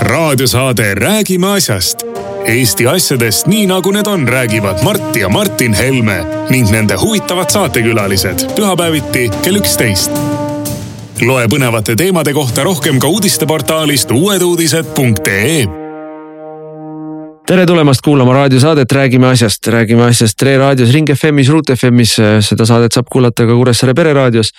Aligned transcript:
raadiosaade 0.00 0.94
Räägime 0.94 1.46
asjast. 1.46 1.98
Eesti 2.44 2.86
asjadest 2.86 3.46
nii 3.46 3.66
nagu 3.66 3.90
need 3.90 4.06
on, 4.06 4.28
räägivad 4.28 4.82
Mart 4.84 5.16
ja 5.16 5.28
Martin 5.28 5.74
Helme 5.74 6.24
ning 6.50 6.70
nende 6.70 6.96
huvitavad 7.00 7.50
saatekülalised 7.50 8.46
pühapäeviti 8.56 9.30
kell 9.42 9.56
üksteist. 9.56 10.10
loe 11.20 11.46
põnevate 11.48 11.96
teemade 11.96 12.32
kohta 12.32 12.64
rohkem 12.64 12.98
ka 12.98 13.08
uudisteportaalist 13.08 14.10
uueduudised.ee 14.10 15.66
tere 17.46 17.66
tulemast 17.66 18.00
kuulama 18.00 18.32
raadiosaadet 18.32 18.92
Räägime 18.92 19.26
asjast, 19.26 19.66
räägime 19.66 20.04
asjast 20.04 20.36
Tre 20.38 20.58
raadios, 20.58 20.92
Ring 20.92 21.08
FM-is, 21.10 21.48
Ruut 21.48 21.70
FM-is. 21.76 22.16
seda 22.40 22.66
saadet 22.66 22.92
saab 22.92 23.06
kuulata 23.12 23.46
ka 23.46 23.52
Kuressaare 23.52 23.94
pereraadios. 23.94 24.50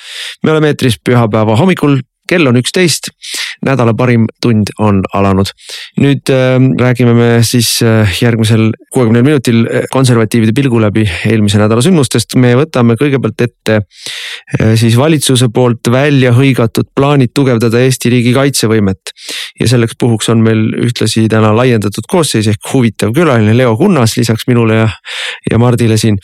me 0.43 0.51
oleme 0.51 0.67
eetris 0.67 0.99
pühapäeva 1.09 1.55
hommikul 1.55 1.99
kell 2.29 2.49
on 2.49 2.59
üksteist, 2.59 3.11
nädala 3.65 3.95
parim 3.97 4.27
tund 4.43 4.71
on 4.79 5.01
alanud. 5.17 5.51
nüüd 5.99 6.29
äh, 6.31 6.57
räägime 6.79 7.13
me 7.17 7.29
siis 7.43 7.81
äh, 7.83 8.07
järgmisel 8.21 8.69
kuuekümnel 8.93 9.25
minutil 9.25 9.65
äh, 9.65 9.87
konservatiivide 9.91 10.53
pilgu 10.55 10.81
läbi 10.81 11.05
eelmise 11.29 11.59
nädala 11.61 11.83
sündmustest. 11.85 12.35
me 12.35 12.53
võtame 12.59 12.95
kõigepealt 12.99 13.45
ette 13.47 13.81
siis 14.79 14.97
valitsuse 14.97 15.49
poolt 15.53 15.89
välja 15.91 16.33
hõigatud 16.35 16.91
plaanid 16.95 17.33
tugevdada 17.35 17.81
Eesti 17.83 18.11
riigi 18.13 18.33
kaitsevõimet. 18.33 19.13
ja 19.59 19.67
selleks 19.67 19.97
puhuks 19.99 20.29
on 20.29 20.43
meil 20.43 20.61
ühtlasi 20.85 21.27
täna 21.29 21.51
laiendatud 21.55 22.07
koosseis 22.07 22.47
ehk 22.47 22.73
huvitav 22.73 23.13
külaline 23.13 23.57
Leo 23.57 23.75
Kunnas 23.77 24.15
lisaks 24.17 24.47
minule 24.47 24.75
ja, 24.75 24.89
ja 25.51 25.59
Mardile 25.59 25.97
siin. 25.97 26.17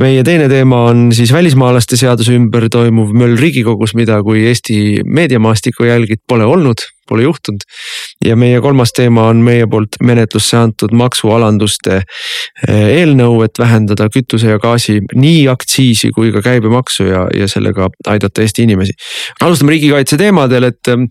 meie 0.00 0.22
teine 0.24 0.48
teema 0.48 0.84
on 0.90 1.10
siis 1.12 1.32
välismaalaste 1.32 1.96
seaduse 1.96 2.32
ümber 2.36 2.68
toimuv 2.70 3.12
möll 3.12 3.36
riigikogus, 3.36 3.94
mida 3.94 4.22
kui 4.22 4.46
Eesti 4.46 5.02
meedia 5.04 5.32
meediamaastiku 5.32 5.84
jälgid 5.84 6.20
pole 6.28 6.44
olnud 6.44 6.82
pole 7.12 7.26
juhtunud. 7.26 7.66
ja 8.24 8.36
meie 8.36 8.60
kolmas 8.64 8.92
teema 8.96 9.28
on 9.32 9.42
meie 9.44 9.66
poolt 9.70 9.98
menetlusse 10.02 10.56
antud 10.56 10.94
maksualanduste 10.96 12.00
eh, 12.00 12.86
eelnõu, 12.98 13.42
et 13.46 13.58
vähendada 13.58 14.08
kütuse 14.12 14.52
ja 14.54 14.60
gaasi 14.62 15.00
nii 15.14 15.46
aktsiisi 15.52 16.12
kui 16.14 16.32
ka 16.32 16.42
käibemaksu 16.44 17.08
ja, 17.08 17.26
ja 17.36 17.48
sellega 17.50 17.90
aidata 18.08 18.42
Eesti 18.42 18.66
inimesi. 18.66 18.96
alustame 19.40 19.74
riigikaitse 19.76 20.18
teemadel, 20.20 20.70
et 20.70 20.92
eh, 20.92 21.06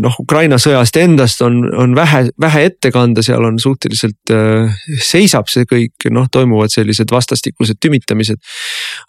noh, 0.00 0.18
Ukraina 0.22 0.58
sõjast 0.62 0.96
endast 1.00 1.42
on, 1.44 1.62
on 1.76 1.96
vähe, 1.96 2.24
vähe 2.40 2.64
ette 2.70 2.92
kanda, 2.94 3.24
seal 3.24 3.44
on 3.44 3.58
suhteliselt 3.62 4.32
äh, 4.32 4.72
seisab 5.02 5.50
see 5.52 5.66
kõik, 5.68 6.08
noh, 6.14 6.28
toimuvad 6.32 6.72
sellised 6.72 7.12
vastastikused 7.12 7.80
tümitamised. 7.82 8.40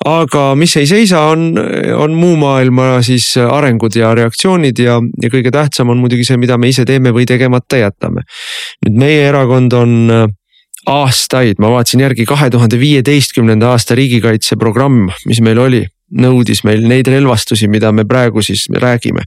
Aga 0.05 0.43
mis 0.59 0.75
ei 0.79 0.87
seisa, 0.89 1.21
on, 1.33 1.53
on 1.97 2.15
muu 2.17 2.35
maailma 2.39 3.01
siis 3.05 3.33
arengud 3.37 3.95
ja 3.95 4.13
reaktsioonid 4.17 4.79
ja, 4.79 4.99
ja 5.21 5.33
kõige 5.33 5.51
tähtsam 5.53 5.93
on 5.93 6.01
muidugi 6.01 6.25
see, 6.27 6.39
mida 6.41 6.57
me 6.57 6.71
ise 6.73 6.85
teeme 6.85 7.13
või 7.15 7.27
tegemata 7.29 7.81
jätame. 7.81 8.25
nüüd 8.85 8.99
meie 8.99 9.27
erakond 9.29 9.73
on 9.77 9.97
äh, 10.11 10.25
aastaid, 10.89 11.59
ma 11.63 11.71
vaatasin 11.71 12.03
järgi 12.03 12.25
kahe 12.27 12.49
tuhande 12.51 12.79
viieteistkümnenda 12.79 13.71
aasta 13.73 13.95
riigikaitseprogramm, 13.95 15.11
mis 15.29 15.41
meil 15.45 15.61
oli, 15.61 15.83
nõudis 16.13 16.63
meil 16.67 16.83
neid 16.87 17.07
relvastusi, 17.09 17.69
mida 17.71 17.91
me 17.95 18.05
praegu 18.05 18.43
siis 18.45 18.67
räägime. 18.69 19.23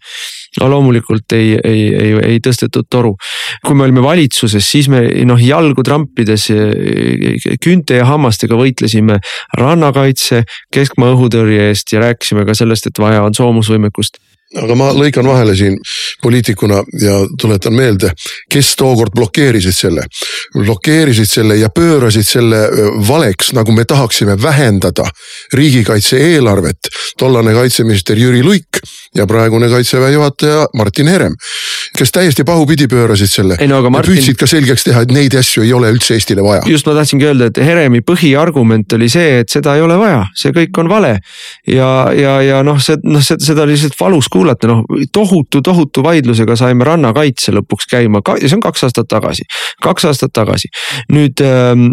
No 0.60 0.68
loomulikult 0.70 1.32
ei, 1.36 1.56
ei, 1.64 1.82
ei, 1.94 2.12
ei 2.32 2.38
tõstetud 2.44 2.88
toru. 2.90 3.14
kui 3.66 3.74
me 3.74 3.84
olime 3.84 4.02
valitsuses, 4.04 4.70
siis 4.70 4.88
me 4.92 5.02
noh 5.28 5.40
jalgu 5.42 5.82
trampides 5.86 6.48
küünte 7.62 8.00
ja 8.00 8.06
hammastega 8.08 8.58
võitlesime 8.58 9.18
rannakaitse, 9.58 10.44
keskmaa 10.72 11.14
õhutõrje 11.16 11.70
eest 11.70 11.92
ja 11.92 12.04
rääkisime 12.04 12.46
ka 12.46 12.54
sellest, 12.54 12.90
et 12.90 13.02
vaja 13.02 13.24
on 13.26 13.34
soomusvõimekust 13.36 14.20
aga 14.54 14.76
ma 14.78 14.90
lõikan 14.94 15.26
vahele 15.26 15.56
siin 15.58 15.76
poliitikuna 16.22 16.78
ja 17.02 17.16
tuletan 17.40 17.74
meelde, 17.74 18.12
kes 18.52 18.74
tookord 18.78 19.14
blokeerisid 19.14 19.74
selle. 19.74 20.06
blokeerisid 20.54 21.28
selle 21.28 21.56
ja 21.58 21.68
pöörasid 21.68 22.26
selle 22.26 22.60
valeks, 23.08 23.52
nagu 23.56 23.72
me 23.72 23.84
tahaksime 23.84 24.36
vähendada 24.42 25.04
riigikaitse 25.52 26.18
eelarvet. 26.18 26.88
tollane 27.18 27.52
kaitseminister 27.52 28.18
Jüri 28.18 28.42
Luik 28.44 28.80
ja 29.16 29.26
praegune 29.26 29.68
kaitseväe 29.72 30.12
juhataja 30.12 30.66
Martin 30.76 31.08
Herem, 31.08 31.34
kes 31.96 32.12
täiesti 32.12 32.44
pahupidi 32.44 32.88
pöörasid 32.90 33.30
selle. 33.30 33.58
No, 33.68 33.80
Martin... 33.90 34.12
ja 34.12 34.20
püüdsid 34.20 34.40
ka 34.40 34.48
selgeks 34.50 34.86
teha, 34.86 35.04
et 35.06 35.14
neid 35.14 35.34
asju 35.38 35.64
ei 35.64 35.72
ole 35.76 35.90
üldse 35.94 36.16
Eestile 36.16 36.44
vaja. 36.44 36.62
just 36.70 36.86
ma 36.86 36.94
tahtsingi 36.98 37.28
öelda, 37.28 37.50
et 37.50 37.60
Heremi 37.62 38.02
põhiargument 38.06 38.96
oli 38.98 39.08
see, 39.12 39.40
et 39.42 39.52
seda 39.52 39.76
ei 39.76 39.84
ole 39.84 39.98
vaja, 40.00 40.24
see 40.36 40.54
kõik 40.56 40.82
on 40.82 40.90
vale. 40.92 41.16
ja, 41.66 41.90
ja, 42.16 42.36
ja 42.44 42.62
noh, 42.66 42.80
see 42.82 43.00
noh, 43.04 43.24
seda 43.24 43.64
oli 43.64 43.76
lihtsalt 43.76 43.98
valus 44.00 44.28
kuulata, 44.32 44.70
noh 44.70 44.84
tohutu, 45.12 45.62
tohutu 45.62 46.04
vaidlusega 46.04 46.56
saime 46.58 46.84
rannakaitse 46.86 47.54
lõpuks 47.56 47.88
käima, 47.90 48.22
see 48.42 48.56
on 48.56 48.64
kaks 48.64 48.86
aastat 48.88 49.08
tagasi, 49.10 49.46
kaks 49.82 50.08
aastat 50.10 50.34
tagasi. 50.36 50.70
nüüd 51.12 51.40
ähm, 51.44 51.88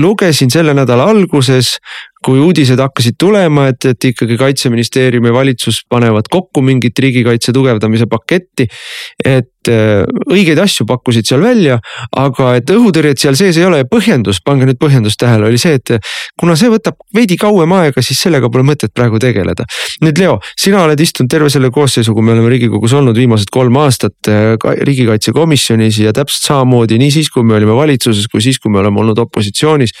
lugesin 0.00 0.50
selle 0.52 0.74
nädala 0.76 1.08
alguses 1.10 1.76
kui 2.24 2.40
uudised 2.40 2.80
hakkasid 2.80 3.16
tulema, 3.20 3.70
et, 3.72 3.84
et 3.88 4.08
ikkagi 4.10 4.36
kaitseministeerium 4.40 5.30
ja 5.30 5.32
valitsus 5.32 5.80
panevad 5.88 6.28
kokku 6.30 6.60
mingit 6.64 6.98
riigikaitse 7.00 7.52
tugevdamise 7.56 8.04
paketti. 8.10 8.66
et 9.24 9.68
äh, 9.68 10.04
õigeid 10.28 10.60
asju 10.60 10.84
pakkusid 10.88 11.30
seal 11.30 11.40
välja, 11.44 11.78
aga 12.20 12.52
et 12.58 12.70
õhutõrjet 12.74 13.20
seal 13.20 13.38
sees 13.40 13.56
ei 13.56 13.64
ole 13.64 13.80
ja 13.80 13.88
põhjendus, 13.88 14.42
pange 14.44 14.68
nüüd 14.68 14.76
põhjendus 14.80 15.16
tähele, 15.20 15.48
oli 15.48 15.60
see, 15.60 15.78
et 15.80 15.94
kuna 16.40 16.56
see 16.60 16.68
võtab 16.72 17.00
veidi 17.16 17.38
kauem 17.40 17.72
aega, 17.78 18.04
siis 18.04 18.20
sellega 18.20 18.52
pole 18.52 18.66
mõtet 18.68 18.92
praegu 18.92 19.20
tegeleda. 19.20 19.64
nüüd 20.04 20.20
Leo, 20.20 20.38
sina 20.60 20.84
oled 20.84 21.00
istunud 21.00 21.32
terve 21.32 21.48
selle 21.52 21.72
koosseisu, 21.72 22.12
kui 22.16 22.24
me 22.24 22.36
oleme 22.36 22.52
riigikogus 22.52 22.96
olnud 23.00 23.16
viimased 23.16 23.48
kolm 23.52 23.80
aastat 23.80 24.28
äh, 24.28 24.52
riigikaitsekomisjonis 24.84 26.04
ja 26.04 26.12
täpselt 26.12 26.52
samamoodi 26.52 27.00
nii 27.00 27.16
siis, 27.16 27.32
kui 27.32 27.48
me 27.48 27.56
olime 27.56 27.76
valitsuses, 27.80 28.28
kui 28.28 28.44
siis, 28.44 28.60
kui 28.60 28.72
me 28.72 28.84
oleme 28.84 29.00
olnud 29.00 29.24
opositsioonis 29.24 29.96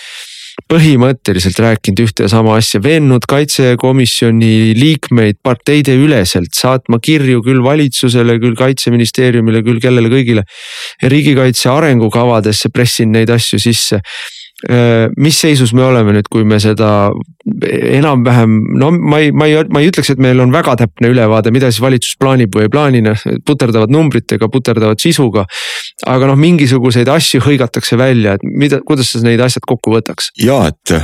põhimõtteliselt 0.70 1.58
rääkinud 1.62 2.02
ühte 2.04 2.26
ja 2.26 2.32
sama 2.32 2.56
asja, 2.60 2.80
veennud 2.82 3.24
kaitsekomisjoni 3.30 4.74
liikmeid 4.78 5.40
parteide 5.42 5.94
üleselt 5.96 6.52
saatma 6.56 7.00
kirju 7.02 7.44
küll 7.46 7.62
valitsusele, 7.64 8.38
küll 8.42 8.58
kaitseministeeriumile, 8.58 9.64
küll 9.66 9.80
kellele 9.82 10.12
kõigile. 10.12 10.44
riigikaitse 11.02 11.70
arengukavadesse 11.70 12.68
pressinud 12.74 13.18
neid 13.18 13.30
asju 13.30 13.58
sisse 13.62 14.00
mis 15.16 15.38
seisus 15.40 15.72
me 15.72 15.82
oleme 15.86 16.12
nüüd, 16.12 16.26
kui 16.28 16.44
me 16.44 16.58
seda 16.60 17.10
enam-vähem, 17.64 18.56
no 18.78 18.90
ma 18.92 19.20
ei, 19.22 19.30
ma 19.32 19.46
ei, 19.48 19.56
ma 19.72 19.80
ei 19.80 19.88
ütleks, 19.88 20.12
et 20.12 20.20
meil 20.20 20.40
on 20.42 20.52
väga 20.52 20.74
täpne 20.82 21.08
ülevaade, 21.14 21.52
mida 21.54 21.70
siis 21.70 21.80
valitsus 21.80 22.18
plaanib 22.20 22.52
või 22.54 22.66
ei 22.66 22.72
plaani, 22.72 23.00
noh 23.06 23.24
puterdavad 23.46 23.92
numbritega, 23.94 24.50
puterdavad 24.52 25.00
sisuga. 25.00 25.46
Aga 26.08 26.30
noh, 26.30 26.38
mingisuguseid 26.40 27.08
asju 27.12 27.42
hõigatakse 27.44 27.98
välja, 28.00 28.36
et 28.36 28.44
mida, 28.44 28.80
kuidas 28.86 29.12
sa 29.12 29.22
neid 29.24 29.42
asjad 29.44 29.66
kokku 29.68 29.94
võtaks? 29.96 30.30
ja 30.40 30.62
et, 30.70 30.94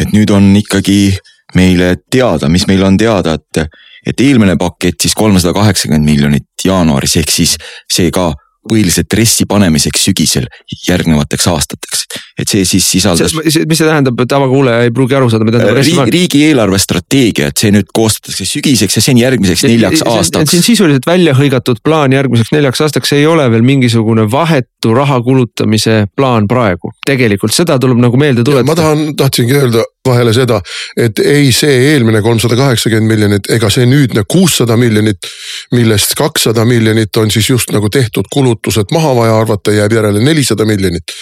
et 0.00 0.14
nüüd 0.14 0.32
on 0.34 0.52
ikkagi 0.58 1.16
meile 1.56 1.94
teada, 2.10 2.48
mis 2.52 2.66
meil 2.68 2.82
on 2.86 2.96
teada, 3.00 3.36
et, 3.38 3.68
et 4.06 4.20
eelmine 4.20 4.56
pakett 4.60 5.00
siis 5.02 5.14
kolmsada 5.16 5.54
kaheksakümmend 5.56 6.06
miljonit 6.06 6.66
jaanuaris, 6.66 7.16
ehk 7.22 7.32
siis 7.32 7.56
see 7.92 8.10
ka 8.14 8.32
põhiliselt 8.68 9.12
RES-i 9.18 9.46
panemiseks 9.48 10.06
sügisel 10.08 10.46
järgnevateks 10.88 11.46
aastateks. 11.52 12.04
et 12.38 12.48
see 12.48 12.64
siis 12.68 12.86
sisaldas. 12.90 13.34
mis 13.34 13.54
see 13.78 13.86
tähendab, 13.86 14.20
tavakuulaja 14.28 14.86
ei 14.86 14.92
pruugi 14.94 15.16
aru 15.18 15.30
saada, 15.32 15.48
mida 15.48 15.60
tähendab 15.60 15.80
RES-i 15.80 15.96
panemine? 15.96 16.16
riigieelarve 16.18 16.80
strateegia, 16.82 17.50
et 17.52 17.64
see 17.64 17.72
nüüd 17.74 17.90
koostatakse 17.94 18.48
sügiseks 18.48 18.98
ja 18.98 19.04
see 19.04 19.16
on 19.16 19.22
järgmiseks 19.22 19.66
neljaks 19.68 20.04
aastaks. 20.06 20.50
see 20.52 20.62
on 20.62 20.68
sisuliselt 20.68 21.08
välja 21.08 21.34
hõigatud 21.38 21.82
plaan 21.84 22.14
järgmiseks 22.16 22.52
neljaks 22.54 22.84
aastaks, 22.86 23.12
see 23.12 23.24
ei 23.24 23.28
ole 23.30 23.48
veel 23.50 23.66
mingisugune 23.66 24.28
vahetu 24.30 24.94
raha 24.94 25.20
kulutamise 25.22 26.04
plaan 26.16 26.48
praegu. 26.50 26.92
tegelikult 27.06 27.54
seda 27.56 27.78
tuleb 27.82 28.02
nagu 28.02 28.20
meelde 28.20 28.44
tuletada. 28.44 28.70
ma 28.70 28.78
tahan, 28.78 29.12
tahtsingi 29.16 29.60
öelda 29.62 29.84
vahele 30.06 30.32
seda, 30.34 30.60
et 30.96 31.18
ei 31.18 31.50
see 31.54 31.92
eelmine 31.92 32.22
kolmsada 32.22 32.56
kaheksakümmend 32.58 33.10
miljonit 33.10 33.50
ega 33.56 33.70
see 33.72 33.86
nüüdne 33.88 34.24
kuussada 34.30 34.76
miljonit, 34.80 35.28
millest 35.74 36.14
kakssada 36.18 36.64
miljonit 36.64 37.16
on 37.16 37.30
siis 37.30 37.50
just 37.50 37.72
nagu 37.74 37.90
tehtud 37.92 38.28
kulutused 38.32 38.92
maha 38.94 39.14
vaja 39.16 39.38
arvata, 39.38 39.74
jääb 39.74 39.92
järele 39.92 40.22
nelisada 40.24 40.64
miljonit. 40.64 41.16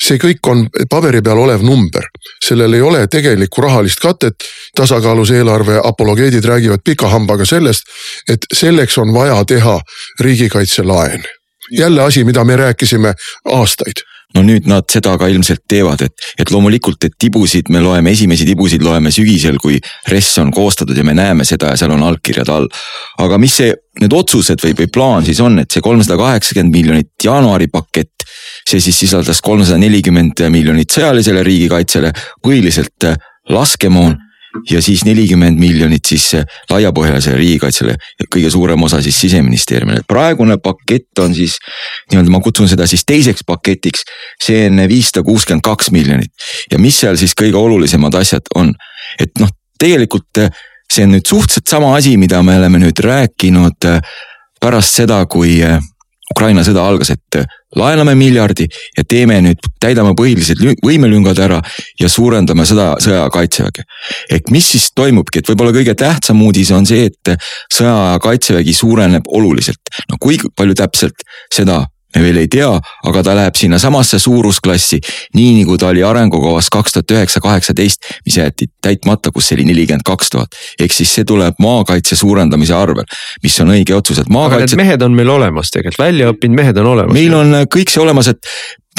see 0.00 0.16
kõik 0.16 0.48
on 0.48 0.62
paberi 0.90 1.20
peal 1.22 1.38
olev 1.38 1.62
number, 1.62 2.06
sellel 2.44 2.72
ei 2.74 2.80
ole 2.82 3.06
tegelikku 3.06 3.62
rahalist 3.62 4.00
katet. 4.00 4.34
tasakaalus 4.76 5.30
eelarve 5.30 5.80
apologeedid 5.84 6.44
räägivad 6.44 6.80
pika 6.84 7.08
hambaga 7.08 7.44
sellest, 7.44 7.84
et 8.28 8.46
selleks 8.54 8.98
on 8.98 9.14
vaja 9.14 9.44
teha 9.44 9.80
riigikaitselaen 10.20 11.24
jälle 11.70 12.02
asi, 12.02 12.24
mida 12.24 12.44
me 12.44 12.56
rääkisime 12.56 13.14
aastaid 13.44 14.02
no 14.34 14.42
nüüd 14.46 14.68
nad 14.70 14.86
seda 14.90 15.16
ka 15.18 15.28
ilmselt 15.30 15.64
teevad, 15.68 16.04
et, 16.06 16.28
et 16.38 16.52
loomulikult, 16.54 17.02
et 17.06 17.16
tibusid 17.18 17.70
me 17.74 17.82
loeme, 17.82 18.12
esimesi 18.14 18.46
tibusid 18.48 18.84
loeme 18.86 19.12
sügisel, 19.14 19.58
kui 19.62 19.80
RES 20.10 20.30
on 20.42 20.52
koostatud 20.54 20.96
ja 20.96 21.04
me 21.06 21.16
näeme 21.18 21.46
seda 21.48 21.72
ja 21.72 21.80
seal 21.80 21.94
on 21.96 22.04
allkirjad 22.06 22.50
all. 22.52 22.68
aga 23.18 23.38
mis 23.42 23.58
see, 23.60 23.74
need 24.00 24.14
otsused 24.14 24.62
või, 24.62 24.76
või 24.78 24.90
plaan 24.92 25.26
siis 25.26 25.42
on, 25.42 25.58
et 25.62 25.70
see 25.70 25.82
kolmsada 25.84 26.18
kaheksakümmend 26.20 26.76
miljonit 26.76 27.12
jaanuari 27.24 27.68
pakett. 27.72 28.26
see 28.68 28.80
siis 28.80 28.98
sisaldas 29.02 29.40
kolmsada 29.42 29.78
nelikümmend 29.82 30.44
miljonit 30.50 30.92
sõjalisele 30.94 31.42
riigikaitsele, 31.42 32.12
põhiliselt 32.44 33.08
äh, 33.08 33.18
laskemoon 33.50 34.14
ja 34.70 34.82
siis 34.82 35.04
nelikümmend 35.06 35.58
miljonit 35.58 36.08
siis 36.08 36.32
laiapõhjalisele 36.70 37.36
riigikaitsele, 37.38 37.94
kõige 38.34 38.50
suurem 38.50 38.82
osa 38.82 39.02
siis 39.02 39.20
siseministeeriumile. 39.20 40.02
praegune 40.08 40.58
pakett 40.62 41.18
on 41.22 41.34
siis 41.34 41.58
nii-öelda, 42.10 42.30
ma 42.30 42.40
kutsun 42.40 42.68
seda 42.68 42.86
siis 42.90 43.04
teiseks 43.06 43.44
paketiks, 43.46 44.02
see 44.42 44.66
on 44.66 44.82
viissada 44.90 45.22
kuuskümmend 45.26 45.62
kaks 45.62 45.90
miljonit. 45.90 46.32
ja 46.72 46.78
mis 46.78 46.98
seal 47.00 47.16
siis 47.16 47.34
kõige 47.38 47.56
olulisemad 47.56 48.14
asjad 48.14 48.50
on, 48.54 48.74
et 49.18 49.30
noh, 49.38 49.52
tegelikult 49.78 50.42
see 50.90 51.06
on 51.06 51.14
nüüd 51.14 51.26
suhteliselt 51.28 51.70
sama 51.70 51.94
asi, 51.96 52.16
mida 52.18 52.42
me 52.42 52.58
oleme 52.58 52.82
nüüd 52.82 52.98
rääkinud 53.04 53.86
pärast 54.60 54.98
seda, 55.00 55.22
kui 55.30 55.60
Ukraina 56.30 56.62
sõda 56.66 56.84
algas, 56.86 57.10
et 57.10 57.40
laename 57.76 58.14
miljardi 58.18 58.66
ja 58.96 59.04
teeme 59.08 59.38
nüüd, 59.44 59.66
täidame 59.82 60.14
põhilised 60.18 60.62
võimelüngad 60.84 61.38
ära 61.42 61.60
ja 62.00 62.10
suurendame 62.10 62.66
sõda, 62.68 62.92
sõjaaja 63.02 63.30
kaitseväge. 63.34 63.84
ehk 64.30 64.50
mis 64.50 64.70
siis 64.72 64.90
toimubki, 64.94 65.40
et 65.40 65.50
võib-olla 65.50 65.74
kõige 65.74 65.94
tähtsam 65.94 66.42
uudis 66.42 66.70
on 66.74 66.86
see, 66.86 67.10
et 67.10 67.34
sõjaaja 67.74 68.18
kaitsevägi 68.22 68.74
suureneb 68.74 69.26
oluliselt. 69.26 69.94
no 70.10 70.18
kui 70.20 70.38
palju 70.56 70.74
täpselt, 70.74 71.26
seda 71.52 71.84
me 72.16 72.22
veel 72.24 72.40
ei 72.42 72.48
tea, 72.50 72.70
aga 73.06 73.22
ta 73.26 73.34
läheb 73.38 73.58
sinnasamasse 73.58 74.18
suurusklassi, 74.22 75.00
nii 75.36 75.60
nagu 75.60 75.78
ta 75.78 75.90
oli 75.92 76.02
arengukavas 76.06 76.70
kaks 76.72 76.96
tuhat 76.96 77.14
üheksa, 77.16 77.42
kaheksateist, 77.44 78.10
mis 78.26 78.38
jäeti 78.40 78.70
täitmata, 78.82 79.32
kus 79.34 79.52
oli 79.54 79.66
nelikümmend 79.68 80.06
kaks 80.06 80.30
tuhat. 80.34 80.58
ehk 80.80 80.92
siis 80.92 81.14
see 81.14 81.24
tuleb 81.24 81.60
maakaitse 81.62 82.16
suurendamise 82.16 82.74
arvel, 82.74 83.06
mis 83.42 83.60
on 83.60 83.74
õige 83.76 83.94
otsus, 83.94 84.18
et 84.18 84.28
maakaitse. 84.28 84.76
mehed 84.76 85.02
on 85.02 85.14
meil 85.14 85.28
olemas 85.28 85.70
tegelikult, 85.70 86.06
välja 86.06 86.32
õppinud 86.32 86.62
mehed 86.62 86.82
on 86.82 86.92
olemas. 86.94 87.14
meil 87.14 87.34
on 87.34 87.62
kõik 87.70 87.92
see 87.92 88.02
olemas, 88.02 88.28
et 88.34 88.50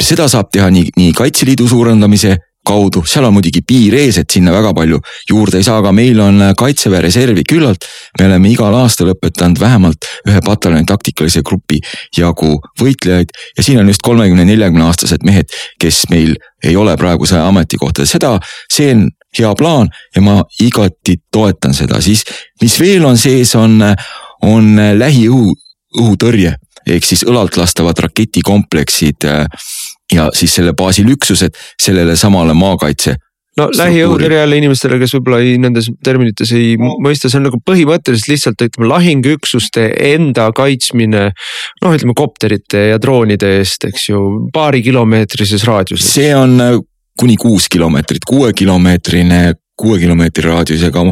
seda 0.02 0.28
saab 0.28 0.50
teha 0.52 0.70
nii, 0.72 0.94
nii 0.96 1.12
Kaitseliidu 1.16 1.68
suurendamise 1.68 2.38
kaudu, 2.66 3.02
seal 3.08 3.26
on 3.26 3.34
muidugi 3.36 3.62
piir 3.66 3.96
ees, 3.98 4.18
et 4.20 4.30
sinna 4.30 4.52
väga 4.54 4.72
palju 4.76 5.00
juurde 5.28 5.58
ei 5.58 5.66
saa, 5.66 5.80
aga 5.82 5.92
meil 5.94 6.20
on 6.22 6.40
äh, 6.46 6.52
kaitseväe 6.58 7.02
reservi 7.02 7.44
küllalt. 7.48 7.86
me 8.18 8.28
oleme 8.28 8.52
igal 8.52 8.74
aastal 8.78 9.12
õpetanud 9.12 9.60
vähemalt 9.60 10.08
ühe 10.28 10.42
pataljoni 10.44 10.86
taktikalise 10.86 11.42
grupi 11.46 11.80
jagu 12.16 12.54
võitlejaid 12.80 13.34
ja 13.56 13.64
siin 13.64 13.80
on 13.82 13.90
just 13.90 14.02
kolmekümne, 14.06 14.44
neljakümne 14.46 14.86
aastased 14.86 15.26
mehed, 15.26 15.50
kes 15.80 16.04
meil 16.10 16.36
ei 16.62 16.76
ole 16.76 16.94
praegu 16.96 17.26
sõja 17.26 17.48
ametikohta, 17.50 18.06
seda, 18.06 18.36
see 18.70 18.92
on 18.94 19.08
hea 19.38 19.54
plaan 19.58 19.88
ja 20.14 20.22
ma 20.22 20.42
igati 20.60 21.18
toetan 21.32 21.74
seda, 21.74 22.00
siis 22.04 22.22
mis 22.62 22.78
veel 22.80 23.04
on 23.08 23.18
sees, 23.18 23.56
on, 23.58 23.80
on 24.46 24.76
lähiõhu, 24.98 25.56
õhutõrje 25.98 26.54
ehk 26.88 27.06
siis 27.06 27.22
õlalt 27.28 27.56
lastavad 27.58 27.98
raketikompleksid 28.06 29.26
äh, 29.28 29.66
ja 30.12 30.30
siis 30.36 30.54
selle 30.58 30.74
baasil 30.76 31.10
üksused 31.14 31.56
sellele 31.80 32.16
samale 32.16 32.54
maakaitse 32.54 33.16
no 33.58 33.66
lähiõhutõrje 33.76 34.38
jälle 34.40 34.58
inimestele, 34.62 34.98
kes 35.00 35.14
võib-olla 35.16 35.40
ei, 35.44 35.56
nendes 35.60 35.90
terminites 36.04 36.52
ei 36.56 36.76
mõista, 36.80 37.28
see 37.28 37.40
on 37.40 37.48
nagu 37.50 37.60
põhimõtteliselt 37.68 38.30
lihtsalt 38.32 38.64
ütleme 38.64 38.88
lahinguüksuste 38.92 39.88
enda 40.12 40.48
kaitsmine. 40.56 41.24
noh, 41.82 41.96
ütleme 41.96 42.16
kopterite 42.16 42.86
ja 42.92 43.00
droonide 43.02 43.58
eest, 43.58 43.84
eks 43.88 44.08
ju, 44.08 44.22
paarikilomeetrises 44.54 45.66
raadiuses. 45.68 46.14
see 46.14 46.32
on 46.36 46.56
äh, 46.64 46.78
kuni 47.18 47.36
kuus 47.36 47.68
kilomeetrit, 47.72 48.24
kuuekilomeetrine, 48.28 49.42
kuue 49.76 50.00
kilomeetri 50.00 50.48
raadiusega 50.48 51.04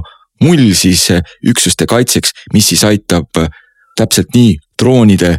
mull 0.45 0.73
siis 0.73 1.11
äh, 1.13 1.23
üksuste 1.45 1.87
kaitseks, 1.91 2.33
mis 2.55 2.73
siis 2.73 2.85
aitab 2.89 3.37
äh, 3.39 3.53
täpselt 4.01 4.33
nii 4.35 4.57
droonide 4.81 5.37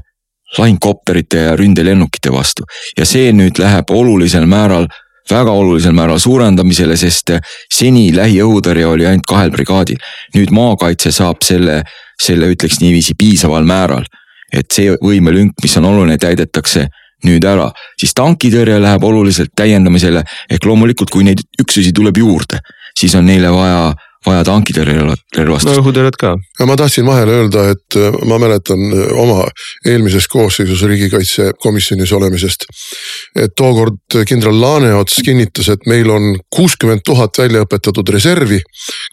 lahingkopterite 0.57 1.37
ja 1.37 1.55
ründelennukite 1.55 2.31
vastu. 2.31 2.63
ja 2.97 3.05
see 3.05 3.31
nüüd 3.33 3.59
läheb 3.59 3.89
olulisel 3.89 4.45
määral, 4.45 4.87
väga 5.31 5.51
olulisel 5.51 5.93
määral 5.95 6.19
suurendamisele, 6.19 6.97
sest 6.97 7.31
seni 7.73 8.09
lähiõhutõrje 8.15 8.85
oli 8.85 9.07
ainult 9.07 9.27
kahel 9.27 9.51
brigaadil. 9.51 9.99
nüüd 10.35 10.51
maakaitse 10.51 11.11
saab 11.11 11.43
selle, 11.43 11.81
selle 12.21 12.51
ütleks 12.51 12.81
niiviisi 12.81 13.13
piisaval 13.17 13.63
määral. 13.63 14.05
et 14.51 14.67
see 14.71 14.91
võimelünk, 14.91 15.53
mis 15.63 15.77
on 15.77 15.85
oluline, 15.85 16.17
täidetakse 16.17 16.87
nüüd 17.23 17.45
ära, 17.45 17.69
siis 17.99 18.11
tankitõrje 18.17 18.81
läheb 18.81 19.03
oluliselt 19.03 19.53
täiendamisele 19.55 20.23
ehk 20.49 20.65
loomulikult, 20.65 21.09
kui 21.09 21.23
neid 21.23 21.43
üksusi 21.61 21.93
tuleb 21.93 22.17
juurde, 22.17 22.59
siis 22.97 23.15
on 23.15 23.25
neile 23.25 23.51
vaja 23.53 23.93
vaja 24.25 24.43
tankitõrjerelvastust. 24.45 25.65
no 25.65 25.81
õhutõrjet 25.81 26.17
ka. 26.21 26.35
ja 26.59 26.67
ma 26.69 26.75
tahtsin 26.77 27.05
vahele 27.05 27.39
öelda, 27.39 27.65
et 27.73 27.97
äh, 27.97 28.17
ma 28.29 28.37
mäletan 28.41 28.83
äh, 28.93 29.13
oma 29.17 29.47
eelmises 29.87 30.27
koosseisus 30.31 30.83
riigikaitsekomisjonis 30.89 32.13
olemisest. 32.17 32.67
et 33.35 33.55
tookord 33.57 34.19
kindral 34.29 34.61
Laaneots 34.61 35.21
kinnitas, 35.25 35.69
et 35.73 35.89
meil 35.89 36.09
on 36.13 36.35
kuuskümmend 36.53 37.01
tuhat 37.05 37.37
välja 37.41 37.65
õpetatud 37.65 38.13
reservi, 38.13 38.61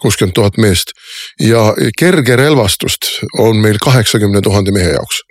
kuuskümmend 0.03 0.37
tuhat 0.37 0.61
meest 0.61 0.93
ja 1.41 1.73
kerge 1.99 2.37
relvastust 2.37 3.13
on 3.39 3.57
meil 3.65 3.81
kaheksakümne 3.81 4.45
tuhande 4.45 4.77
mehe 4.77 4.93
jaoks. 4.99 5.25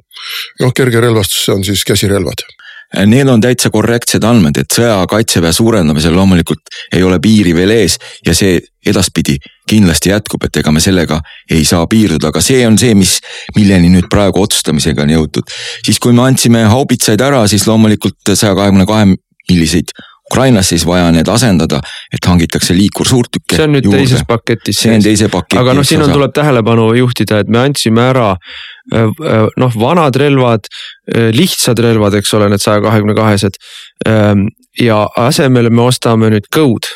noh, 0.61 0.73
kerge 0.73 1.01
relvastus, 1.01 1.45
see 1.45 1.53
on 1.53 1.63
siis 1.63 1.85
käsirelvad 1.85 2.47
Need 2.87 3.27
on 3.27 3.41
täitsa 3.43 3.67
korrektsed 3.69 4.23
andmed, 4.23 4.61
et 4.61 4.71
sõja 4.71 5.01
kaitseväe 5.11 5.51
suurendamisel 5.51 6.13
loomulikult 6.15 6.71
ei 6.95 7.03
ole 7.03 7.19
piiri 7.19 7.51
veel 7.55 7.73
ees 7.75 7.97
ja 8.25 8.35
see 8.37 8.61
edaspidi 8.87 9.35
kindlasti 9.67 10.13
jätkub, 10.13 10.45
et 10.47 10.61
ega 10.61 10.71
me 10.71 10.79
sellega 10.79 11.19
ei 11.51 11.65
saa 11.67 11.83
piirduda, 11.91 12.31
aga 12.31 12.41
see 12.41 12.61
on 12.67 12.77
see, 12.79 12.95
mis, 12.95 13.17
milleni 13.57 13.91
nüüd 13.91 14.07
praegu 14.11 14.39
otsustamisega 14.45 15.03
on 15.03 15.11
jõutud. 15.17 15.55
siis, 15.83 15.99
kui 15.99 16.15
me 16.15 16.23
andsime 16.29 16.63
haubitsaid 16.71 17.21
ära, 17.21 17.43
siis 17.51 17.67
loomulikult 17.67 18.31
saja 18.33 18.55
kahekümne 18.55 18.87
kahe 18.87 19.09
milliseid 19.51 19.91
Ukrainas 20.31 20.69
siis 20.69 20.85
vaja 20.85 21.11
need 21.11 21.27
asendada, 21.31 21.79
et 22.11 22.25
hangitakse 22.27 22.75
liikursuurtükke. 22.75 23.55
see 23.55 23.63
on 23.63 23.77
nüüd 23.77 23.85
juurde. 23.87 24.01
teises 24.03 24.25
paketis. 24.27 24.79
see 24.81 24.95
on 24.95 25.03
teise 25.03 25.29
paketi. 25.31 25.59
aga 25.61 25.75
noh, 25.77 25.87
siin 25.87 26.03
on, 26.03 26.11
tuleb 26.11 26.33
tähelepanu 26.35 26.89
juhtida, 26.99 27.39
et 27.43 27.47
me 27.47 27.61
andsime 27.63 28.03
ära 28.09 28.33
äh, 28.33 28.37
äh, 28.37 28.76
noh, 28.91 29.79
vanad 29.79 30.15
relvad, 30.19 30.69
äh, 31.11 31.29
lihtsad 31.35 31.79
relvad, 31.83 32.15
eks 32.19 32.33
ole, 32.37 32.51
need 32.51 32.63
saja 32.63 32.81
kahekümne 32.85 33.15
kahesed. 33.17 33.59
Ähm, 34.07 34.47
ja 34.79 35.03
asemele 35.17 35.69
me 35.73 35.87
ostame 35.89 36.29
nüüd 36.31 36.47
Go'd 36.53 36.87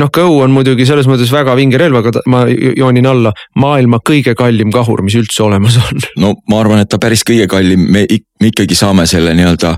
noh, 0.00 0.10
Go 0.10 0.26
on 0.42 0.54
muidugi 0.54 0.86
selles 0.88 1.06
mõttes 1.10 1.30
väga 1.32 1.54
vinge 1.58 1.78
relv, 1.78 2.00
aga 2.00 2.22
ma 2.30 2.44
joonin 2.50 3.06
alla 3.06 3.30
maailma 3.60 4.00
kõige 4.06 4.34
kallim 4.38 4.72
kahur, 4.74 5.04
mis 5.06 5.16
üldse 5.18 5.44
olemas 5.46 5.78
on. 5.78 6.02
no 6.22 6.34
ma 6.50 6.62
arvan, 6.62 6.82
et 6.82 6.90
ta 6.90 7.00
päris 7.02 7.24
kõige 7.26 7.46
kallim, 7.50 7.86
me 7.94 8.06
ikkagi 8.08 8.78
saame 8.78 9.06
selle 9.10 9.34
nii-öelda, 9.38 9.76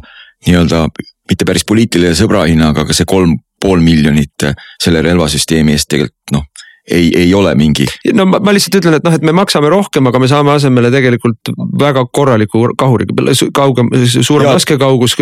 nii-öelda 0.49 0.87
mitte 1.31 1.49
päris 1.49 1.67
poliitilise 1.69 2.17
sõbra 2.23 2.47
hinnaga, 2.49 2.87
aga 2.87 2.97
see 2.97 3.09
kolm 3.09 3.37
pool 3.61 3.81
miljonit 3.83 4.47
selle 4.83 5.03
relvasüsteemi 5.05 5.75
eest 5.75 5.91
tegelikult 5.93 6.37
noh, 6.37 6.66
ei, 6.91 7.11
ei 7.19 7.35
ole 7.35 7.55
mingi. 7.59 7.87
no 8.15 8.27
ma, 8.29 8.41
ma 8.43 8.55
lihtsalt 8.55 8.79
ütlen, 8.81 8.97
et 8.99 9.06
noh, 9.06 9.15
et 9.17 9.25
me 9.27 9.35
maksame 9.37 9.71
rohkem, 9.73 10.06
aga 10.11 10.21
me 10.23 10.31
saame 10.31 10.53
asemele 10.55 10.91
tegelikult 10.94 11.53
väga 11.81 12.06
korraliku 12.15 12.67
kahuri, 12.79 13.09
kaugem, 13.55 13.91
suurem 14.06 14.53
laskekaugus, 14.53 15.17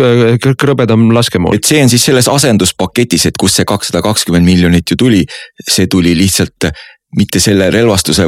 krõbedam 0.45 1.09
laskemoon. 1.15 1.57
et 1.57 1.67
see 1.67 1.81
on 1.83 1.91
siis 1.91 2.05
selles 2.11 2.29
asenduspaketis, 2.31 3.29
et 3.31 3.39
kust 3.41 3.61
see 3.61 3.67
kakssada 3.67 4.03
kakskümmend 4.05 4.45
miljonit 4.45 4.91
ju 4.91 4.99
tuli, 4.99 5.23
see 5.67 5.89
tuli 5.91 6.15
lihtsalt 6.17 6.69
mitte 7.15 7.39
selle 7.39 7.69
relvastuse 7.71 8.27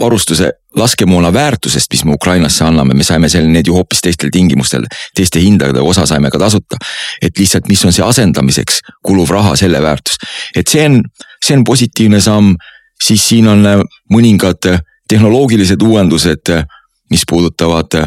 varustuse 0.00 0.52
laskemoona 0.76 1.32
väärtusest, 1.32 1.86
mis 1.92 2.04
me 2.04 2.12
Ukrainasse 2.12 2.64
anname, 2.64 2.94
me 2.94 3.04
saime 3.04 3.28
selle, 3.28 3.48
need 3.48 3.66
ju 3.66 3.74
hoopis 3.74 4.02
teistel 4.02 4.30
tingimustel, 4.32 4.84
teiste 5.16 5.40
hindadega, 5.40 5.82
osa 5.82 6.06
saime 6.06 6.30
ka 6.30 6.38
tasuta. 6.38 6.76
et 7.22 7.38
lihtsalt, 7.38 7.68
mis 7.68 7.84
on 7.84 7.92
see 7.92 8.04
asendamiseks 8.04 8.80
kuluv 9.06 9.30
raha, 9.30 9.56
selle 9.56 9.82
väärtus. 9.82 10.18
et 10.56 10.66
see 10.68 10.84
on, 10.86 11.00
see 11.44 11.56
on 11.56 11.64
positiivne 11.64 12.20
samm, 12.20 12.56
siis 13.02 13.28
siin 13.28 13.48
on 13.48 13.66
äh, 13.66 13.80
mõningad 14.12 14.70
äh, 14.72 14.80
tehnoloogilised 15.08 15.82
uuendused, 15.82 16.50
äh, 16.50 16.64
mis 17.10 17.22
puudutavad 17.28 18.02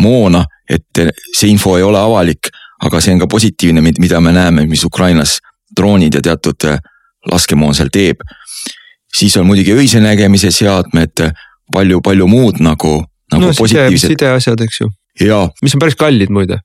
moona, 0.00 0.44
et 0.68 0.98
see 1.32 1.50
info 1.50 1.76
ei 1.76 1.82
ole 1.82 1.98
avalik, 1.98 2.50
aga 2.82 3.00
see 3.00 3.14
on 3.14 3.22
ka 3.22 3.28
positiivne, 3.30 3.80
mida 3.80 4.20
me 4.20 4.32
näeme, 4.32 4.66
mis 4.66 4.84
Ukrainas 4.84 5.38
droonid 5.76 6.14
ja 6.14 6.22
teatud 6.22 6.66
laskemoon 7.30 7.74
seal 7.74 7.88
teeb 7.92 8.20
siis 9.16 9.36
on 9.40 9.46
muidugi 9.48 9.74
öise 9.76 10.00
nägemise 10.04 10.50
seadmed, 10.54 11.24
palju-palju 11.72 12.26
muud 12.30 12.60
nagu, 12.62 12.98
nagu 13.32 13.48
no, 13.48 13.52
positiivsed. 13.58 14.14
sideasjad, 14.14 14.60
eks 14.66 14.80
ju. 14.80 14.90
mis 15.62 15.74
on 15.74 15.82
päris 15.82 15.96
kallid 15.98 16.30
muide. 16.30 16.60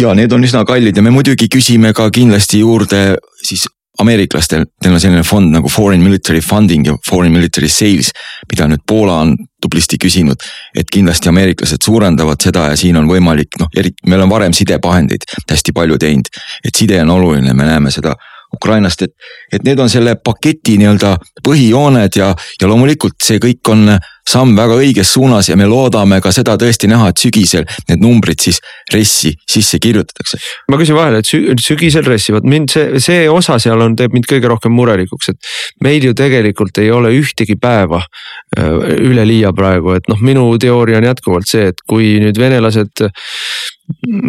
ja 0.00 0.14
need 0.14 0.32
on 0.32 0.44
üsna 0.46 0.64
kallid 0.64 0.96
ja 0.96 1.02
me 1.02 1.10
muidugi 1.10 1.48
küsime 1.50 1.92
ka 1.94 2.10
kindlasti 2.14 2.62
juurde 2.62 3.18
siis 3.42 3.66
ameeriklastel, 4.00 4.64
neil 4.84 4.94
on 4.96 5.00
selline 5.02 5.22
fond 5.26 5.50
nagu 5.52 5.68
Foreign 5.68 6.02
Military 6.02 6.40
Funding 6.40 6.86
ja 6.86 6.94
Foreign 7.08 7.34
Military 7.34 7.68
Sales, 7.68 8.12
mida 8.48 8.68
nüüd 8.70 8.84
Poola 8.88 9.18
on 9.24 9.34
tublisti 9.60 9.98
küsinud. 10.00 10.40
et 10.74 10.88
kindlasti 10.92 11.28
ameeriklased 11.28 11.84
suurendavad 11.84 12.40
seda 12.40 12.70
ja 12.70 12.76
siin 12.80 12.96
on 12.96 13.08
võimalik 13.10 13.58
noh, 13.60 13.68
eriti 13.76 14.06
me 14.06 14.16
oleme 14.16 14.32
varem 14.32 14.54
sidevahendeid 14.56 15.26
hästi 15.50 15.74
palju 15.76 15.98
teinud, 15.98 16.30
et 16.64 16.74
side 16.74 17.02
on 17.02 17.10
oluline, 17.10 17.52
me 17.54 17.66
näeme 17.68 17.90
seda 17.90 18.14
Ukrainast, 18.54 19.02
et, 19.02 19.12
et 19.52 19.64
need 19.64 19.78
on 19.78 19.90
selle 19.90 20.16
paketi 20.24 20.76
nii-öelda 20.80 21.16
põhijooned 21.46 22.16
ja, 22.18 22.32
ja 22.60 22.70
loomulikult 22.70 23.20
see 23.22 23.38
kõik 23.42 23.70
on 23.70 23.86
samm 24.30 24.54
väga 24.58 24.76
õiges 24.78 25.12
suunas 25.14 25.48
ja 25.48 25.56
me 25.58 25.66
loodame 25.70 26.20
ka 26.22 26.32
seda 26.34 26.56
tõesti 26.60 26.88
näha, 26.90 27.10
et 27.10 27.22
sügisel 27.22 27.66
need 27.88 28.02
numbrid 28.02 28.42
siis 28.42 28.60
RES-i 28.92 29.32
sisse 29.48 29.80
kirjutatakse. 29.82 30.38
ma 30.70 30.78
küsin 30.80 30.98
vahele, 30.98 31.22
et 31.22 31.62
sügisel 31.64 32.06
RES-i, 32.06 32.34
vot 32.36 32.46
mind 32.46 32.70
see, 32.74 33.00
see 33.02 33.24
osa 33.30 33.58
seal 33.62 33.80
on, 33.80 33.96
teeb 33.98 34.14
mind 34.14 34.28
kõige 34.30 34.50
rohkem 34.52 34.74
murelikuks, 34.76 35.32
et 35.32 35.50
meil 35.84 36.04
ju 36.04 36.14
tegelikult 36.14 36.78
ei 36.82 36.90
ole 36.94 37.12
ühtegi 37.16 37.56
päeva 37.60 38.02
äh, 38.04 38.70
üleliia 39.00 39.54
praegu, 39.56 39.96
et 39.98 40.10
noh, 40.10 40.20
minu 40.22 40.46
teooria 40.60 41.00
on 41.00 41.10
jätkuvalt 41.10 41.50
see, 41.50 41.70
et 41.72 41.82
kui 41.88 42.16
nüüd 42.22 42.38
venelased 42.38 43.06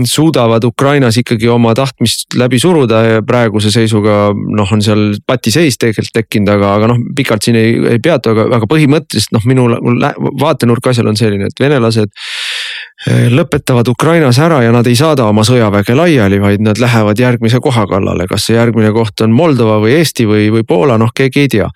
suudavad 0.08 0.64
Ukrainas 0.64 1.18
ikkagi 1.22 1.50
oma 1.52 1.74
tahtmist 1.78 2.36
läbi 2.38 2.60
suruda 2.60 3.02
ja 3.06 3.22
praeguse 3.26 3.72
seisuga 3.74 4.32
noh, 4.34 4.74
on 4.74 4.82
seal 4.84 5.04
patiseis 5.28 5.78
tegelikult 5.82 6.16
tekkinud, 6.18 6.52
aga, 6.56 6.74
aga 6.80 6.92
noh, 6.94 7.02
pikalt 7.18 7.46
siin 7.46 7.60
ei, 7.60 7.76
ei 7.96 8.02
peatu, 8.04 8.34
aga, 8.36 8.48
aga 8.58 8.70
põhimõtteliselt 8.72 9.36
noh, 9.36 9.46
minu 9.50 9.68
vaatenurk 10.42 10.92
asjal 10.92 11.12
on 11.12 11.20
selline, 11.20 11.50
et 11.52 11.64
venelased 11.64 12.12
lõpetavad 13.10 13.88
Ukrainas 13.90 14.38
ära 14.40 14.60
ja 14.62 14.72
nad 14.72 14.86
ei 14.88 14.96
saada 14.96 15.26
oma 15.26 15.42
sõjaväge 15.46 15.96
laiali, 15.98 16.38
vaid 16.42 16.62
nad 16.62 16.78
lähevad 16.78 17.18
järgmise 17.18 17.58
koha 17.64 17.88
kallale, 17.90 18.28
kas 18.30 18.46
see 18.46 18.56
järgmine 18.56 18.92
koht 18.94 19.24
on 19.26 19.34
Moldova 19.34 19.80
või 19.82 19.96
Eesti 19.98 20.28
või, 20.30 20.52
või 20.54 20.62
Poola, 20.68 21.00
noh 21.02 21.10
keegi 21.16 21.42
ei 21.42 21.50
tea. 21.50 21.70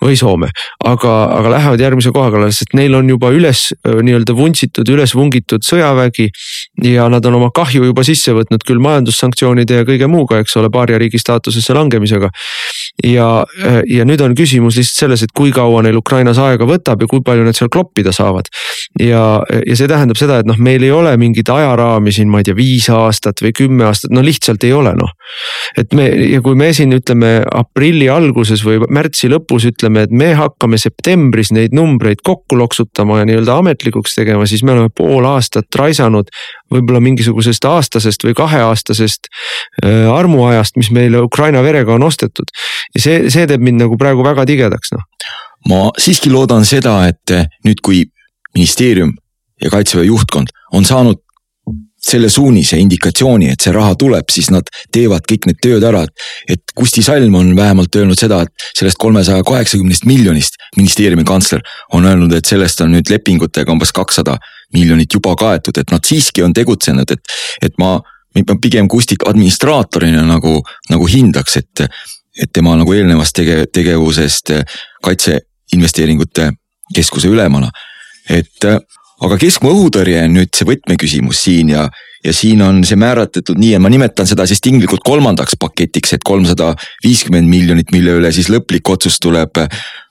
või 0.00 0.16
Soome, 0.16 0.48
aga, 0.84 1.12
aga 1.36 1.52
lähevad 1.52 1.80
järgmise 1.84 2.12
koha 2.16 2.30
kallale, 2.32 2.52
sest 2.56 2.72
neil 2.74 2.94
on 2.96 3.08
juba 3.12 3.28
üles 3.36 3.66
nii-öelda 3.84 4.36
vuntsitud, 4.36 4.88
üles 4.88 5.12
vungitud 5.14 5.64
sõjavägi 5.66 6.30
ja 6.88 7.08
nad 7.12 7.26
on 7.28 7.36
oma 7.36 7.50
kahju 7.54 7.84
juba 7.84 8.04
sisse 8.06 8.32
võtnud 8.32 8.64
küll 8.64 8.80
majandussanktsioonide 8.80 9.82
ja 9.82 9.88
kõige 9.88 10.08
muuga, 10.08 10.40
eks 10.40 10.56
ole, 10.56 10.72
paariariigi 10.72 11.20
staatusesse 11.20 11.76
langemisega. 11.76 12.32
Ja, 13.04 13.28
ja 13.88 14.04
nüüd 14.08 14.20
on 14.24 14.34
küsimus 14.38 14.78
lihtsalt 14.78 15.04
selles, 15.04 15.24
et 15.24 15.32
kui 15.36 15.52
kaua 15.54 15.82
neil 15.84 15.98
Ukrainas 16.00 16.40
aega 16.42 16.66
võtab 16.68 17.02
ja 17.02 17.08
kui 17.10 17.22
palju 17.24 17.44
nad 17.46 17.56
seal 17.56 17.70
kloppida 17.72 18.12
saavad. 18.14 18.50
ja, 19.00 19.22
ja 19.66 19.76
see 19.76 19.88
tähendab 19.90 20.18
seda, 20.20 20.40
et 20.40 20.48
noh, 20.48 20.58
meil 20.60 20.84
ei 20.86 20.92
ole 20.94 21.12
mingit 21.20 21.48
ajaraami 21.50 22.12
siin, 22.14 22.30
ma 22.32 22.40
ei 22.40 22.48
tea, 22.48 22.56
viis 22.58 22.88
aastat 22.92 23.42
või 23.44 23.54
kümme 23.56 23.88
aastat, 23.88 24.12
no 24.14 24.24
lihtsalt 24.24 24.64
ei 24.66 24.72
ole 24.76 24.94
noh. 24.98 25.14
et 25.78 25.94
me 25.96 26.08
ja 26.08 26.40
kui 26.44 26.58
me 26.58 26.72
siin 26.76 26.92
ütleme 26.96 27.40
aprilli 27.46 28.08
alguses 28.10 28.64
või 28.66 28.80
märtsi 28.90 29.30
lõpus 29.32 29.68
ütleme, 29.70 30.06
et 30.06 30.14
me 30.14 30.32
hakkame 30.38 30.80
septembris 30.80 31.54
neid 31.56 31.76
numbreid 31.76 32.24
kokku 32.26 32.58
loksutama 32.58 33.20
ja 33.20 33.28
nii-öelda 33.28 33.60
ametlikuks 33.62 34.16
tegema, 34.18 34.48
siis 34.50 34.64
me 34.66 34.74
oleme 34.76 34.92
pool 34.96 35.28
aastat 35.30 35.70
raisanud 35.78 36.30
võib-olla 36.70 37.00
mingisugusest 37.02 37.64
aastasest 37.66 38.24
või 38.24 38.34
kaheaastasest 38.38 39.30
äh, 39.84 40.06
armuajast, 40.12 40.78
mis 40.80 40.90
meile 40.94 41.22
Ukraina 41.26 41.62
verega 41.66 41.94
on 41.96 42.06
ostetud. 42.06 42.52
Ja 42.94 43.02
see, 43.02 43.30
see 43.30 43.46
teeb 43.46 43.62
mind 43.64 43.84
nagu 43.84 43.98
praegu 44.00 44.24
väga 44.26 44.46
tigedaks, 44.48 44.94
noh. 44.96 45.06
ma 45.70 45.82
siiski 46.00 46.32
loodan 46.32 46.64
seda, 46.68 47.00
et 47.10 47.34
nüüd, 47.66 47.82
kui 47.84 48.04
ministeerium 48.54 49.14
ja 49.62 49.70
kaitseväe 49.70 50.08
juhtkond 50.08 50.50
on 50.74 50.86
saanud 50.88 51.20
selle 52.00 52.30
suunise 52.32 52.78
indikatsiooni, 52.80 53.50
et 53.52 53.60
see 53.60 53.72
raha 53.76 53.92
tuleb, 54.00 54.30
siis 54.32 54.48
nad 54.52 54.68
teevad 54.92 55.26
kõik 55.28 55.50
need 55.50 55.58
tööd 55.60 55.84
ära, 55.84 56.02
et. 56.08 56.28
et 56.56 56.72
Kusti 56.74 57.02
Salm 57.04 57.34
on 57.36 57.50
vähemalt 57.56 57.96
öelnud 58.00 58.18
seda, 58.18 58.40
et 58.46 58.68
sellest 58.78 58.96
kolmesaja 59.00 59.44
kaheksakümnest 59.44 60.06
miljonist 60.08 60.56
ministeeriumi 60.78 61.26
kantsler 61.28 61.60
on 61.92 62.08
öelnud, 62.08 62.32
et 62.32 62.48
sellest 62.48 62.80
on 62.80 62.94
nüüd 62.94 63.12
lepingutega 63.12 63.72
umbes 63.72 63.92
kakssada 63.92 64.38
miljonit 64.72 65.12
juba 65.12 65.34
kaetud, 65.36 65.76
et 65.76 65.92
nad 65.92 66.06
siiski 66.06 66.44
on 66.46 66.56
tegutsenud, 66.56 67.10
et, 67.12 67.36
et 67.68 67.76
ma, 67.82 67.98
ma 68.00 68.58
pigem 68.62 68.88
Kustit 68.88 69.26
administraatorina 69.28 70.24
nagu, 70.24 70.56
nagu 70.88 71.10
hindaks, 71.10 71.60
et, 71.60 71.84
et 72.40 72.52
tema 72.52 72.76
nagu 72.78 72.92
eelnevast 72.96 73.36
tege-, 73.36 73.66
tegevusest 73.72 74.54
kaitseinvesteeringute 75.04 76.50
keskuse 76.94 77.28
ülemana. 77.28 77.70
et 78.30 78.64
aga 79.20 79.36
keskmaa 79.40 79.72
õhutõrje 79.74 80.22
on 80.24 80.38
nüüd 80.38 80.52
see 80.56 80.68
võtmeküsimus 80.68 81.42
siin 81.44 81.72
ja, 81.74 81.86
ja 82.24 82.32
siin 82.36 82.62
on 82.64 82.82
see 82.86 82.98
määratletud 83.00 83.58
nii 83.60 83.74
ja 83.74 83.80
ma 83.82 83.90
nimetan 83.92 84.28
seda 84.28 84.46
siis 84.48 84.62
tinglikult 84.64 85.04
kolmandaks 85.06 85.58
paketiks, 85.60 86.14
et 86.16 86.24
kolmsada 86.26 86.72
viiskümmend 87.04 87.48
miljonit, 87.50 87.92
mille 87.92 88.16
üle 88.20 88.32
siis 88.32 88.50
lõplik 88.52 88.88
otsus 88.92 89.20
tuleb, 89.20 89.60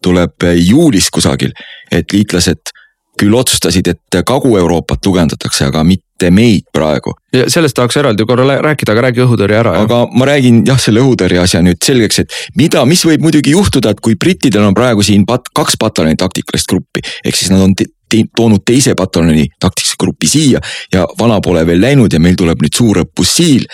tuleb 0.05 0.49
juulis 0.57 1.09
kusagil. 1.13 1.53
et 1.91 2.11
liitlased 2.13 2.73
küll 3.19 3.35
otsustasid, 3.35 3.87
et 3.87 4.21
Kagu-Euroopat 4.25 5.01
tugevdatakse, 5.03 5.65
aga 5.65 5.83
mitte 6.19 6.31
meid 6.31 6.63
praegu. 6.73 7.13
ja 7.33 7.45
sellest 7.49 7.75
tahaks 7.77 7.97
eraldi 7.97 8.25
korra 8.25 8.45
rääkida, 8.61 8.91
aga 8.91 9.01
räägi 9.07 9.21
õhutõrje 9.23 9.59
ära. 9.59 9.73
aga 9.83 10.07
ma 10.11 10.25
räägin 10.25 10.63
jah, 10.67 10.79
selle 10.79 10.99
õhutõrje 10.99 11.39
asja 11.39 11.61
nüüd 11.61 11.79
selgeks, 11.83 12.19
et 12.19 12.33
mida, 12.55 12.85
mis 12.85 13.03
võib 13.05 13.21
muidugi 13.21 13.53
juhtuda, 13.53 13.93
et 13.93 14.01
kui 14.01 14.15
brittidel 14.15 14.65
on 14.65 14.73
praegu 14.73 15.03
siin 15.05 15.25
pat, 15.25 15.49
kaks 15.55 15.77
pataljoni 15.79 16.17
taktikalist 16.17 16.67
gruppi, 16.69 17.03
ehk 17.23 17.35
siis 17.35 17.51
nad 17.53 17.61
on 17.63 17.75
te, 17.75 17.85
te, 18.09 18.23
toonud 18.35 18.65
teise 18.65 18.95
pataljoni 18.97 19.47
taktikalist 19.59 19.99
gruppi 19.99 20.27
siia 20.27 20.61
ja 20.93 21.07
vana 21.19 21.39
pole 21.41 21.65
veel 21.65 21.81
läinud 21.81 22.13
ja 22.13 22.19
meil 22.19 22.37
tuleb 22.39 22.61
nüüd 22.65 22.75
suur 22.75 23.03
õppus 23.05 23.35
Siil. 23.39 23.67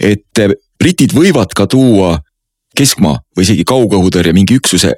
et 0.00 0.46
britid 0.80 1.14
võivad 1.14 1.52
ka 1.54 1.68
tuua 1.70 2.16
keskmaa 2.74 3.20
või 3.36 3.46
isegi 3.46 3.66
kaugõhutõrje 3.68 4.32
mingi 4.34 4.56
üksuse 4.58 4.94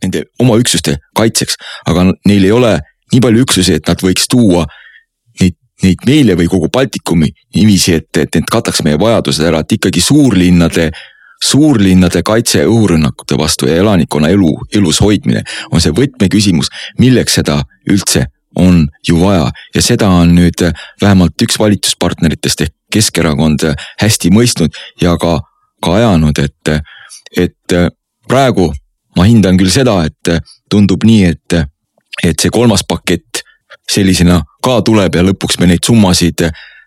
nende 0.00 0.22
oma 0.40 0.54
üksuste 0.56 0.96
kaitseks, 1.18 1.58
aga 1.90 2.06
neil 2.24 2.46
ei 2.46 2.52
ole 2.56 2.78
nii 3.12 3.20
palju 3.20 3.42
üksusi, 3.44 3.74
et 3.76 3.90
nad 3.90 4.00
võiks 4.00 4.30
tuua 4.30 4.64
neid, 5.82 6.02
meile 6.06 6.36
või 6.38 6.48
kogu 6.50 6.68
Baltikumi 6.72 7.30
niiviisi, 7.56 7.94
et, 8.00 8.10
et 8.16 8.34
need 8.34 8.50
kataks 8.50 8.82
meie 8.86 8.98
vajadused 9.00 9.46
ära, 9.46 9.62
et 9.64 9.78
ikkagi 9.78 10.02
suurlinnade 10.04 10.90
suurlinnade 11.40 12.20
kaitse 12.22 12.66
õhurünnakute 12.68 13.38
vastu 13.40 13.68
ja 13.68 13.78
elanikkonna 13.80 14.28
elu, 14.28 14.50
elus 14.76 14.98
hoidmine 15.00 15.40
on 15.72 15.80
see 15.80 15.94
võtmeküsimus, 15.96 16.68
milleks 17.00 17.38
seda 17.38 17.62
üldse 17.88 18.26
on 18.60 18.82
ju 19.08 19.20
vaja. 19.22 19.46
Ja 19.74 19.82
seda 19.82 20.10
on 20.20 20.34
nüüd 20.36 20.60
vähemalt 21.00 21.40
üks 21.42 21.58
valitsuspartneritest 21.58 22.66
ehk 22.66 22.76
Keskerakond 22.90 23.62
hästi 24.02 24.32
mõistnud 24.34 24.74
ja 25.00 25.12
ka, 25.22 25.36
ka 25.78 25.92
ajanud, 25.94 26.40
et, 26.42 26.70
et 27.38 27.74
praegu 28.28 28.66
ma 29.14 29.28
hindan 29.28 29.58
küll 29.60 29.70
seda, 29.70 30.00
et 30.08 30.42
tundub 30.70 31.06
nii, 31.06 31.28
et 31.30 31.60
et 32.26 32.42
see 32.42 32.50
kolmas 32.52 32.82
pakett 32.84 33.44
sellisena 33.88 34.40
ka 34.62 34.80
tuleb 34.86 35.14
ja 35.14 35.24
lõpuks 35.26 35.60
me 35.60 35.70
neid 35.70 35.84
summasid 35.86 36.46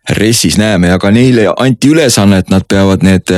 RES-is 0.10 0.58
näeme 0.60 0.92
ja 0.92 1.00
ka 1.00 1.12
neile 1.12 1.48
anti 1.58 1.94
ülesanne, 1.94 2.42
et 2.44 2.50
nad 2.52 2.66
peavad 2.68 3.04
need 3.04 3.32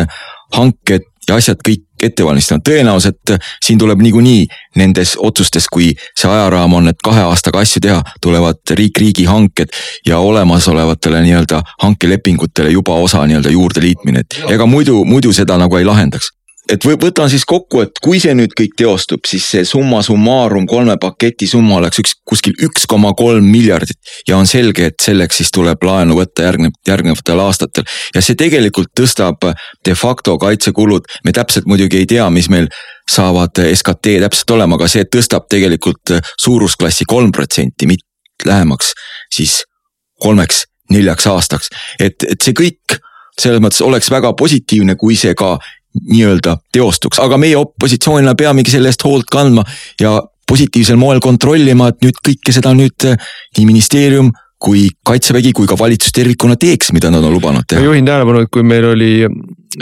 hanked 0.55 1.05
ja 1.29 1.35
asjad 1.35 1.61
kõik 1.65 1.83
ette 2.03 2.25
valmistama, 2.25 2.61
tõenäoliselt 2.65 3.35
siin 3.63 3.79
tuleb 3.79 4.01
niikuinii 4.03 4.45
nendes 4.81 5.15
otsustes, 5.17 5.67
kui 5.71 5.93
see 6.17 6.29
ajaraam 6.29 6.73
on, 6.77 6.89
et 6.91 6.99
kahe 7.03 7.23
aastaga 7.25 7.63
asju 7.63 7.81
teha, 7.81 8.01
tulevad 8.21 8.61
riik-riigi 8.77 9.25
hanked 9.29 9.73
ja 10.05 10.19
olemasolevatele 10.19 11.23
nii-öelda 11.25 11.61
hankelepingutele 11.81 12.73
juba 12.75 12.99
osa 13.01 13.25
nii-öelda 13.25 13.53
juurde 13.53 13.81
liitmine, 13.81 14.25
et 14.25 14.41
ega 14.51 14.67
muidu, 14.69 15.03
muidu 15.05 15.33
seda 15.33 15.57
nagu 15.61 15.77
ei 15.79 15.87
lahendaks 15.87 16.34
et 16.71 16.85
võtan 16.85 17.29
siis 17.29 17.45
kokku, 17.45 17.81
et 17.85 17.99
kui 18.03 18.19
see 18.21 18.33
nüüd 18.37 18.53
kõik 18.57 18.73
teostub, 18.79 19.25
siis 19.27 19.45
see 19.53 19.65
summa 19.67 20.01
summarum 20.05 20.65
kolme 20.69 20.95
paketi 21.01 21.47
summa 21.49 21.77
oleks 21.79 22.01
üks 22.01 22.15
kuskil 22.27 22.55
üks 22.65 22.87
koma 22.89 23.13
kolm 23.17 23.45
miljardit. 23.51 23.99
ja 24.27 24.37
on 24.37 24.47
selge, 24.49 24.89
et 24.89 24.99
selleks 25.01 25.41
siis 25.41 25.51
tuleb 25.53 25.83
laenu 25.85 26.17
võtta 26.17 26.47
järgnev, 26.47 26.73
järgnevatel 26.87 27.43
aastatel 27.45 27.85
ja 28.15 28.21
see 28.25 28.37
tegelikult 28.39 28.93
tõstab 28.97 29.45
de 29.85 29.95
facto 29.95 30.37
kaitsekulud. 30.41 31.05
me 31.23 31.31
täpselt 31.31 31.65
muidugi 31.65 32.01
ei 32.01 32.09
tea, 32.09 32.29
mis 32.29 32.49
meil 32.49 32.69
saavad 33.09 33.61
SKT 33.61 34.17
täpselt 34.25 34.57
olema, 34.57 34.75
aga 34.75 34.89
see 34.89 35.05
tõstab 35.05 35.45
tegelikult 35.49 36.17
suurusklassi 36.41 37.05
kolm 37.05 37.31
protsenti, 37.31 37.87
mitte 37.87 38.05
lähemaks 38.45 38.93
siis 39.33 39.63
kolmeks, 40.21 40.65
neljaks 40.89 41.27
aastaks, 41.27 41.69
et, 41.99 42.23
et 42.23 42.41
see 42.41 42.53
kõik 42.57 42.97
selles 43.39 43.59
mõttes 43.59 43.83
oleks 43.83 44.09
väga 44.11 44.31
positiivne, 44.37 44.95
kui 44.95 45.17
see 45.19 45.33
ka 45.35 45.57
nii-öelda 46.03 46.57
teostuks, 46.73 47.19
aga 47.23 47.37
meie 47.41 47.57
opositsioonina 47.57 48.35
peamegi 48.35 48.75
selle 48.75 48.91
eest 48.91 49.03
hoolt 49.07 49.29
kandma 49.31 49.63
ja 50.01 50.17
positiivsel 50.47 50.97
moel 50.99 51.21
kontrollima, 51.23 51.89
et 51.89 52.03
nüüd 52.05 52.19
kõike 52.25 52.53
seda 52.53 52.73
nüüd 52.77 53.07
eh, 53.09 53.15
nii 53.57 53.69
ministeerium 53.69 54.31
kui 54.65 54.87
kaitsevägi 55.05 55.51
kui 55.55 55.67
ka 55.69 55.77
valitsus 55.77 56.13
tervikuna 56.15 56.55
teeks, 56.59 56.93
mida 56.95 57.11
nad 57.13 57.23
on 57.25 57.33
lubanud 57.35 57.67
teha. 57.67 57.81
ma 57.81 57.89
juhin 57.89 58.07
tähelepanu, 58.07 58.45
et 58.45 58.51
kui 58.53 58.63
meil 58.65 58.87
oli 58.93 59.11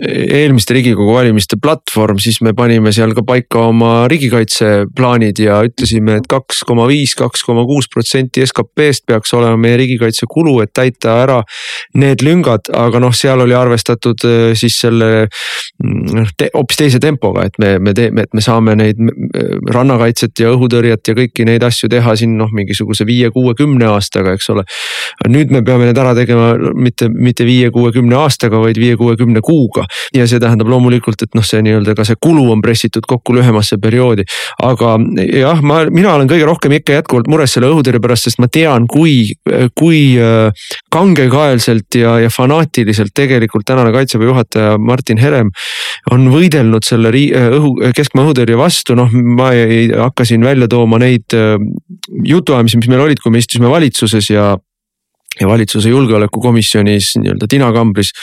eelmiste 0.02 0.74
riigikogu 0.74 1.14
valimiste 1.14 1.58
platvorm, 1.62 2.18
siis 2.22 2.40
me 2.42 2.54
panime 2.58 2.92
seal 2.96 3.14
ka 3.14 3.24
paika 3.26 3.68
oma 3.70 3.92
riigikaitseplaanid 4.10 5.40
ja 5.44 5.60
ütlesime 5.68 6.18
et, 6.18 6.24
et 6.24 6.30
kaks 6.32 6.64
koma 6.68 6.88
viis, 6.90 7.14
kaks 7.20 7.44
koma 7.46 7.66
kuus 7.70 7.90
protsenti 7.92 8.44
SKP-st 8.46 9.06
peaks 9.10 9.34
olema 9.38 9.60
meie 9.60 9.78
riigikaitse 9.82 10.28
kulu, 10.30 10.56
et 10.64 10.74
täita 10.74 11.18
ära 11.24 11.40
need 12.00 12.24
lüngad, 12.26 12.72
aga 12.74 13.02
noh, 13.04 13.14
seal 13.16 13.44
oli 13.46 13.56
arvestatud 13.58 14.26
äh, 14.30 14.46
siis 14.58 14.80
selle 14.82 15.28
noh 15.84 16.34
te, 16.38 16.50
hoopis 16.56 16.82
teise 16.82 17.02
tempoga, 17.04 17.46
et 17.50 17.60
me, 17.62 17.76
me 17.84 17.94
teeme, 17.98 18.26
et 18.26 18.34
me 18.34 18.44
saame 18.44 18.76
neid 18.80 19.00
rannakaitset 19.74 20.44
ja 20.44 20.54
õhutõrjet 20.56 21.12
ja 21.12 21.18
kõiki 21.18 21.46
neid 21.50 21.64
asju 21.66 21.92
teha 21.92 22.16
siin 22.20 22.38
noh, 22.40 22.52
mingisuguse 22.54 23.06
viie, 23.10 23.30
kuue, 23.36 23.54
kümne 23.58 23.92
aastaga, 23.94 24.34
eks 24.34 24.50
ole. 24.54 24.66
nüüd 25.30 25.54
me 25.54 25.64
peame 25.66 25.90
need 25.90 26.02
ära 26.02 26.16
tegema 26.18 26.54
mitte, 26.74 27.10
mitte 27.14 27.46
viie, 27.46 27.70
kuue, 27.74 27.94
kümne 27.94 28.18
aastaga, 28.24 28.62
vaid 28.64 28.80
viie, 28.82 28.98
kuue, 28.98 29.18
kümne 29.20 29.44
kuuga 29.46 29.73
kuluga. 29.74 29.86
ja 30.14 30.28
see 30.28 30.40
tähendab 30.40 30.70
loomulikult, 30.70 31.22
et 31.22 31.36
noh, 31.36 31.44
see 31.46 31.62
nii-öelda 31.66 31.96
ka 31.96 32.06
see 32.06 32.18
kulu 32.22 32.46
on 32.52 32.62
pressitud 32.62 33.06
kokku 33.08 33.34
lühemasse 33.36 33.78
perioodi. 33.82 34.24
aga 34.62 34.98
jah, 35.40 35.62
ma, 35.62 35.84
mina 35.90 36.14
olen 36.14 36.30
kõige 36.30 36.46
rohkem 36.46 36.78
ikka 36.80 37.00
jätkuvalt 37.00 37.28
mures 37.28 37.54
selle 37.54 37.70
õhutõrje 37.72 38.02
pärast, 38.02 38.30
sest 38.30 38.40
ma 38.40 38.48
tean, 38.48 38.88
kui, 38.88 39.34
kui 39.76 40.02
äh, 40.22 40.52
kangekaelselt 40.94 41.96
ja, 42.00 42.18
ja 42.24 42.30
fanaatiliselt 42.30 43.14
tegelikult 43.16 43.66
tänane 43.66 43.94
kaitseväe 43.96 44.30
juhataja 44.30 44.78
Martin 44.78 45.22
Herem 45.22 45.52
on 46.12 46.28
võidelnud 46.34 46.86
selle 46.86 47.12
õhu, 47.14 47.76
keskmaa 47.96 48.28
õhutõrje 48.28 48.58
vastu, 48.60 48.98
noh, 48.98 49.12
ma 49.12 49.54
ei 49.58 49.88
hakka 49.92 50.26
siin 50.28 50.44
välja 50.46 50.70
tooma 50.72 51.00
neid 51.02 51.34
äh, 51.38 51.58
jutuajamisi, 52.28 52.82
mis 52.82 52.92
meil 52.92 53.08
olid, 53.08 53.24
kui 53.24 53.34
me 53.34 53.42
istusime 53.42 53.72
valitsuses 53.72 54.30
ja 54.34 54.54
ja 55.42 55.48
valitsuse 55.48 55.90
julgeolekukomisjonis 55.90 57.16
nii-öelda 57.18 57.48
tinakambris 57.50 58.14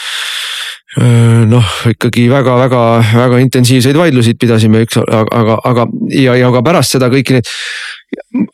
noh, 0.99 1.75
ikkagi 1.87 2.27
väga-väga-väga 2.33 3.39
intensiivseid 3.45 3.95
vaidlusid 3.95 4.41
pidasime, 4.43 4.83
eks, 4.83 4.99
aga, 4.99 5.61
aga, 5.71 5.87
ja, 6.11 6.35
ja 6.35 6.51
ka 6.51 6.65
pärast 6.67 6.97
seda 6.97 7.07
kõiki 7.13 7.37
neid 7.37 7.51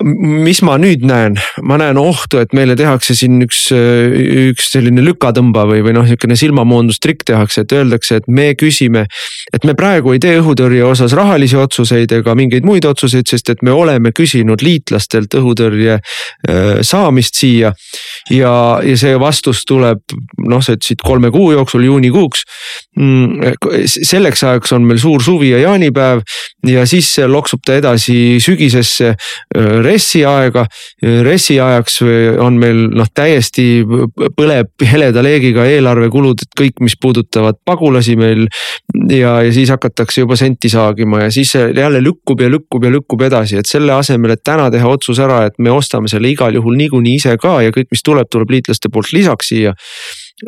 mis 0.04 0.60
ma 0.64 0.74
nüüd 0.80 1.04
näen, 1.06 1.36
ma 1.64 1.78
näen 1.80 1.96
ohtu, 2.00 2.38
et 2.40 2.52
meile 2.56 2.74
tehakse 2.76 3.14
siin 3.16 3.40
üks, 3.44 3.66
üks 3.72 4.68
selline 4.72 5.00
lükatõmba 5.04 5.64
või, 5.68 5.80
või 5.84 5.94
noh, 5.96 6.04
niisugune 6.04 6.36
silmamoondustrikk 6.36 7.24
tehakse, 7.28 7.64
et 7.64 7.72
öeldakse, 7.76 8.20
et 8.20 8.28
me 8.28 8.50
küsime. 8.58 9.06
et 9.52 9.64
me 9.64 9.74
praegu 9.74 10.12
ei 10.12 10.20
tee 10.20 10.36
õhutõrje 10.40 10.84
osas 10.84 11.12
rahalisi 11.16 11.56
otsuseid 11.56 12.12
ega 12.12 12.34
mingeid 12.36 12.64
muid 12.68 12.84
otsuseid, 12.84 13.28
sest 13.28 13.50
et 13.52 13.62
me 13.62 13.72
oleme 13.72 14.12
küsinud 14.12 14.64
liitlastelt 14.64 15.34
õhutõrje 15.40 15.98
äh, 16.00 16.80
saamist 16.82 17.40
siia. 17.40 17.72
ja, 18.30 18.52
ja 18.84 18.96
see 18.96 19.16
vastus 19.20 19.64
tuleb 19.64 20.04
noh, 20.44 20.60
sa 20.60 20.76
ütlesid 20.76 21.04
kolme 21.04 21.30
kuu 21.32 21.52
jooksul, 21.52 21.84
juunikuuks. 21.84 22.25
Mm, 22.96 23.52
selleks 23.84 24.42
ajaks 24.48 24.72
on 24.72 24.86
meil 24.88 24.98
suur 25.00 25.22
suvi 25.22 25.50
ja 25.50 25.58
jaanipäev 25.60 26.22
ja 26.66 26.86
siis 26.88 27.10
loksub 27.28 27.60
ta 27.66 27.76
edasi 27.76 28.38
sügisesse 28.42 29.12
RES-i 29.84 30.22
aega. 30.26 30.64
RES-i 31.26 31.58
ajaks 31.60 31.98
on 32.42 32.56
meil 32.60 32.86
noh, 32.96 33.10
täiesti 33.14 33.84
põleb 34.38 34.86
heleda 34.88 35.24
leegiga 35.24 35.66
eelarvekulud, 35.68 36.46
et 36.46 36.56
kõik, 36.58 36.80
mis 36.84 36.96
puudutavad 37.00 37.60
pagulasi 37.68 38.16
meil. 38.16 38.46
ja, 39.10 39.36
ja 39.44 39.52
siis 39.52 39.70
hakatakse 39.70 40.24
juba 40.24 40.36
senti 40.36 40.68
saagima 40.72 41.26
ja 41.26 41.30
siis 41.30 41.54
jälle 41.54 42.00
lükkub 42.02 42.40
ja 42.40 42.50
lükkub 42.50 42.84
ja 42.84 42.90
lükkub 42.90 43.22
edasi, 43.28 43.60
et 43.60 43.68
selle 43.68 43.92
asemel, 43.92 44.36
et 44.36 44.44
täna 44.44 44.70
teha 44.72 44.88
otsus 44.88 45.20
ära, 45.22 45.44
et 45.46 45.58
me 45.58 45.70
ostame 45.70 46.08
selle 46.08 46.30
igal 46.32 46.54
juhul 46.54 46.76
niikuinii 46.80 47.16
ise 47.20 47.36
ka 47.40 47.60
ja 47.66 47.74
kõik, 47.74 47.90
mis 47.92 48.04
tuleb, 48.06 48.30
tuleb 48.32 48.56
liitlaste 48.56 48.92
poolt 48.92 49.12
lisaks 49.12 49.52
siia 49.52 49.76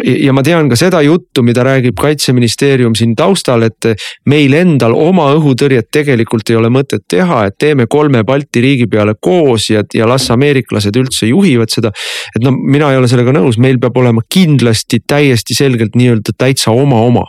ja 0.05 0.33
ma 0.37 0.43
tean 0.45 0.69
ka 0.69 0.77
seda 0.77 1.01
juttu, 1.05 1.43
mida 1.47 1.65
räägib 1.65 1.97
kaitseministeerium 2.01 2.97
siin 2.99 3.15
taustal, 3.17 3.65
et 3.65 3.89
meil 4.29 4.53
endal 4.59 4.93
oma 4.97 5.31
õhutõrjet 5.37 5.89
tegelikult 5.95 6.51
ei 6.53 6.59
ole 6.61 6.69
mõtet 6.73 7.07
teha, 7.09 7.47
et 7.49 7.57
teeme 7.59 7.89
kolme 7.89 8.25
Balti 8.29 8.61
riigi 8.65 8.89
peale 8.91 9.17
koos 9.21 9.71
ja, 9.73 9.85
ja 9.95 10.09
las 10.09 10.29
ameeriklased 10.35 10.97
üldse 11.01 11.31
juhivad 11.31 11.73
seda. 11.73 11.93
et 12.37 12.45
no 12.45 12.53
mina 12.53 12.93
ei 12.93 13.01
ole 13.01 13.09
sellega 13.09 13.33
nõus, 13.33 13.59
meil 13.59 13.81
peab 13.81 13.97
olema 13.97 14.25
kindlasti 14.29 15.01
täiesti 15.07 15.57
selgelt 15.57 15.97
nii-öelda 15.97 16.37
täitsa 16.37 16.75
oma 16.77 17.01
oma 17.09 17.25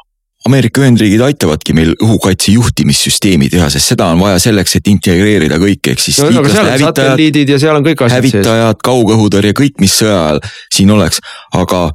Ameerika 0.47 0.79
Ühendriigid 0.79 1.19
aitavadki 1.19 1.73
meil 1.75 1.89
õhukaitse 1.99 2.53
juhtimissüsteemi 2.53 3.49
teha, 3.51 3.65
sest 3.73 3.91
seda 3.91 4.07
on 4.13 4.21
vaja 4.23 4.37
selleks, 4.39 4.77
et 4.79 4.87
integreerida 4.87 5.57
kõik, 5.59 5.89
ehk 5.91 5.99
siis 5.99 6.21
no,. 6.23 6.29
aga 6.39 6.51
seal 6.53 6.69
on 6.71 6.83
satelliidid 6.85 7.51
ja 7.51 7.57
seal 7.59 7.75
on 7.75 7.83
kõik 7.83 8.05
asjad 8.05 8.23
sees. 8.23 8.37
hävitajad, 8.37 8.79
kaugõhutõrje, 8.87 9.51
kõik, 9.59 9.75
mis 9.83 9.97
sõja 9.99 10.15
ajal 10.15 10.39
siin 10.71 10.93
oleks, 10.95 11.19
aga 11.59 11.89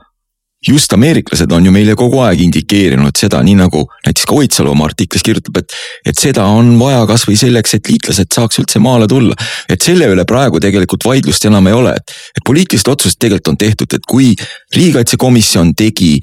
just 0.69 0.93
ameeriklased 0.93 1.53
on 1.53 1.67
ju 1.67 1.73
meile 1.75 1.95
kogu 1.99 2.21
aeg 2.25 2.41
indikeerinud 2.47 3.17
seda, 3.19 3.43
nii 3.45 3.57
nagu 3.59 3.85
näiteks 4.07 4.29
ka 4.29 4.37
Oidsalu 4.39 4.73
oma 4.73 4.89
artiklis 4.89 5.25
kirjutab, 5.27 5.61
et. 5.63 5.75
et 6.07 6.21
seda 6.21 6.47
on 6.51 6.75
vaja 6.81 7.05
kasvõi 7.09 7.37
selleks, 7.39 7.77
et 7.79 7.91
liitlased 7.91 8.33
saaks 8.35 8.61
üldse 8.63 8.83
maale 8.83 9.09
tulla. 9.11 9.37
et 9.69 9.83
selle 9.83 10.09
üle 10.13 10.25
praegu 10.29 10.61
tegelikult 10.61 11.05
vaidlust 11.09 11.45
enam 11.49 11.67
ei 11.69 11.77
ole, 11.77 11.97
et, 11.97 12.17
et 12.37 12.45
poliitilised 12.47 12.89
otsused 12.89 13.21
tegelikult 13.21 13.55
on 13.55 13.61
tehtud, 13.61 13.95
et 13.95 14.09
kui 14.09 14.33
riigikaitsekomisjon 14.77 15.75
tegi 15.75 16.17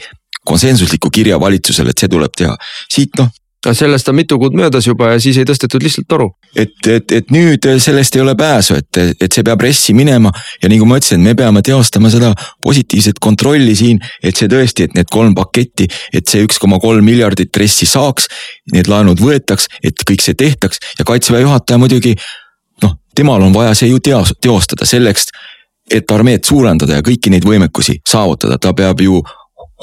konsensusliku 0.45 1.11
kirja 1.13 1.39
valitsusele, 1.39 1.93
et 1.93 2.01
see 2.01 2.09
tuleb 2.09 2.33
teha, 2.37 2.55
siit 2.89 3.17
noh 3.19 3.29
aga 3.65 3.73
sellest 3.77 4.09
on 4.09 4.15
mitu 4.17 4.37
kuud 4.41 4.55
möödas 4.57 4.87
juba 4.87 5.11
ja 5.11 5.19
siis 5.21 5.37
ei 5.37 5.45
tõstetud 5.45 5.83
lihtsalt 5.83 6.07
toru. 6.09 6.31
et, 6.55 6.73
et, 6.87 7.11
et 7.11 7.31
nüüd 7.31 7.67
sellest 7.79 8.15
ei 8.15 8.21
ole 8.23 8.33
pääsu, 8.35 8.75
et, 8.81 9.21
et 9.21 9.31
see 9.31 9.45
peab 9.45 9.61
RES-i 9.61 9.93
minema 9.93 10.31
ja 10.63 10.69
nagu 10.71 10.87
ma 10.89 10.97
ütlesin, 10.97 11.21
me 11.21 11.35
peame 11.37 11.61
teostama 11.65 12.09
seda 12.09 12.33
positiivset 12.63 13.21
kontrolli 13.21 13.75
siin, 13.77 14.01
et 14.23 14.37
see 14.37 14.49
tõesti, 14.49 14.87
et 14.89 14.97
need 14.97 15.09
kolm 15.13 15.35
paketti, 15.37 15.87
et 16.13 16.27
see 16.27 16.41
üks 16.47 16.57
koma 16.61 16.79
kolm 16.81 17.05
miljardit 17.05 17.57
RES-i 17.57 17.85
saaks. 17.89 18.27
Need 18.73 18.89
laenud 18.89 19.21
võetaks, 19.21 19.67
et 19.83 20.01
kõik 20.07 20.23
see 20.25 20.37
tehtaks 20.37 20.81
ja 20.99 21.05
kaitseväe 21.05 21.43
juhataja 21.43 21.77
muidugi 21.81 22.15
noh, 22.83 22.95
temal 23.15 23.43
on 23.45 23.53
vaja 23.53 23.75
see 23.77 23.91
ju 23.91 24.01
teos, 24.01 24.33
teostada 24.41 24.87
selleks, 24.89 25.29
et 25.91 26.11
armeed 26.11 26.47
suurendada 26.47 26.97
ja 26.97 27.05
kõiki 27.05 27.29
neid 27.33 27.45
võimekusi 27.45 27.99
saavutada, 28.07 28.57
ta 28.57 28.73
peab 28.73 29.01
ju 29.03 29.21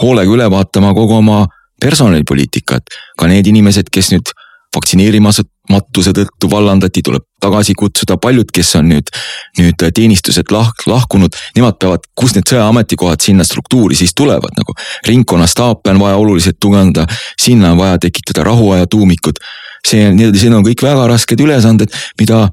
hoolega 0.02 0.34
üle 0.34 0.50
vaatama 0.50 0.94
kogu 0.96 1.18
oma 1.18 1.44
personalipoliitikat. 1.80 2.82
ka 3.18 3.26
need 3.26 3.46
inimesed, 3.46 3.90
kes 3.92 4.12
nüüd 4.12 4.30
vaktsineerimatuse 4.74 6.12
tõttu 6.16 6.50
vallandati, 6.50 7.02
tuleb 7.02 7.24
tagasi 7.40 7.74
kutsuda, 7.78 8.18
paljud, 8.20 8.50
kes 8.52 8.74
on 8.78 8.90
nüüd, 8.92 9.10
nüüd 9.58 9.84
teenistuselt 9.94 10.52
lah-, 10.52 10.72
lahkunud, 10.86 11.36
nemad 11.56 11.78
peavad, 11.80 12.04
kus 12.18 12.34
need 12.36 12.50
sõjaametikohad 12.50 13.24
sinna 13.24 13.46
struktuuri 13.48 13.96
siis 13.98 14.14
tulevad 14.18 14.54
nagu. 14.58 14.76
ringkonnastaape 15.06 15.94
on 15.94 16.02
vaja 16.02 16.20
oluliselt 16.20 16.60
tugevdada, 16.60 17.06
sinna 17.40 17.72
on 17.72 17.78
vaja 17.78 17.98
tekitada 18.08 18.44
rahuaja 18.44 18.86
tuumikud. 18.86 19.40
see, 19.86 20.10
need 20.12 20.52
on 20.52 20.64
kõik 20.66 20.82
väga 20.82 21.06
rasked 21.08 21.40
ülesanded, 21.40 21.94
mida 22.20 22.48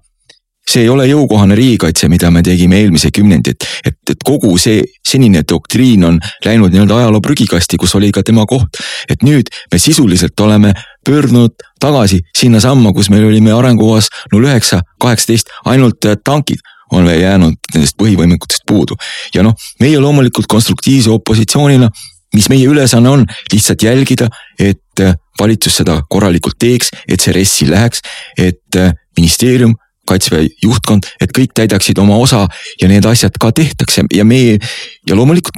see 0.70 0.82
ei 0.86 0.90
ole 0.90 1.06
jõukohane 1.08 1.56
riigikaitse, 1.58 2.10
mida 2.10 2.32
me 2.34 2.42
tegime 2.44 2.80
eelmise 2.82 3.12
kümnendi, 3.14 3.54
et, 3.54 3.68
et, 3.86 3.98
et 4.12 4.24
kogu 4.26 4.56
see 4.62 4.82
senine 5.06 5.44
doktriin 5.48 6.04
on 6.08 6.20
läinud 6.46 6.74
nii-öelda 6.74 6.98
ajaloo 7.04 7.22
prügikasti, 7.22 7.78
kus 7.82 7.96
oli 7.96 8.12
ka 8.16 8.24
tema 8.26 8.48
koht. 8.50 8.82
et 9.10 9.24
nüüd 9.24 9.52
me 9.72 9.80
sisuliselt 9.80 10.40
oleme 10.40 10.74
pöördunud 11.06 11.54
tagasi 11.80 12.22
sinnasamma, 12.38 12.94
kus 12.94 13.10
me 13.10 13.22
olime 13.26 13.54
arengukavas 13.54 14.10
null 14.34 14.50
üheksa, 14.50 14.82
kaheksateist, 15.02 15.54
ainult 15.66 16.06
äh, 16.06 16.18
tankid 16.24 16.64
on 16.92 17.06
veel 17.06 17.22
jäänud 17.22 17.72
nendest 17.74 17.98
põhivõimekutest 18.02 18.66
puudu. 18.68 18.98
ja 19.34 19.44
noh, 19.44 19.54
meie 19.80 20.00
loomulikult 20.00 20.48
konstruktiivse 20.50 21.14
opositsioonina, 21.14 21.90
mis 22.34 22.50
meie 22.50 22.68
ülesanne 22.68 23.10
on, 23.10 23.26
lihtsalt 23.54 23.84
jälgida, 23.86 24.30
et 24.60 25.02
äh, 25.02 25.16
valitsus 25.40 25.82
seda 25.82 26.02
korralikult 26.10 26.58
teeks, 26.60 26.92
et 27.08 27.22
see 27.22 27.34
RES-i 27.36 27.70
läheks, 27.70 28.02
et 28.38 28.80
äh, 28.82 28.94
ministeerium 29.18 29.76
kaitseväe 30.08 30.50
juhtkond, 30.64 31.08
et 31.22 31.34
kõik 31.36 31.56
täidaksid 31.58 31.98
oma 32.02 32.18
osa 32.22 32.46
ja 32.82 32.90
need 32.92 33.06
asjad 33.06 33.38
ka 33.42 33.52
tehtakse 33.56 34.06
ja 34.14 34.26
meie 34.26 34.60
ja 35.08 35.18
loomulikult 35.18 35.58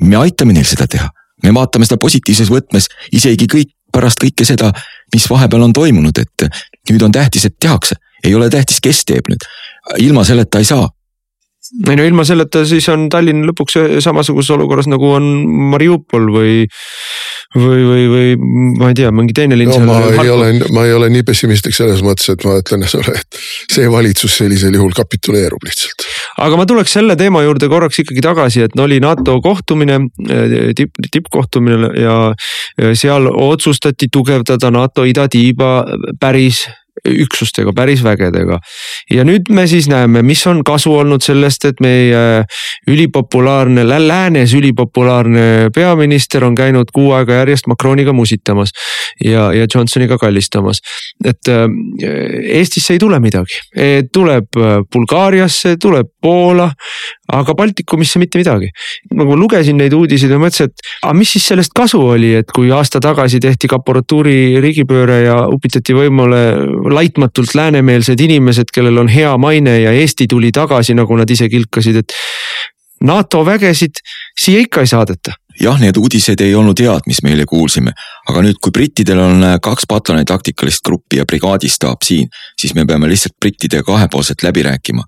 me 0.00 0.16
aitame 0.16 0.56
neil 0.56 0.66
seda 0.66 0.86
teha. 0.90 1.08
me 1.42 1.52
vaatame 1.54 1.84
seda 1.84 1.98
positiivses 2.00 2.48
võtmes, 2.48 2.88
isegi 3.12 3.46
kõik 3.50 3.74
pärast 3.92 4.18
kõike 4.22 4.46
seda, 4.48 4.72
mis 5.14 5.26
vahepeal 5.30 5.66
on 5.66 5.72
toimunud, 5.76 6.18
et 6.18 6.46
nüüd 6.90 7.02
on 7.04 7.12
tähtis, 7.12 7.44
et 7.44 7.56
tehakse, 7.60 7.98
ei 8.24 8.34
ole 8.34 8.48
tähtis, 8.50 8.80
kes 8.80 9.04
teeb 9.04 9.28
nüüd. 9.28 9.44
ilma 10.00 10.24
selleta 10.24 10.58
ei 10.58 10.64
saa 10.64 10.88
ei 11.88 11.96
no 11.96 12.04
ilma 12.04 12.24
selleta 12.28 12.64
siis 12.68 12.86
on 12.92 13.08
Tallinn 13.12 13.46
lõpuks 13.48 13.78
samasuguses 14.04 14.52
olukorras 14.56 14.88
nagu 14.90 15.14
on 15.16 15.24
Mariupol 15.72 16.28
või, 16.32 16.56
või, 17.54 17.82
või, 17.86 18.04
või 18.10 18.34
ma 18.80 18.90
ei 18.90 18.98
tea, 18.98 19.10
mingi 19.14 19.34
teine 19.36 19.58
linn 19.58 19.70
no,. 19.70 19.80
ma 19.86 20.24
ei 20.24 20.30
ole, 20.32 20.50
ma 20.74 20.84
ei 20.88 20.94
ole 20.96 21.10
nii 21.14 21.24
pessimistlik 21.26 21.76
selles 21.76 22.02
mõttes, 22.04 22.28
et 22.34 22.44
ma 22.46 22.58
ütlen 22.60 22.86
sulle, 22.90 23.14
et 23.22 23.40
see 23.72 23.88
valitsus 23.90 24.38
sellisel 24.42 24.74
juhul 24.74 24.94
kapituleerub 24.96 25.64
lihtsalt. 25.66 26.06
aga 26.44 26.60
ma 26.60 26.66
tuleks 26.68 26.96
selle 26.98 27.16
teema 27.20 27.44
juurde 27.46 27.70
korraks 27.70 28.02
ikkagi 28.04 28.24
tagasi, 28.24 28.64
et 28.66 28.78
oli 28.80 29.00
NATO 29.02 29.38
kohtumine 29.44 30.00
tipp, 30.76 30.98
tippkohtumine 31.10 31.92
ja 32.00 32.94
seal 32.98 33.30
otsustati 33.30 34.10
tugevdada 34.12 34.70
NATO 34.74 35.06
idatiiba 35.08 35.74
päris 36.20 36.64
üksustega, 37.04 37.72
päris 37.76 38.02
vägedega. 38.04 38.58
ja 39.10 39.24
nüüd 39.24 39.50
me 39.52 39.66
siis 39.66 39.88
näeme, 39.88 40.22
mis 40.22 40.46
on 40.46 40.62
kasu 40.64 40.94
olnud 40.94 41.22
sellest, 41.22 41.64
et 41.68 41.80
meie 41.84 42.44
ülipopulaarne, 42.88 43.84
läänes 43.84 44.54
ülipopulaarne 44.54 45.70
peaminister 45.74 46.44
on 46.44 46.54
käinud 46.54 46.90
kuu 46.94 47.12
aega 47.12 47.42
järjest 47.42 47.66
Macroniga 47.66 48.12
musitamas. 48.12 48.72
ja, 49.24 49.52
ja 49.52 49.66
Johnsoniga 49.74 50.18
kallistamas, 50.18 50.80
et 51.24 51.48
äh, 51.48 51.68
Eestisse 52.58 52.94
ei 52.94 52.98
tule 52.98 53.20
midagi, 53.20 53.60
e, 53.76 54.02
tuleb 54.12 54.56
äh, 54.56 54.80
Bulgaariasse, 54.92 55.76
tuleb 55.80 56.08
Poola, 56.22 56.70
aga 57.32 57.54
Baltikumisse 57.54 58.18
mitte 58.18 58.38
midagi. 58.38 58.70
nagu 59.12 59.30
ma 59.30 59.36
lugesin 59.36 59.76
neid 59.80 59.92
uudiseid 59.92 60.32
ja 60.32 60.38
mõtlesin, 60.40 60.70
et 60.72 60.92
aga 61.02 61.14
mis 61.18 61.34
siis 61.36 61.46
sellest 61.52 61.74
kasu 61.76 62.00
oli, 62.00 62.34
et 62.40 62.50
kui 62.54 62.70
aasta 62.72 63.00
tagasi 63.00 63.40
tehti 63.40 63.68
kaporatuuri 63.70 64.60
riigipööre 64.64 65.20
ja 65.24 65.36
upitati 65.52 65.96
võimule 65.96 66.42
laitmatult 66.94 67.54
läänemeelsed 67.54 68.20
inimesed, 68.20 68.72
kellel 68.74 68.98
on 69.02 69.08
hea 69.08 69.36
maine 69.38 69.78
ja 69.80 69.92
Eesti 69.92 70.26
tuli 70.30 70.52
tagasi, 70.52 70.94
nagu 70.94 71.16
nad 71.16 71.30
ise 71.30 71.48
kilkasid, 71.48 72.02
et 72.02 72.14
NATO 73.04 73.44
vägesid 73.46 74.00
siia 74.40 74.60
ikka 74.64 74.84
ei 74.84 74.86
saadeta. 74.86 75.32
jah, 75.60 75.76
need 75.78 75.94
uudised 75.96 76.40
ei 76.42 76.54
olnud 76.58 76.80
head, 76.82 77.04
mis 77.06 77.20
me 77.22 77.30
eile 77.30 77.44
kuulsime, 77.46 77.92
aga 78.26 78.40
nüüd, 78.42 78.56
kui 78.58 78.72
brittidel 78.74 79.20
on 79.22 79.44
äh, 79.46 79.52
kaks 79.62 79.86
pataljoni 79.86 80.26
taktikalist 80.26 80.82
gruppi 80.82 81.20
ja 81.20 81.26
brigaadistaap 81.30 82.02
siin, 82.02 82.26
siis 82.58 82.74
me 82.74 82.82
peame 82.86 83.06
lihtsalt 83.06 83.36
brittidega 83.38 83.86
kahepoolselt 83.86 84.42
läbi 84.42 84.64
rääkima 84.66 85.06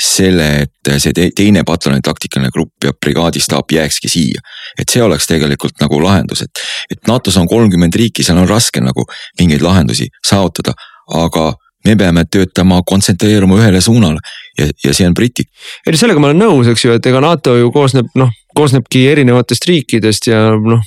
selle, 0.00 0.66
et 0.66 0.90
see 1.00 1.30
teine 1.34 1.62
pataljoni 1.66 2.04
taktikaline 2.04 2.50
grupp 2.52 2.84
ja 2.84 2.92
brigaadistaap 2.92 3.72
jääkski 3.72 4.08
siia. 4.08 4.40
et 4.78 4.88
see 4.92 5.02
oleks 5.02 5.26
tegelikult 5.26 5.80
nagu 5.80 6.02
lahendus, 6.02 6.42
et, 6.42 6.62
et 6.90 7.08
NATO-s 7.08 7.38
on 7.40 7.48
kolmkümmend 7.48 7.94
riiki, 7.96 8.22
seal 8.26 8.38
on 8.42 8.48
raske 8.48 8.80
nagu 8.80 9.06
mingeid 9.40 9.64
lahendusi 9.64 10.10
saavutada, 10.26 10.74
aga 11.14 11.52
me 11.86 11.94
peame 11.96 12.24
töötama, 12.30 12.80
kontsentreeruma 12.86 13.60
ühele 13.60 13.80
suunale 13.80 14.18
ja, 14.58 14.66
ja 14.84 14.94
see 14.94 15.06
on 15.06 15.14
britid. 15.14 15.46
ei 15.86 15.94
no 15.94 16.00
sellega 16.00 16.22
ma 16.22 16.32
olen 16.32 16.42
nõus, 16.42 16.70
eks 16.72 16.84
ju, 16.84 16.96
et 16.98 17.06
ega 17.06 17.22
NATO 17.22 17.56
ju 17.58 17.70
koosneb 17.74 18.10
noh, 18.18 18.32
koosnebki 18.56 19.06
erinevatest 19.12 19.68
riikidest 19.68 20.30
ja 20.32 20.48
noh 20.56 20.82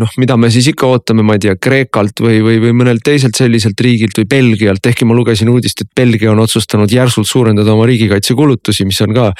noh, 0.00 0.12
mida 0.20 0.36
me 0.40 0.50
siis 0.52 0.70
ikka 0.72 0.88
ootame, 0.88 1.24
ma 1.26 1.36
ei 1.36 1.42
tea, 1.44 1.56
Kreekalt 1.60 2.22
või, 2.24 2.40
või, 2.44 2.58
või 2.62 2.74
mõnelt 2.82 3.04
teiselt 3.06 3.38
selliselt 3.38 3.80
riigilt 3.80 4.16
või 4.18 4.26
Belgialt, 4.30 4.86
ehkki 4.86 5.08
ma 5.08 5.16
lugesin 5.16 5.50
uudist, 5.52 5.84
et 5.84 5.90
Belgia 5.96 6.32
on 6.32 6.42
otsustanud 6.42 6.90
järsult 6.92 7.28
suurendada 7.28 7.74
oma 7.74 7.86
riigikaitsekulutusi, 7.90 8.86
mis 8.88 9.00
on 9.04 9.14
ka 9.16 9.30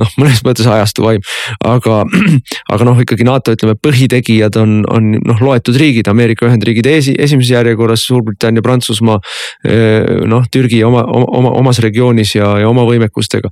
noh, 0.00 0.14
mõnes 0.20 0.42
mõttes 0.46 0.68
ajastu 0.70 1.06
vaim. 1.06 1.24
aga, 1.64 2.02
aga 2.74 2.88
noh, 2.88 3.00
ikkagi 3.02 3.26
NATO 3.26 3.54
ütleme, 3.56 3.76
põhitegijad 3.82 4.58
on, 4.62 4.78
on 4.92 5.12
noh, 5.18 5.42
loetud 5.42 5.78
riigid, 5.80 6.08
Ameerika 6.12 6.48
Ühendriigid 6.48 6.88
esi, 6.90 7.16
esimeses 7.18 7.52
järjekorras, 7.54 8.06
Suurbritannia, 8.06 8.64
Prantsusmaa. 8.64 9.18
Eh, 9.66 10.24
noh, 10.28 10.46
Türgi 10.52 10.82
oma, 10.86 11.04
oma, 11.06 11.52
omas 11.58 11.80
regioonis 11.84 12.36
ja, 12.36 12.52
ja 12.62 12.70
oma 12.70 12.86
võimekustega. 12.88 13.50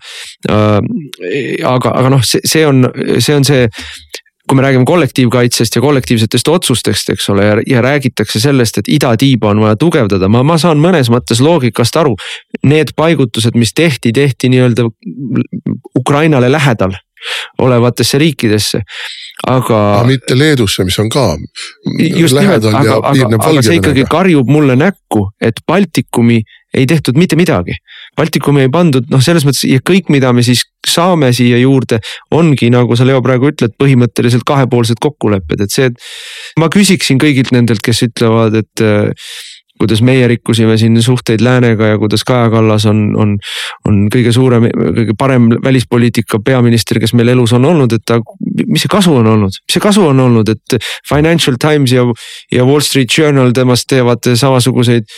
Äh, 0.51 0.79
aga, 1.67 1.95
aga 1.95 2.15
noh, 2.17 2.25
see, 2.27 2.43
see 2.49 2.65
on, 2.69 2.87
see 3.19 3.37
on 3.37 3.47
see 3.47 3.67
kui 4.49 4.57
me 4.57 4.63
räägime 4.63 4.85
kollektiivkaitsest 4.85 5.77
ja 5.77 5.81
kollektiivsetest 5.81 6.49
otsustest, 6.49 7.11
eks 7.15 7.29
ole, 7.33 7.47
ja, 7.67 7.81
räägitakse 7.83 8.41
sellest, 8.41 8.79
et 8.79 8.91
idatiiba 8.93 9.51
on 9.55 9.63
vaja 9.65 9.79
tugevdada, 9.81 10.29
ma, 10.29 10.43
ma 10.45 10.59
saan 10.61 10.83
mõnes 10.83 11.09
mõttes 11.13 11.41
loogikast 11.45 11.97
aru. 11.97 12.13
Need 12.69 12.93
paigutused, 12.97 13.57
mis 13.57 13.73
tehti, 13.75 14.13
tehti 14.13 14.53
nii-öelda 14.53 14.89
Ukrainale 15.97 16.53
lähedal 16.53 16.93
olevatesse 17.59 18.19
riikidesse, 18.21 18.83
aga. 19.49 19.79
mitte 20.07 20.37
Leedusse, 20.39 20.85
mis 20.85 20.99
on 21.01 21.09
ka. 21.09 21.39
just 22.17 22.37
nimelt, 22.37 22.67
aga, 22.69 22.99
aga, 23.01 23.31
aga 23.39 23.63
see 23.65 23.79
ikkagi 23.81 24.05
karjub 24.11 24.51
mulle 24.51 24.77
näkku, 24.77 25.31
et 25.41 25.65
Baltikumi 25.67 26.43
ei 26.75 26.87
tehtud 26.91 27.17
mitte 27.17 27.39
midagi. 27.41 27.79
Baltikumi 28.17 28.67
ei 28.67 28.71
pandud 28.73 29.09
noh, 29.11 29.23
selles 29.25 29.47
mõttes 29.47 29.65
ja 29.71 29.81
kõik, 29.81 30.11
mida 30.13 30.33
me 30.37 30.45
siis 30.45 30.67
saame 30.91 31.33
siia 31.37 31.59
juurde, 31.63 32.01
ongi 32.35 32.71
nagu 32.73 32.97
sa 32.97 33.07
Leo 33.07 33.23
praegu 33.25 33.51
ütled, 33.53 33.75
põhimõtteliselt 33.81 34.47
kahepoolsed 34.49 35.01
kokkulepped, 35.03 35.65
et 35.65 35.75
see. 35.75 35.91
ma 36.61 36.71
küsiksin 36.73 37.21
kõigilt 37.23 37.53
nendelt, 37.55 37.83
kes 37.85 38.05
ütlevad, 38.09 38.61
et 38.63 38.85
kuidas 39.79 40.03
meie 40.07 40.29
rikkusime 40.31 40.77
siin 40.79 41.03
suhteid 41.03 41.43
läänega 41.43 41.87
ja 41.87 41.99
kuidas 41.99 42.25
Kaja 42.25 42.51
Kallas 42.51 42.87
on, 42.87 43.01
on, 43.19 43.35
on 43.89 43.99
kõige 44.15 44.33
suurem, 44.33 44.69
kõige 44.71 45.17
parem 45.19 45.49
välispoliitika 45.65 46.39
peaminister, 46.45 47.01
kes 47.03 47.15
meil 47.19 47.33
elus 47.35 47.53
on 47.57 47.67
olnud, 47.69 47.93
et 47.97 48.05
ta, 48.07 48.21
mis 48.69 48.85
see 48.85 48.93
kasu 48.93 49.17
on 49.19 49.27
olnud, 49.33 49.59
mis 49.59 49.77
see 49.77 49.83
kasu 49.83 50.07
on 50.07 50.23
olnud, 50.27 50.55
et 50.55 50.79
Financial 51.09 51.59
Times 51.61 51.93
ja, 51.93 52.07
ja 52.55 52.67
Wall 52.69 52.85
Street 52.87 53.11
Journal 53.19 53.53
temast 53.57 53.89
teevad 53.91 54.31
samasuguseid 54.31 55.11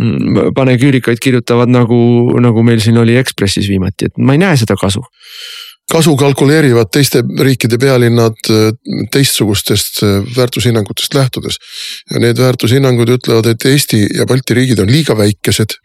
mm, 0.00 0.54
paneküürikaid, 0.56 1.18
kirjutavad 1.22 1.72
nagu, 1.74 2.00
nagu 2.40 2.66
meil 2.66 2.82
siin 2.84 2.98
oli 3.02 3.18
Ekspressis 3.18 3.68
viimati, 3.70 4.10
et 4.10 4.22
ma 4.22 4.38
ei 4.38 4.42
näe 4.46 4.56
seda 4.60 4.78
kasu 4.78 5.02
kasu 5.92 6.16
kalkuleerivad 6.16 6.90
teiste 6.92 7.22
riikide 7.40 7.78
pealinnad 7.78 8.38
äh, 8.50 8.72
teistsugustest 9.12 10.02
äh, 10.02 10.36
väärtushinnangutest 10.36 11.14
lähtudes. 11.14 11.58
ja 12.10 12.20
need 12.20 12.38
väärtushinnangud 12.38 13.08
ütlevad, 13.18 13.46
et 13.46 13.64
Eesti 13.64 14.06
ja 14.18 14.26
Balti 14.26 14.54
riigid 14.54 14.78
on 14.78 14.92
liiga 14.92 15.16
väikesed 15.16 15.78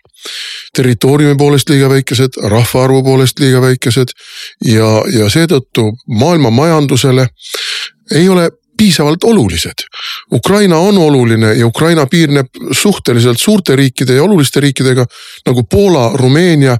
territooriumi 0.75 1.35
poolest 1.37 1.69
liiga 1.69 1.89
väikesed, 1.89 2.39
rahvaarvu 2.43 3.03
poolest 3.03 3.39
liiga 3.39 3.61
väikesed 3.61 4.11
ja, 4.65 4.89
ja 5.15 5.29
seetõttu 5.31 5.89
maailma 6.19 6.51
majandusele 6.51 7.27
ei 8.15 8.29
ole 8.29 8.49
piisavalt 8.79 9.23
olulised. 9.27 9.85
Ukraina 10.33 10.77
on 10.77 10.97
oluline 10.97 11.53
ja 11.59 11.67
Ukraina 11.67 12.05
piirneb 12.07 12.47
suhteliselt 12.71 13.39
suurte 13.39 13.75
riikide 13.75 14.15
ja 14.15 14.23
oluliste 14.23 14.63
riikidega 14.63 15.05
nagu 15.45 15.63
Poola, 15.63 16.11
Rumeenia, 16.15 16.77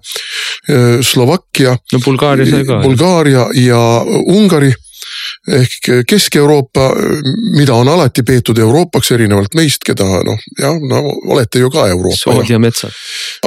Slovakkia. 1.01 1.77
no 1.93 1.99
Bulgaaria 2.05 2.45
sai 2.51 2.65
ka. 2.65 2.79
Bulgaaria 2.83 3.47
ja 3.53 3.81
Ungari 4.25 4.71
ehk 5.47 5.89
Kesk-Euroopa, 6.09 6.89
mida 7.57 7.73
on 7.73 7.87
alati 7.87 8.23
peetud 8.23 8.57
Euroopaks, 8.57 9.11
erinevalt 9.15 9.55
meist, 9.57 9.83
keda 9.85 10.07
noh, 10.25 10.39
jah, 10.59 10.77
no 10.89 11.01
olete 11.33 11.63
ju 11.63 11.71
ka 11.73 11.87
Euroopa. 11.87 12.17
sood 12.17 12.49
ja 12.49 12.59
metsad. 12.59 12.93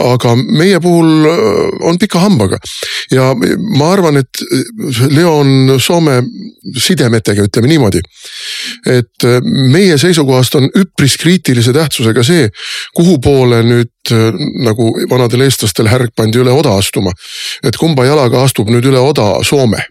aga 0.01 0.35
meie 0.37 0.81
puhul 0.81 1.29
äh, 1.29 1.89
on 1.89 1.99
pika 1.99 2.23
hambaga 2.23 2.59
ja 3.13 3.33
ma 3.79 3.93
arvan, 3.93 4.17
et 4.23 4.43
Leo 5.11 5.39
on 5.41 5.77
Soome 5.81 6.23
sidemetega, 6.79 7.47
ütleme 7.49 7.69
niimoodi. 7.69 8.01
et 8.87 9.25
äh, 9.25 9.41
meie 9.73 9.99
seisukohast 9.99 10.55
on 10.61 10.69
üpris 10.79 11.17
kriitilise 11.21 11.73
tähtsusega 11.73 12.25
see, 12.27 12.49
kuhu 12.97 13.19
poole 13.23 13.63
nüüd 13.67 14.13
äh, 14.13 14.31
nagu 14.65 14.93
vanadel 15.11 15.47
eestlastel 15.49 15.91
härg 15.91 16.15
pandi 16.17 16.43
üle 16.43 16.55
oda 16.55 16.77
astuma. 16.79 17.13
et 17.63 17.77
kumba 17.77 18.07
jalaga 18.07 18.43
astub 18.43 18.71
nüüd 18.71 18.87
üle 18.93 19.03
oda 19.03 19.35
Soome 19.45 19.85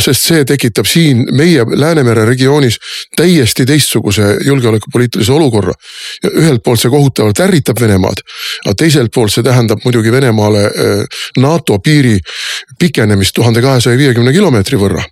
sest 0.00 0.26
see 0.30 0.44
tekitab 0.44 0.88
siin 0.88 1.24
meie 1.36 1.64
Läänemere 1.70 2.24
regioonis 2.24 2.78
täiesti 3.16 3.66
teistsuguse 3.66 4.36
julgeolekupoliitilise 4.46 5.32
olukorra. 5.32 5.72
ühelt 6.36 6.62
poolt 6.64 6.80
see 6.80 6.90
kohutavalt 6.90 7.40
ärritab 7.40 7.80
Venemaad, 7.80 8.24
aga 8.64 8.74
teiselt 8.74 9.12
poolt 9.14 9.32
see 9.32 9.44
tähendab 9.46 9.84
muidugi 9.84 10.12
Venemaale 10.12 10.66
ehm, 10.66 11.06
NATO 11.38 11.78
piiri 11.78 12.18
pikenemist 12.78 13.34
tuhande 13.34 13.62
kahesaja 13.62 13.98
viiekümne 13.98 14.32
kilomeetri 14.32 14.78
võrra 14.80 15.04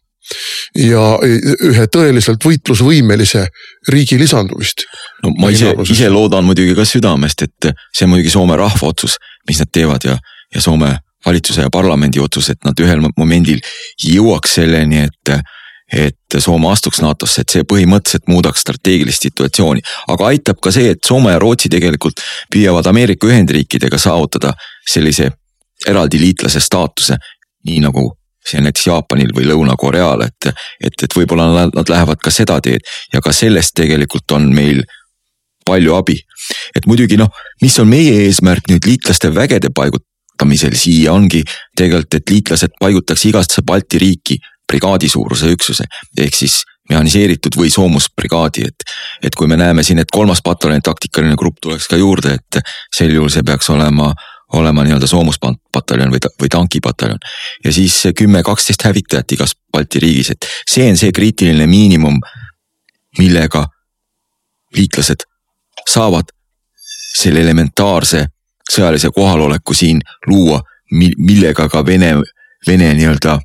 ja 0.77 1.03
ühe 1.25 1.87
tõeliselt 1.92 2.44
võitlusvõimelise 2.44 3.47
riigi 3.88 4.18
lisandumist. 4.21 4.85
no 5.25 5.33
ma 5.40 5.51
ise, 5.55 5.73
ise 5.88 6.11
loodan 6.12 6.44
muidugi 6.44 6.75
ka 6.77 6.85
südamest, 6.85 7.42
et 7.42 7.71
see 7.92 8.05
on 8.07 8.12
muidugi 8.14 8.33
Soome 8.33 8.57
rahva 8.57 8.92
otsus, 8.92 9.16
mis 9.49 9.61
nad 9.62 9.73
teevad 9.73 10.05
ja, 10.05 10.18
ja 10.55 10.61
Soome 10.61 10.99
valitsuse 11.29 11.67
ja 11.67 11.71
parlamendi 11.73 12.21
otsus, 12.25 12.51
et 12.53 12.64
nad 12.67 12.81
ühel 12.83 13.05
momendil 13.17 13.62
jõuaks 14.05 14.59
selleni, 14.61 15.07
et 15.09 15.38
et 15.88 16.37
Soome 16.38 16.69
astuks 16.69 17.01
NATO-sse, 17.01 17.41
et 17.41 17.53
see 17.55 17.64
põhimõtteliselt 17.64 18.27
muudaks 18.29 18.61
strateegilist 18.61 19.23
situatsiooni. 19.25 19.81
aga 20.12 20.27
aitab 20.27 20.61
ka 20.61 20.71
see, 20.71 20.91
et 20.93 21.01
Soome 21.07 21.33
ja 21.33 21.38
Rootsi 21.41 21.71
tegelikult 21.73 22.21
püüavad 22.53 22.87
Ameerika 22.87 23.27
Ühendriikidega 23.27 23.99
saavutada 23.99 24.53
sellise 24.88 25.31
eraldi 25.88 26.21
liitlase 26.21 26.61
staatuse. 26.61 27.17
nii 27.64 27.81
nagu 27.81 28.05
see 28.49 28.61
näiteks 28.61 28.87
Jaapanil 28.87 29.33
või 29.37 29.49
Lõuna-Koreal, 29.49 30.23
et, 30.25 30.53
et, 30.81 31.03
et 31.03 31.17
võib-olla 31.17 31.49
nad, 31.53 31.75
nad 31.75 31.88
lähevad 31.88 32.21
ka 32.23 32.31
seda 32.33 32.61
teed 32.64 32.85
ja 33.12 33.21
ka 33.25 33.33
sellest 33.33 33.75
tegelikult 33.77 34.31
on 34.37 34.49
meil 34.55 34.85
palju 35.69 35.97
abi. 35.97 36.21
et 36.77 36.87
muidugi 36.87 37.17
noh, 37.17 37.33
mis 37.62 37.79
on 37.81 37.88
meie 37.88 38.27
eesmärk 38.27 38.71
nüüd 38.71 38.87
liitlaste 38.88 39.33
vägede 39.35 39.73
paigutamine 39.75 40.08
paigutamisel 40.38 40.77
siia 40.77 41.12
ongi 41.12 41.42
tegelikult, 41.77 42.14
et 42.14 42.31
liitlased 42.31 42.79
paigutaks 42.81 43.24
igasse 43.27 43.62
Balti 43.66 43.98
riiki 43.98 44.38
brigaadi 44.68 45.09
suuruse 45.09 45.51
üksuse 45.51 45.85
ehk 46.18 46.35
siis 46.35 46.62
mehhaniseeritud 46.88 47.57
või 47.57 47.68
soomusbrigaadi, 47.70 48.64
et. 48.64 48.85
et 49.22 49.35
kui 49.35 49.46
me 49.46 49.57
näeme 49.57 49.83
siin, 49.83 49.98
et 49.98 50.11
kolmas 50.11 50.40
pataljon 50.42 50.81
taktikaline 50.83 51.37
grupp 51.37 51.59
tuleks 51.61 51.88
ka 51.88 51.96
juurde, 51.96 52.38
et 52.38 52.61
sel 52.94 53.12
juhul 53.12 53.29
see 53.29 53.42
peaks 53.42 53.68
olema, 53.70 54.14
olema 54.57 54.85
nii-öelda 54.85 55.07
soomuspataljon 55.07 56.11
või, 56.11 56.22
või 56.40 56.48
tankipataljon. 56.48 57.18
ja 57.64 57.72
siis 57.72 58.07
kümme, 58.16 58.42
kaksteist 58.42 58.85
hävitajat 58.85 59.37
igas 59.37 59.55
Balti 59.72 60.01
riigis, 60.01 60.31
et 60.31 60.48
see 60.68 60.88
on 60.88 60.96
see 60.96 61.12
kriitiline 61.12 61.66
miinimum, 61.66 62.20
millega 63.18 63.66
liitlased 64.77 65.29
saavad 65.88 66.33
selle 67.18 67.40
elementaarse 67.44 68.27
sõjalise 68.72 69.11
kohaloleku 69.14 69.74
siin 69.74 70.00
luua, 70.26 70.61
millega 70.90 71.68
ka 71.68 71.85
Vene, 71.87 72.14
Vene 72.66 72.92
nii-öelda 72.94 73.38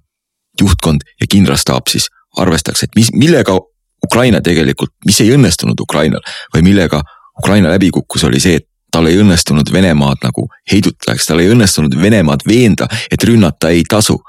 juhtkond 0.62 1.04
ja 1.22 1.28
kindralstaap 1.30 1.88
siis 1.92 2.08
arvestaks, 2.38 2.84
et 2.84 2.96
mis, 2.96 3.12
millega 3.14 3.58
Ukraina 4.04 4.42
tegelikult, 4.42 4.92
mis 5.06 5.20
ei 5.24 5.32
õnnestunud 5.36 5.80
Ukrainal 5.82 6.22
või 6.54 6.64
millega 6.66 7.02
Ukraina 7.40 7.72
läbi 7.72 7.90
kukkus, 7.94 8.24
oli 8.28 8.40
see, 8.44 8.60
et 8.60 8.68
tal 8.94 9.08
ei 9.10 9.18
õnnestunud 9.18 9.72
Venemaad 9.74 10.22
nagu 10.24 10.46
heidutada, 10.72 11.16
eks 11.16 11.30
tal 11.30 11.42
ei 11.42 11.50
õnnestunud 11.50 11.96
Venemaad 11.98 12.46
veenda, 12.48 12.88
et 13.12 13.24
rünnata 13.24 13.72
ei 13.74 13.84
tasu. 13.90 14.20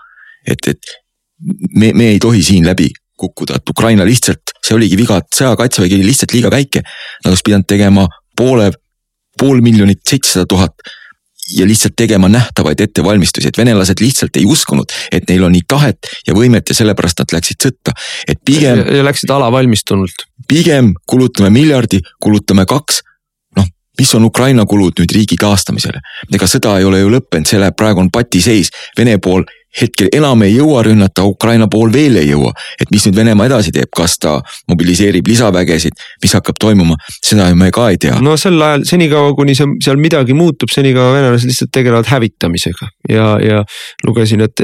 et, 0.47 0.69
et 0.69 0.95
me, 1.75 1.93
me 1.93 2.11
ei 2.15 2.19
tohi 2.21 2.43
siin 2.43 2.67
läbi 2.67 2.91
kukkuda, 3.17 3.57
et 3.57 3.71
Ukraina 3.71 4.05
lihtsalt, 4.05 4.55
see 4.65 4.77
oligi 4.77 4.97
viga, 4.99 5.19
et 5.21 5.37
sõjakaitsevägi 5.37 5.99
oli 5.99 6.09
lihtsalt 6.09 6.35
liiga 6.35 6.51
väike. 6.53 6.83
Nad 7.25 7.31
oleks 7.31 7.45
pidanud 7.47 7.69
tegema 7.71 8.07
poole 8.37 8.71
pool 9.41 9.61
miljonit, 9.65 10.01
seitsesada 10.09 10.47
tuhat 10.51 10.73
ja 11.57 11.67
lihtsalt 11.67 11.93
tegema 11.97 12.29
nähtavaid 12.29 12.81
ettevalmistusi, 12.81 13.49
et 13.49 13.59
venelased 13.59 14.01
lihtsalt 14.01 14.37
ei 14.37 14.47
uskunud, 14.47 14.93
et 15.13 15.29
neil 15.29 15.45
on 15.45 15.53
nii 15.53 15.67
tahet 15.69 16.09
ja 16.27 16.35
võimet 16.35 16.69
ja 16.69 16.77
sellepärast 16.79 17.21
nad 17.21 17.35
läksid 17.37 17.67
sõtta. 17.67 17.93
et 18.29 18.41
pigem. 18.45 18.79
ja 18.97 19.05
läksid 19.05 19.31
alavalmistunult. 19.31 20.25
pigem 20.49 20.95
kulutame 21.07 21.51
miljardi, 21.51 22.01
kulutame 22.23 22.65
kaks 22.67 23.03
noh, 23.57 23.69
mis 23.99 24.15
on 24.15 24.25
Ukraina 24.25 24.65
kulud 24.67 25.01
nüüd 25.01 25.13
riigi 25.13 25.37
taastamisele? 25.41 26.01
ega 26.33 26.49
sõda 26.49 26.79
ei 26.79 26.89
ole 26.89 27.05
ju 27.05 27.13
lõppenud, 27.13 27.49
see 27.49 27.61
läheb, 27.61 27.77
praegu 27.77 28.01
on 28.01 28.11
patiseis, 28.11 28.73
Vene 28.99 29.19
pool 29.19 29.45
hetkel 29.81 30.11
enam 30.15 30.43
ei 30.47 30.55
jõua 30.57 30.85
rünnata, 30.87 31.25
Ukraina 31.27 31.69
pool 31.71 31.93
veel 31.93 32.19
ei 32.21 32.31
jõua. 32.31 32.53
et 32.81 32.91
mis 32.91 33.05
nüüd 33.07 33.17
Venemaa 33.17 33.47
edasi 33.47 33.73
teeb, 33.75 33.91
kas 33.95 34.17
ta 34.19 34.37
mobiliseerib 34.71 35.27
lisavägesid, 35.29 35.97
mis 36.23 36.35
hakkab 36.37 36.59
toimuma, 36.61 36.97
seda 37.25 37.49
ju 37.51 37.59
me 37.59 37.71
ka 37.75 37.89
ei 37.91 37.99
tea. 38.01 38.19
no 38.23 38.37
sel 38.41 38.61
ajal, 38.61 38.85
senikaua 38.89 39.35
kuni 39.39 39.55
see, 39.59 39.67
seal 39.85 40.01
midagi 40.01 40.37
muutub, 40.37 40.73
senikaua 40.73 41.15
venelased 41.17 41.51
lihtsalt 41.51 41.73
tegelevad 41.75 42.09
hävitamisega 42.11 42.91
ja, 43.11 43.27
ja 43.43 43.63
lugesin, 44.07 44.45
et, 44.47 44.63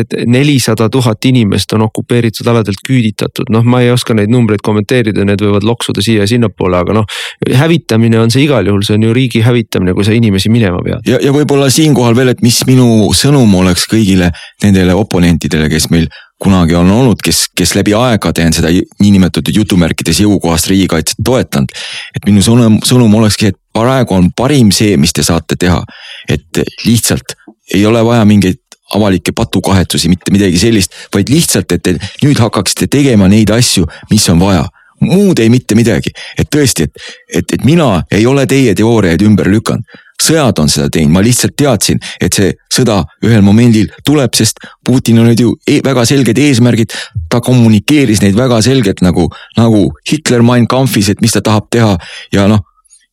et 0.00 0.16
nelisada 0.26 0.88
tuhat 0.92 1.24
inimest 1.24 1.72
on 1.76 1.86
okupeeritud 1.88 2.48
aladelt 2.50 2.82
küüditatud, 2.86 3.50
noh, 3.54 3.64
ma 3.64 3.82
ei 3.84 3.90
oska 3.94 4.16
neid 4.16 4.32
numbreid 4.32 4.64
kommenteerida, 4.64 5.24
need 5.26 5.42
võivad 5.44 5.66
loksuda 5.66 6.04
siia 6.04 6.24
ja 6.24 6.30
sinnapoole, 6.30 6.80
aga 6.84 6.98
noh. 7.00 7.08
hävitamine 7.48 8.20
on 8.20 8.32
see 8.32 8.44
igal 8.46 8.66
juhul, 8.66 8.84
see 8.86 8.98
on 8.98 9.08
ju 9.08 9.14
riigi 9.16 9.44
hävitamine, 9.44 9.94
kui 9.96 10.06
sa 10.06 10.14
inimesi 10.16 10.52
minema 10.52 10.82
pead. 10.84 11.04
ja, 11.08 11.20
ja 11.22 11.34
võib-olla 11.34 11.70
siinkohal 11.72 12.16
veel, 12.16 12.34
et 12.34 12.44
mis 12.44 12.60
minu 12.68 13.10
sõnum 13.16 13.50
oleks 13.60 13.88
kõigile 13.90 14.33
nendele 14.62 14.94
oponentidele, 14.94 15.68
kes 15.72 15.88
meil 15.90 16.08
kunagi 16.42 16.74
on 16.74 16.90
olnud, 16.90 17.22
kes, 17.24 17.46
kes 17.56 17.74
läbi 17.78 17.94
aegade 17.96 18.44
on 18.46 18.52
seda 18.56 18.72
niinimetatud 19.00 19.54
jutumärkides 19.56 20.20
jõukohast 20.24 20.68
riigikaitset 20.70 21.22
toetanud. 21.24 21.72
et 22.16 22.26
minu 22.26 22.42
sõnum, 22.44 22.80
sõnum 22.84 23.14
olekski, 23.20 23.52
et 23.52 23.58
praegu 23.72 24.14
on 24.14 24.30
parim 24.36 24.72
see, 24.74 24.96
mis 24.96 25.12
te 25.12 25.22
saate 25.22 25.56
teha. 25.56 25.82
et 26.28 26.62
lihtsalt 26.84 27.36
ei 27.74 27.86
ole 27.86 28.04
vaja 28.04 28.24
mingeid 28.24 28.60
avalikke 28.94 29.32
patukahetsusi, 29.32 30.08
mitte 30.08 30.32
midagi 30.32 30.58
sellist, 30.58 30.92
vaid 31.14 31.28
lihtsalt, 31.32 31.72
et 31.72 31.82
te 31.82 31.96
nüüd 32.22 32.38
hakkaksite 32.38 32.86
tegema 32.86 33.28
neid 33.28 33.50
asju, 33.50 33.86
mis 34.10 34.28
on 34.28 34.40
vaja 34.40 34.66
muud 35.04 35.38
ei 35.42 35.50
mitte 35.50 35.74
midagi, 35.74 36.12
et 36.38 36.48
tõesti, 36.50 36.86
et, 36.86 37.04
et, 37.34 37.54
et 37.56 37.64
mina 37.64 38.04
ei 38.12 38.26
ole 38.26 38.46
teie 38.46 38.74
teooriaid 38.74 39.22
ümber 39.26 39.50
lükanud 39.50 40.03
sõjad 40.22 40.58
on 40.62 40.68
seda 40.70 40.90
teinud, 40.92 41.12
ma 41.14 41.22
lihtsalt 41.24 41.56
teadsin, 41.58 42.00
et 42.22 42.34
see 42.34 42.52
sõda 42.72 43.00
ühel 43.24 43.42
momendil 43.44 43.90
tuleb, 44.06 44.34
sest 44.36 44.60
Putinil 44.86 45.24
olid 45.24 45.40
ju 45.40 45.54
e 45.66 45.80
väga 45.84 46.04
selged 46.08 46.38
eesmärgid. 46.38 46.92
ta 47.28 47.40
kommunikeeris 47.40 48.22
neid 48.22 48.36
väga 48.36 48.60
selgelt 48.62 49.00
nagu, 49.02 49.28
nagu 49.56 49.88
Hitler 50.10 50.42
Mein 50.42 50.66
Kampfis, 50.66 51.08
et 51.08 51.20
mis 51.20 51.32
ta 51.32 51.40
tahab 51.40 51.66
teha 51.70 51.98
ja 52.32 52.46
noh 52.46 52.62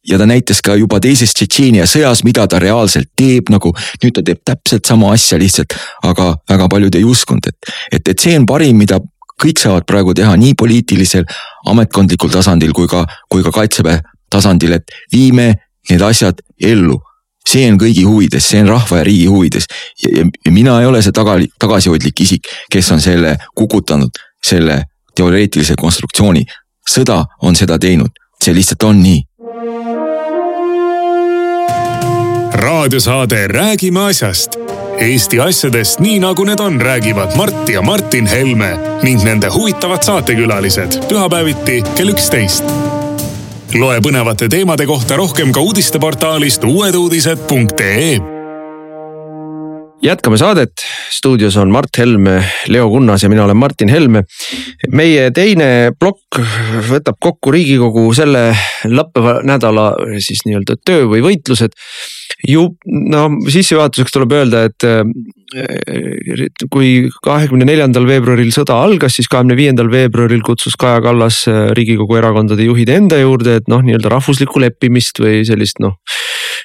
ja 0.07 0.17
ta 0.17 0.25
näitas 0.25 0.61
ka 0.61 0.75
juba 0.75 0.99
teises 0.99 1.33
Tšetšeenia 1.33 1.85
sõjas, 1.89 2.23
mida 2.25 2.47
ta 2.47 2.59
reaalselt 2.59 3.11
teeb, 3.17 3.49
nagu 3.53 3.73
nüüd 4.03 4.15
ta 4.15 4.23
teeb 4.25 4.41
täpselt 4.45 4.85
sama 4.85 5.13
asja 5.13 5.37
lihtsalt, 5.37 5.75
aga 6.03 6.35
väga 6.49 6.69
paljud 6.69 6.95
ei 6.95 7.05
uskunud, 7.05 7.47
et, 7.47 7.73
et, 7.91 8.07
et 8.07 8.19
see 8.19 8.37
on 8.37 8.47
parim, 8.49 8.77
mida 8.81 8.99
kõik 9.41 9.61
saavad 9.61 9.85
praegu 9.89 10.13
teha 10.17 10.33
nii 10.37 10.55
poliitilisel, 10.57 11.25
ametkondlikul 11.69 12.33
tasandil 12.33 12.73
kui 12.77 12.89
ka, 12.89 13.05
kui 13.29 13.45
ka 13.45 13.53
kaitseväe 13.53 14.01
tasandil, 14.31 14.77
et 14.77 14.97
viime 15.13 15.53
need 15.89 16.01
asjad 16.01 16.41
ellu. 16.61 17.01
see 17.41 17.65
on 17.71 17.77
kõigi 17.81 18.03
huvides, 18.05 18.45
see 18.45 18.59
on 18.61 18.67
rahva 18.69 18.99
ja 18.99 19.03
riigi 19.03 19.25
huvides 19.25 19.65
ja, 20.03 20.25
ja, 20.45 20.51
mina 20.53 20.75
ei 20.79 20.85
ole 20.85 21.01
see 21.01 21.11
taga, 21.11 21.39
tagasihoidlik 21.59 22.21
isik, 22.21 22.47
kes 22.69 22.91
on 22.93 23.01
selle 23.01 23.35
kukutanud, 23.57 24.13
selle 24.45 24.83
teoreetilise 25.15 25.75
konstruktsiooni. 25.79 26.45
sõda 26.89 27.23
on 27.41 27.55
seda 27.55 27.79
teinud, 27.79 28.13
see 28.43 28.53
lihtsalt 28.53 28.83
on 28.83 29.01
nii. 29.01 29.23
raadiosaade 32.61 33.47
Räägime 33.47 34.05
asjast 34.11 34.61
Eesti 35.01 35.39
asjadest 35.41 35.99
nii 35.99 36.19
nagu 36.21 36.43
need 36.45 36.59
on, 36.59 36.81
räägivad 36.81 37.35
Mart 37.35 37.69
ja 37.69 37.81
Martin 37.81 38.27
Helme 38.27 38.77
ning 39.03 39.23
nende 39.23 39.49
huvitavad 39.49 40.03
saatekülalised 40.03 40.99
pühapäeviti 41.09 41.81
kell 41.95 42.13
üksteist 42.13 42.90
loe 43.77 44.01
põnevate 44.03 44.49
teemade 44.51 44.85
kohta 44.89 45.15
rohkem 45.19 45.51
ka 45.55 45.61
uudisteportaalist 45.63 46.63
uueduudised.ee. 46.67 48.17
jätkame 50.01 50.37
saadet, 50.41 50.83
stuudios 51.13 51.55
on 51.61 51.71
Mart 51.71 51.97
Helme, 51.97 52.41
Leo 52.67 52.89
Kunnas 52.89 53.23
ja 53.23 53.29
mina 53.29 53.45
olen 53.45 53.57
Martin 53.57 53.89
Helme. 53.89 54.23
meie 54.91 55.29
teine 55.31 55.91
plokk 55.99 56.41
võtab 56.89 57.19
kokku 57.19 57.51
Riigikogu 57.51 58.07
selle 58.17 58.49
lõppeva 58.85 59.39
nädala 59.43 59.93
siis 60.19 60.43
nii-öelda 60.45 60.75
töö 60.85 61.05
või 61.13 61.23
võitlused 61.29 61.77
ju 62.47 62.67
no 62.85 63.27
sissejuhatuseks 63.47 64.17
tuleb 64.17 64.35
öelda, 64.35 64.65
et 64.67 64.87
kui 66.71 67.09
kahekümne 67.23 67.65
neljandal 67.67 68.05
veebruaril 68.07 68.51
sõda 68.55 68.77
algas, 68.85 69.17
siis 69.17 69.29
kahekümne 69.31 69.57
viiendal 69.59 69.91
veebruaril 69.91 70.43
kutsus 70.45 70.77
Kaja 70.79 71.01
Kallas 71.03 71.43
äh, 71.51 71.69
riigikogu 71.77 72.19
erakondade 72.19 72.65
juhid 72.67 72.91
enda 72.93 73.19
juurde, 73.19 73.57
et 73.59 73.71
noh, 73.71 73.83
nii-öelda 73.85 74.13
rahvuslikku 74.13 74.63
leppimist 74.63 75.19
või 75.23 75.41
sellist 75.47 75.81
noh 75.83 75.99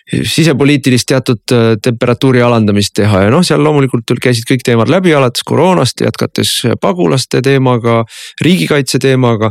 sisepoliitilist 0.06 1.08
teatud 1.10 1.54
äh, 1.54 1.72
temperatuuri 1.82 2.42
alandamist 2.46 2.94
teha 2.94 3.24
ja 3.24 3.30
noh, 3.32 3.42
seal 3.46 3.62
loomulikult 3.64 4.14
käisid 4.22 4.46
kõik 4.48 4.62
teemad 4.66 4.90
läbi, 4.92 5.14
alates 5.16 5.42
koroonast, 5.46 6.04
jätkates 6.04 6.52
pagulaste 6.80 7.42
teemaga, 7.42 8.04
riigikaitse 8.44 9.00
teemaga. 9.02 9.50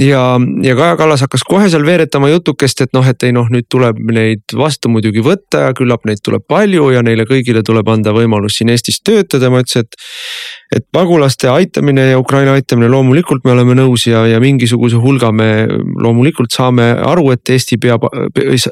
Ja, 0.00 0.22
ja 0.62 0.76
Kaja 0.76 0.96
Kallas 0.96 1.22
hakkas 1.24 1.44
kohe 1.48 1.68
seal 1.70 1.86
veeretama 1.86 2.30
jutukest, 2.32 2.82
et 2.84 2.92
noh, 2.96 3.06
et 3.06 3.22
ei 3.26 3.34
noh, 3.34 3.48
nüüd 3.52 3.68
tuleb 3.70 4.00
neid 4.12 4.56
vastu 4.56 4.90
muidugi 4.92 5.22
võtta 5.24 5.68
ja 5.68 5.76
küllap 5.76 6.06
neid 6.08 6.22
tuleb 6.24 6.44
palju 6.48 6.90
ja 6.94 7.02
neile 7.06 7.26
kõigile 7.28 7.62
tuleb 7.66 7.88
anda 7.92 8.14
võimalus 8.16 8.58
siin 8.58 8.72
Eestis 8.72 9.00
töötada, 9.04 9.50
ma 9.52 9.62
ütlesin, 9.64 9.86
et 9.86 9.98
et 10.68 10.84
pagulaste 10.92 11.48
aitamine 11.48 12.10
ja 12.10 12.18
Ukraina 12.20 12.52
aitamine 12.52 12.90
loomulikult 12.92 13.46
me 13.46 13.54
oleme 13.54 13.76
nõus 13.78 14.04
ja, 14.06 14.26
ja 14.28 14.40
mingisuguse 14.40 14.98
hulga 15.00 15.30
me 15.32 15.64
loomulikult 15.96 16.52
saame 16.52 16.90
aru, 17.08 17.30
et 17.32 17.54
Eesti 17.54 17.78
peab, 17.80 18.04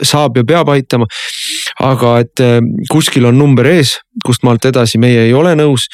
saab 0.05 0.37
ja 0.37 0.45
peab 0.45 0.69
aitama. 0.75 1.09
aga 1.81 2.19
et 2.25 2.41
äh, 2.41 2.59
kuskil 2.93 3.27
on 3.29 3.39
number 3.39 3.67
ees, 3.69 3.97
kust 4.25 4.45
maalt 4.47 4.65
edasi 4.69 5.01
meie 5.03 5.27
ei 5.27 5.35
ole 5.37 5.55
nõus 5.59 5.87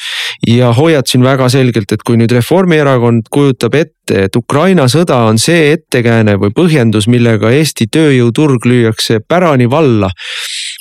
ja 0.47 0.71
hoiatasin 0.75 1.23
väga 1.23 1.49
selgelt, 1.49 1.91
et 1.91 2.03
kui 2.05 2.17
nüüd 2.19 2.31
Reformierakond 2.31 3.29
kujutab 3.33 3.75
ette, 3.79 4.25
et 4.27 4.35
Ukraina 4.35 4.87
sõda 4.91 5.23
on 5.29 5.39
see 5.41 5.73
ettekääne 5.73 6.37
või 6.41 6.53
põhjendus, 6.55 7.07
millega 7.11 7.51
Eesti 7.51 7.87
tööjõuturg 7.91 8.67
lüüakse 8.69 9.19
pärani 9.27 9.69
valla 9.71 10.11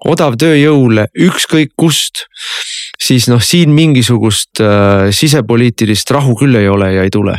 odavtööjõule 0.09 1.07
ükskõik 1.29 1.75
kust 1.79 2.27
siis 3.03 3.27
noh, 3.31 3.43
siin 3.43 3.73
mingisugust 3.75 4.63
äh, 4.63 5.11
sisepoliitilist 5.15 6.11
rahu 6.15 6.35
küll 6.39 6.59
ei 6.59 6.69
ole 6.71 6.93
ja 6.95 7.07
ei 7.07 7.13
tule. 7.13 7.39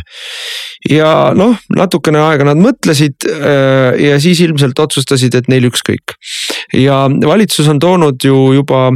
ja 0.90 1.32
noh, 1.36 1.56
natukene 1.76 2.20
aega 2.20 2.48
nad 2.50 2.60
mõtlesid 2.60 3.28
äh, 3.28 3.94
ja 4.00 4.18
siis 4.22 4.42
ilmselt 4.44 4.78
otsustasid, 4.78 5.34
et 5.34 5.48
neil 5.52 5.68
ükskõik. 5.70 6.16
ja 6.76 7.04
valitsus 7.08 7.68
on 7.72 7.80
toonud 7.82 8.24
ju 8.24 8.52
juba 8.60 8.90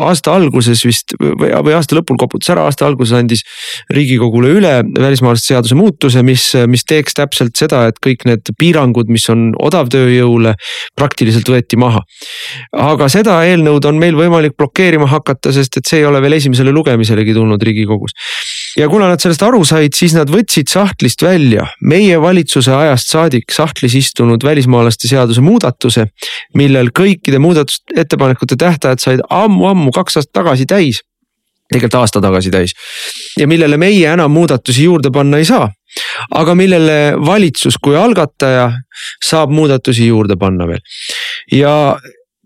aasta 0.00 0.34
alguses 0.36 0.84
vist 0.86 1.14
või, 1.20 1.50
või 1.52 1.74
aasta 1.76 1.96
lõpul 1.98 2.18
koputas 2.20 2.52
ära, 2.54 2.66
aasta 2.68 2.86
alguses 2.86 3.16
andis 3.18 3.44
riigikogule 3.92 4.52
üle 4.56 4.72
välismaalaste 4.96 5.52
seaduse 5.52 5.76
muutuse, 5.78 6.22
mis, 6.26 6.48
mis 6.70 6.86
teeks 6.88 7.16
täpselt 7.18 7.58
seda, 7.58 7.84
et 7.90 8.00
kõik 8.04 8.26
need 8.28 8.52
piirangud, 8.58 9.10
mis 9.12 9.28
on 9.32 9.50
odavtööjõule, 9.58 10.54
praktiliselt 10.98 11.48
võeti 11.52 11.78
maha. 11.80 12.02
aga 12.72 13.08
seda 13.12 13.40
eelnõud 13.48 13.84
on 13.88 14.00
meil 14.00 14.16
võimalik 14.16 14.56
blokeerima 14.56 15.08
hakata, 15.10 15.52
sest 15.52 15.80
et 15.80 15.88
see 15.88 16.02
ei 16.02 16.08
ole 16.08 16.22
veel 16.22 16.38
esimesele 16.38 16.72
lugemiselegi 16.74 17.34
tulnud 17.36 17.62
riigikogus 17.62 18.16
ja 18.76 18.88
kuna 18.88 19.08
nad 19.10 19.20
sellest 19.20 19.42
aru 19.44 19.62
said, 19.68 19.94
siis 19.96 20.14
nad 20.16 20.30
võtsid 20.32 20.70
sahtlist 20.72 21.22
välja 21.24 21.66
meie 21.84 22.18
valitsuse 22.20 22.72
ajast 22.74 23.12
saadik 23.12 23.52
sahtlis 23.52 23.94
istunud 23.98 24.44
välismaalaste 24.44 25.08
seaduse 25.08 25.40
muudatuse. 25.44 26.06
millel 26.54 26.90
kõikide 26.98 27.38
muudatusettepanekute 27.38 28.56
tähtajad 28.56 29.00
said 29.00 29.24
ammu-ammu 29.30 29.92
kaks 29.92 30.16
aastat 30.16 30.32
tagasi 30.42 30.66
täis 30.66 31.02
tegelikult 31.72 32.00
aasta 32.00 32.20
tagasi 32.20 32.50
täis 32.52 32.74
ja 33.38 33.48
millele 33.48 33.76
meie 33.80 34.08
enam 34.12 34.32
muudatusi 34.32 34.84
juurde 34.84 35.10
panna 35.10 35.40
ei 35.40 35.44
saa. 35.48 35.70
aga 36.30 36.54
millele 36.54 37.14
valitsus 37.26 37.76
kui 37.82 37.96
algataja 37.96 38.70
saab 39.24 39.50
muudatusi 39.50 40.06
juurde 40.06 40.36
panna 40.36 40.66
veel 40.68 40.80
ja 41.52 41.74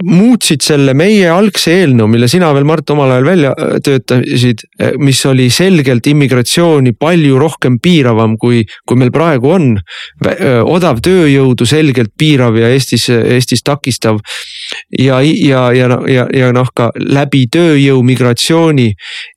muutsid 0.05 0.61
selle 0.61 0.93
meie 0.97 1.29
algse 1.33 1.73
eelnõu, 1.73 2.09
mille 2.13 2.29
sina 2.29 2.51
veel, 2.53 2.67
Mart, 2.69 2.91
omal 2.93 3.15
ajal 3.15 3.29
välja 3.31 3.53
äh, 3.57 3.77
töötasid, 3.85 4.67
äh, 4.77 4.93
mis 5.01 5.23
oli 5.29 5.47
selgelt 5.53 6.07
immigratsiooni 6.11 6.93
palju 7.01 7.39
rohkem 7.41 7.79
piiravam, 7.83 8.37
kui, 8.41 8.61
kui 8.85 9.01
meil 9.01 9.13
praegu 9.15 9.55
on. 9.57 9.71
Äh, 10.27 10.61
odav 10.61 11.01
tööjõudu 11.05 11.69
selgelt 11.69 12.13
piirav 12.19 12.59
ja 12.61 12.69
Eestis, 12.75 13.09
Eestis 13.09 13.65
takistav. 13.65 14.21
ja, 14.99 15.21
ja, 15.23 15.71
ja, 15.73 15.89
ja, 16.09 16.27
ja 16.35 16.53
noh, 16.53 16.69
ka 16.77 16.91
läbi 17.01 17.47
tööjõu 17.53 18.03
migratsiooni 18.05 18.91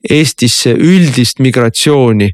Eestisse 0.09 0.73
üldist 0.75 1.39
migratsiooni 1.39 2.31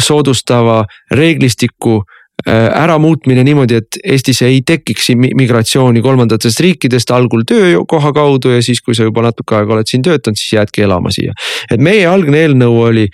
soodustava 0.00 0.84
reeglistiku 1.12 2.02
äramuutmine 2.52 3.44
niimoodi, 3.44 3.78
et 3.80 3.98
Eestisse 4.04 4.46
ei 4.46 4.60
tekiks 4.66 5.08
migratsiooni 5.16 6.02
kolmandatest 6.04 6.60
riikidest 6.60 7.10
algul 7.10 7.44
töökoha 7.48 8.12
kaudu 8.12 8.52
ja 8.52 8.62
siis, 8.62 8.82
kui 8.84 8.94
sa 8.94 9.06
juba 9.06 9.24
natuke 9.24 9.56
aega 9.56 9.78
oled 9.78 9.88
siin 9.88 10.04
töötanud, 10.04 10.36
siis 10.36 10.52
jäädki 10.58 10.84
elama 10.84 11.12
siia. 11.14 11.32
et 11.70 11.80
meie 11.80 12.06
algne 12.06 12.44
eelnõu 12.44 12.82
oli 12.88 13.06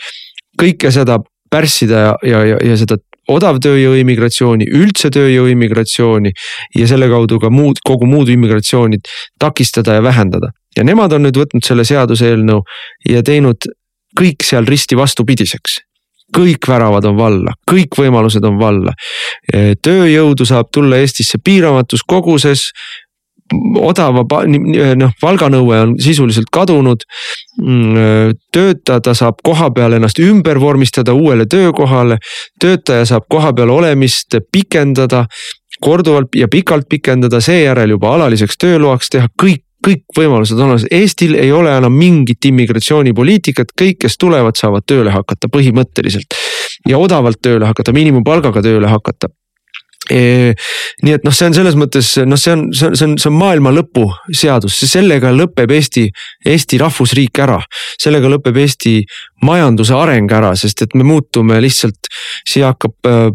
kõike 0.60 0.90
seda 0.90 1.20
pärssida 1.50 2.02
ja, 2.06 2.14
ja, 2.26 2.44
ja, 2.52 2.58
ja 2.64 2.76
seda 2.78 2.98
odavtööjõu 3.30 3.94
immigratsiooni, 4.00 4.66
üldse 4.74 5.10
tööjõu 5.14 5.50
immigratsiooni 5.52 6.32
ja 6.78 6.88
selle 6.90 7.08
kaudu 7.10 7.38
ka 7.42 7.50
muud, 7.54 7.82
kogu 7.86 8.08
muud 8.10 8.30
immigratsiooni 8.32 8.98
takistada 9.38 9.98
ja 9.98 10.02
vähendada. 10.02 10.50
ja 10.76 10.84
nemad 10.84 11.12
on 11.12 11.24
nüüd 11.26 11.36
võtnud 11.36 11.66
selle 11.66 11.84
seaduseelnõu 11.84 12.62
ja 13.08 13.22
teinud 13.22 13.66
kõik 14.18 14.42
seal 14.46 14.66
risti 14.66 14.96
vastupidiseks 14.96 15.78
kõik 16.36 16.68
väravad 16.68 17.04
on 17.10 17.16
valla, 17.18 17.54
kõik 17.70 17.98
võimalused 17.98 18.44
on 18.46 18.58
valla. 18.60 18.94
tööjõudu 19.82 20.46
saab 20.46 20.70
tulla 20.72 21.00
Eestisse 21.02 21.38
piiramatus 21.44 22.04
koguses 22.06 22.70
odava, 23.80 24.22
noh 24.96 25.14
palganõue 25.20 25.78
on 25.82 25.94
sisuliselt 26.00 26.50
kadunud. 26.52 27.02
Mm, 27.60 28.36
töötada 28.54 29.14
saab 29.14 29.40
koha 29.44 29.70
peal 29.74 29.96
ennast 29.98 30.20
ümber 30.22 30.60
vormistada 30.62 31.14
uuele 31.14 31.46
töökohale, 31.50 32.20
töötaja 32.60 33.08
saab 33.10 33.26
kohapeal 33.28 33.72
olemist 33.74 34.38
pikendada 34.52 35.26
korduvalt 35.80 36.34
ja 36.36 36.48
pikalt 36.48 36.88
pikendada, 36.88 37.40
seejärel 37.40 37.96
juba 37.96 38.14
alaliseks 38.14 38.58
tööloaks 38.60 39.08
teha, 39.10 39.30
kõik 39.42 39.64
kõik 39.84 40.04
võimalused 40.16 40.58
on 40.58 40.70
olemas, 40.70 40.86
Eestil 40.90 41.34
ei 41.40 41.52
ole 41.52 41.72
enam 41.76 41.94
mingit 41.96 42.44
immigratsioonipoliitikat, 42.50 43.74
kõik, 43.80 44.00
kes 44.04 44.18
tulevad, 44.20 44.58
saavad 44.60 44.86
tööle 44.86 45.14
hakata 45.14 45.48
põhimõtteliselt. 45.52 46.38
ja 46.88 46.98
odavalt 46.98 47.40
tööle 47.42 47.66
hakata, 47.66 47.92
miinimumpalgaga 47.92 48.62
tööle 48.64 48.88
hakata 48.88 49.28
nii 50.10 51.12
et 51.12 51.26
noh, 51.26 51.34
see 51.34 51.50
on 51.50 51.54
selles 51.54 51.76
mõttes 51.78 52.08
noh, 52.26 52.38
see 52.40 52.54
on, 52.54 52.64
see 52.74 52.88
on, 52.88 52.96
see 52.96 53.06
on, 53.06 53.16
see 53.20 53.28
on 53.30 53.36
maailma 53.36 53.70
lõpu 53.74 54.06
seadus, 54.34 54.78
sellega 54.90 55.30
lõpeb 55.34 55.70
Eesti, 55.76 56.06
Eesti 56.50 56.80
rahvusriik 56.80 57.38
ära. 57.44 57.60
sellega 58.00 58.30
lõpeb 58.32 58.58
Eesti 58.62 58.96
majanduse 59.46 59.94
areng 59.96 60.30
ära, 60.32 60.52
sest 60.58 60.84
et 60.84 60.94
me 60.98 61.06
muutume 61.06 61.60
lihtsalt, 61.62 62.10
siia 62.48 62.72
hakkab 62.72 63.08
äh, 63.08 63.26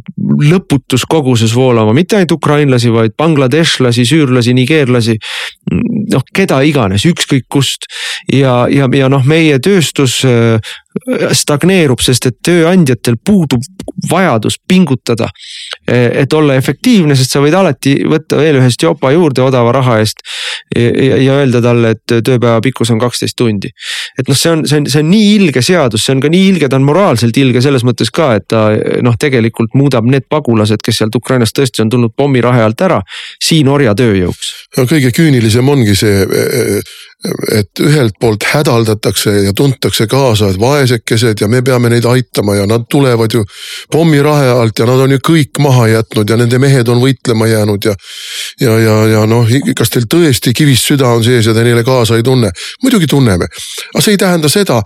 lõputus 0.50 1.06
koguses 1.10 1.56
voolama 1.58 1.96
mitte 1.98 2.20
ainult 2.20 2.36
ukrainlasi, 2.38 2.92
vaid 2.94 3.16
bangladeshlasi, 3.18 4.06
süürlasi, 4.06 4.56
nigeerlasi. 4.58 5.18
noh, 6.14 6.24
keda 6.36 6.62
iganes, 6.62 7.06
ükskõik 7.10 7.48
kust 7.50 7.88
ja, 8.32 8.66
ja, 8.70 8.90
ja 8.94 9.10
noh, 9.10 9.26
meie 9.26 9.58
tööstus 9.60 10.20
äh, 10.28 10.60
stagneerub, 11.36 12.00
sest 12.00 12.30
et 12.30 12.38
tööandjatel 12.46 13.18
puudub 13.26 13.64
vajadus 14.10 14.58
pingutada. 14.68 15.28
et 15.88 16.34
olla 16.34 16.56
efektiivne, 16.56 17.16
sest 17.16 17.32
sa 17.32 17.40
võid 17.44 17.54
alati 17.54 17.96
võtta 18.10 18.38
veel 18.40 18.58
ühest 18.58 18.82
jopa 18.82 19.12
juurde 19.12 19.42
odava 19.42 19.72
raha 19.72 20.00
eest. 20.00 20.24
ja, 20.76 21.18
ja 21.18 21.34
öelda 21.42 21.62
talle, 21.62 21.92
et 21.96 22.24
tööpäeva 22.26 22.62
pikkus 22.62 22.92
on 22.92 23.00
kaksteist 23.00 23.36
tundi. 23.38 23.70
et 24.20 24.28
noh, 24.28 24.38
see 24.38 24.52
on, 24.52 24.66
see 24.68 24.80
on, 24.80 24.88
see 24.90 25.04
on 25.04 25.10
nii 25.10 25.36
ilge 25.36 25.62
seadus, 25.62 25.95
see 26.02 26.16
on 26.16 26.24
ka 26.24 26.32
nii 26.32 26.50
ilge, 26.52 26.70
ta 26.70 26.80
on 26.80 26.88
moraalselt 26.88 27.38
ilge 27.38 27.62
selles 27.64 27.86
mõttes 27.88 28.12
ka, 28.14 28.34
et 28.40 28.48
ta 28.52 28.68
noh, 29.06 29.18
tegelikult 29.20 29.76
muudab 29.78 30.08
need 30.10 30.28
pagulased, 30.30 30.84
kes 30.86 31.02
sealt 31.02 31.16
Ukrainast 31.18 31.56
tõesti 31.58 31.84
on 31.86 31.92
tulnud 31.94 32.16
pommirahe 32.18 32.64
alt 32.66 32.86
ära, 32.86 33.02
siin 33.42 33.70
orjatööjõuks. 33.72 34.54
no 34.78 34.88
kõige 34.90 35.12
küünilisem 35.16 35.70
ongi 35.70 35.96
see 35.96 36.26
et 37.56 37.82
ühelt 37.82 38.16
poolt 38.20 38.44
hädaldatakse 38.54 39.32
ja 39.46 39.54
tuntakse 39.54 40.08
kaasa, 40.08 40.50
et 40.50 40.60
vaesekesed 40.60 41.42
ja 41.42 41.48
me 41.52 41.62
peame 41.66 41.90
neid 41.90 42.06
aitama 42.10 42.56
ja 42.56 42.66
nad 42.70 42.88
tulevad 42.92 43.34
ju 43.34 43.44
pommirahe 43.92 44.50
alt 44.50 44.80
ja 44.80 44.88
nad 44.90 45.06
on 45.06 45.16
ju 45.16 45.22
kõik 45.30 45.62
maha 45.64 45.88
jätnud 45.88 46.30
ja 46.30 46.38
nende 46.40 46.60
mehed 46.62 46.90
on 46.92 47.02
võitlema 47.04 47.48
jäänud 47.48 47.90
ja. 47.90 47.96
ja, 48.62 48.80
ja, 48.80 48.98
ja 49.14 49.26
noh, 49.30 49.50
kas 49.78 49.94
teil 49.94 50.10
tõesti 50.12 50.54
kivist 50.56 50.92
süda 50.92 51.12
on 51.14 51.24
sees 51.26 51.48
ja 51.48 51.54
te 51.54 51.64
neile 51.66 51.84
kaasa 51.84 52.20
ei 52.20 52.24
tunne? 52.24 52.52
muidugi 52.84 53.08
tunneme, 53.08 53.48
aga 53.94 54.04
see 54.04 54.16
ei 54.16 54.22
tähenda 54.22 54.50
seda, 54.52 54.82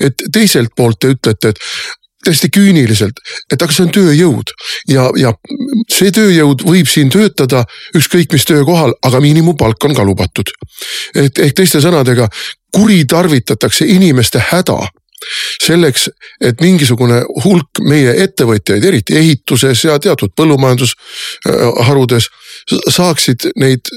et 0.00 0.26
teiselt 0.32 0.74
poolt 0.76 1.00
te 1.00 1.14
ütlete, 1.14 1.54
et 1.54 2.02
täiesti 2.24 2.50
küüniliselt, 2.54 3.20
et 3.52 3.62
aga 3.62 3.72
see 3.74 3.86
on 3.86 3.92
tööjõud 3.94 4.52
ja, 4.90 5.08
ja 5.20 5.32
see 5.92 6.12
tööjõud 6.14 6.64
võib 6.66 6.90
siin 6.90 7.12
töötada 7.12 7.64
ükskõik 7.96 8.34
mis 8.34 8.46
töökohal, 8.48 8.94
aga 9.06 9.20
miinimumpalk 9.24 9.88
on 9.88 9.96
ka 9.96 10.04
lubatud. 10.04 10.50
et 11.14 11.38
ehk 11.38 11.54
teiste 11.54 11.80
sõnadega 11.84 12.28
kuritarvitatakse 12.74 13.86
inimeste 13.86 14.42
häda 14.50 14.80
selleks, 15.62 16.08
et 16.40 16.60
mingisugune 16.60 17.22
hulk 17.44 17.80
meie 17.88 18.12
ettevõtjaid, 18.24 18.84
eriti 18.84 19.16
ehituses 19.16 19.84
ja 19.86 19.98
teatud 19.98 20.34
põllumajandusharudes 20.36 22.28
saaksid 22.92 23.48
neid 23.60 23.88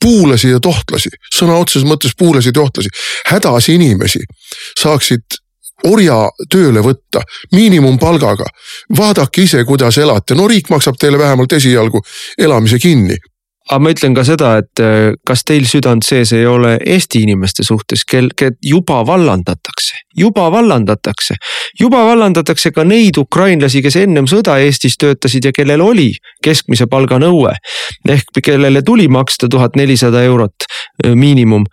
puulasi 0.00 0.50
ja 0.50 0.60
tohtlasi, 0.60 1.12
sõna 1.32 1.56
otseses 1.60 1.86
mõttes 1.88 2.16
puulasi 2.18 2.50
ja 2.50 2.58
tohtlasi, 2.58 2.90
hädas 3.30 3.70
inimesi 3.72 4.24
saaksid 4.80 5.38
orja 5.84 6.16
tööle 6.50 6.80
võtta 6.80 7.22
miinimumpalgaga. 7.52 8.46
vaadake 8.96 9.42
ise, 9.42 9.64
kuidas 9.64 9.98
elate, 9.98 10.34
no 10.34 10.48
riik 10.48 10.70
maksab 10.70 10.98
teile 11.00 11.18
vähemalt 11.18 11.52
esialgu 11.52 12.02
elamise 12.38 12.78
kinni 12.78 13.16
aga 13.70 13.80
ma 13.80 13.92
ütlen 13.94 14.14
ka 14.16 14.24
seda, 14.26 14.50
et 14.60 14.80
äh, 14.82 15.14
kas 15.26 15.44
teil 15.48 15.64
südant 15.68 16.04
sees 16.04 16.34
ei 16.36 16.44
ole 16.46 16.76
Eesti 16.84 17.22
inimeste 17.24 17.64
suhtes, 17.64 18.04
kel, 18.04 18.28
kel 18.36 18.52
juba 18.62 19.00
vallandatakse, 19.06 20.02
juba 20.16 20.50
vallandatakse. 20.52 21.36
juba 21.80 22.04
vallandatakse 22.04 22.70
ka 22.72 22.84
neid 22.84 23.16
ukrainlasi, 23.18 23.82
kes 23.82 23.96
ennem 23.96 24.28
sõda 24.30 24.58
Eestis 24.60 24.98
töötasid 25.00 25.48
ja 25.48 25.52
kellel 25.52 25.80
oli 25.80 26.10
keskmise 26.44 26.86
palga 26.86 27.18
nõue. 27.18 27.54
ehk 28.08 28.42
kellele 28.44 28.82
tuli 28.82 29.08
maksta 29.08 29.48
tuhat 29.48 29.76
nelisada 29.76 30.22
eurot 30.22 30.68
äh, 31.04 31.14
miinimum. 31.14 31.64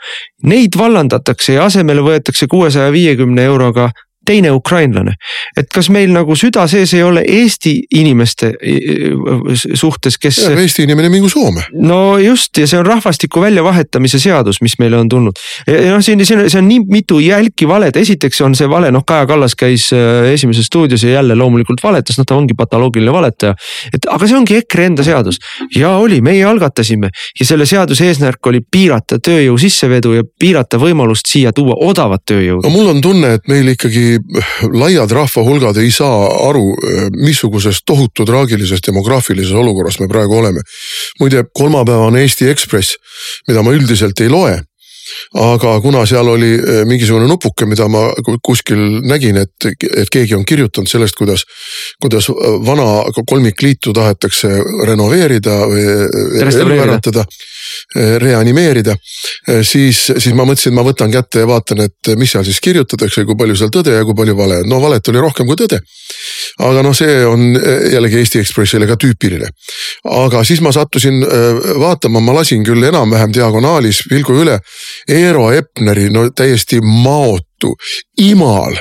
Neid 0.43 0.77
vallandatakse 0.77 1.53
ja 1.53 1.65
asemele 1.65 2.01
võetakse 2.01 2.47
kuuesaja 2.47 2.91
viiekümne 2.91 3.43
euroga 3.43 3.91
teine 4.25 4.51
ukrainlane. 4.51 5.15
et 5.57 5.69
kas 5.73 5.89
meil 5.89 6.11
nagu 6.13 6.35
süda 6.37 6.67
sees 6.69 6.93
ei 6.93 7.03
ole 7.03 7.23
Eesti 7.27 7.73
inimeste 7.97 8.51
suhtes, 9.55 10.17
kes. 10.21 10.39
Eesti 10.49 10.85
inimene 10.85 11.09
mingu 11.09 11.29
Soome. 11.29 11.63
no 11.73 12.17
just 12.21 12.57
ja 12.57 12.67
see 12.67 12.79
on 12.79 12.85
rahvastiku 12.85 13.41
väljavahetamise 13.41 14.19
seadus, 14.21 14.61
mis 14.61 14.77
meile 14.79 14.99
on 15.01 15.09
tulnud. 15.09 15.41
noh, 15.67 16.01
siin, 16.05 16.25
siin, 16.25 16.45
see 16.49 16.61
on 16.61 16.67
nii 16.69 16.85
mitu 16.91 17.19
jälki 17.19 17.67
valet, 17.67 17.97
esiteks 17.97 18.41
on 18.45 18.55
see 18.57 18.69
vale, 18.69 18.91
noh, 18.93 19.05
Kaja 19.07 19.25
Kallas 19.29 19.55
käis 19.57 19.89
äh, 19.95 20.31
Esimeses 20.33 20.69
stuudios 20.69 21.03
ja 21.03 21.17
jälle 21.17 21.35
loomulikult 21.35 21.83
valetas, 21.83 22.19
noh, 22.19 22.27
ta 22.27 22.37
ongi 22.37 22.53
patoloogiline 22.57 23.13
valetaja. 23.13 23.55
et 23.93 24.05
aga 24.09 24.29
see 24.29 24.37
ongi 24.37 24.59
EKRE 24.61 24.85
enda 24.91 25.05
seadus 25.07 25.41
ja 25.75 25.95
oli, 25.97 26.21
meie 26.21 26.45
algatasime 26.45 27.09
ja 27.39 27.45
selle 27.47 27.65
seaduse 27.65 28.05
eesmärk 28.07 28.51
oli 28.51 28.61
piirata 28.71 29.17
tööjõu 29.17 29.57
sissevedu 29.61 30.13
ja 30.19 30.23
piirata 30.39 30.77
võimalust 30.81 31.29
siia 31.31 31.53
tuua 31.55 31.77
odavat 31.89 32.25
tööjõudu. 32.29 32.65
no 32.67 32.73
mul 32.73 32.93
on 32.93 33.01
tunne, 33.01 33.33
et 33.39 33.49
meil 33.49 33.73
ikkagi 33.73 34.10
laiad 34.71 35.11
rahvahulgad 35.11 35.77
ei 35.81 35.91
saa 35.91 36.25
aru, 36.49 36.65
missuguses 37.17 37.83
tohutu 37.85 38.25
traagilises 38.25 38.83
demograafilises 38.87 39.53
olukorras 39.53 39.99
me 39.99 40.07
praegu 40.07 40.37
oleme. 40.37 40.61
muide, 41.19 41.43
kolmapäevane 41.53 42.21
Eesti 42.21 42.49
Ekspress, 42.49 42.97
mida 43.47 43.63
ma 43.63 43.73
üldiselt 43.77 44.19
ei 44.21 44.29
loe 44.29 44.59
aga 45.41 45.75
kuna 45.81 46.05
seal 46.09 46.27
oli 46.33 46.51
eh, 46.55 46.81
mingisugune 46.89 47.27
nupuke, 47.29 47.65
mida 47.69 47.87
ma 47.91 48.07
kuskil 48.43 49.01
nägin, 49.07 49.41
et, 49.41 49.69
et 49.97 50.11
keegi 50.11 50.35
on 50.37 50.45
kirjutanud 50.45 50.89
sellest, 50.89 51.15
kuidas, 51.19 51.45
kuidas 52.01 52.29
vana 52.65 52.87
kolmikliitu 53.27 53.93
tahetakse 53.93 54.51
renoveerida 54.87 55.57
või 55.71 55.85
ellu 56.41 56.81
äratada 56.81 57.25
Eh, 57.95 58.19
reanimeerida. 58.19 58.95
Eh, 59.47 59.61
siis, 59.63 59.97
siis 60.17 60.33
ma 60.35 60.45
mõtlesin, 60.47 60.73
ma 60.75 60.83
võtan 60.85 61.11
kätte 61.11 61.41
ja 61.43 61.47
vaatan, 61.47 61.81
et 61.83 62.11
mis 62.15 62.31
seal 62.31 62.45
siis 62.47 62.61
kirjutatakse, 62.63 63.25
kui 63.27 63.35
palju 63.35 63.57
seal 63.59 63.71
tõde 63.73 63.97
ja 63.97 64.05
kui 64.07 64.15
palju 64.15 64.35
vale. 64.37 64.61
no 64.63 64.79
valet 64.81 65.07
oli 65.11 65.19
rohkem 65.19 65.47
kui 65.49 65.59
tõde. 65.59 65.81
aga 66.59 66.83
noh, 66.83 66.95
see 66.95 67.25
on 67.25 67.55
eh, 67.55 67.91
jällegi 67.93 68.17
Eesti 68.21 68.39
Ekspressile 68.39 68.87
ka 68.87 68.95
tüüpiline. 68.95 69.49
aga 70.23 70.43
siis 70.47 70.61
ma 70.61 70.71
sattusin 70.71 71.19
vaatama, 71.79 72.19
ma 72.19 72.33
lasin 72.39 72.63
küll 72.63 72.83
enam-vähem 72.83 73.33
diagonaalis 73.33 74.03
pilgu 74.09 74.39
üle 74.41 74.59
Eero 75.09 75.51
Epneri 75.55 76.09
no 76.13 76.27
täiesti 76.35 76.81
maotu 76.81 77.73
Imal, 78.21 78.75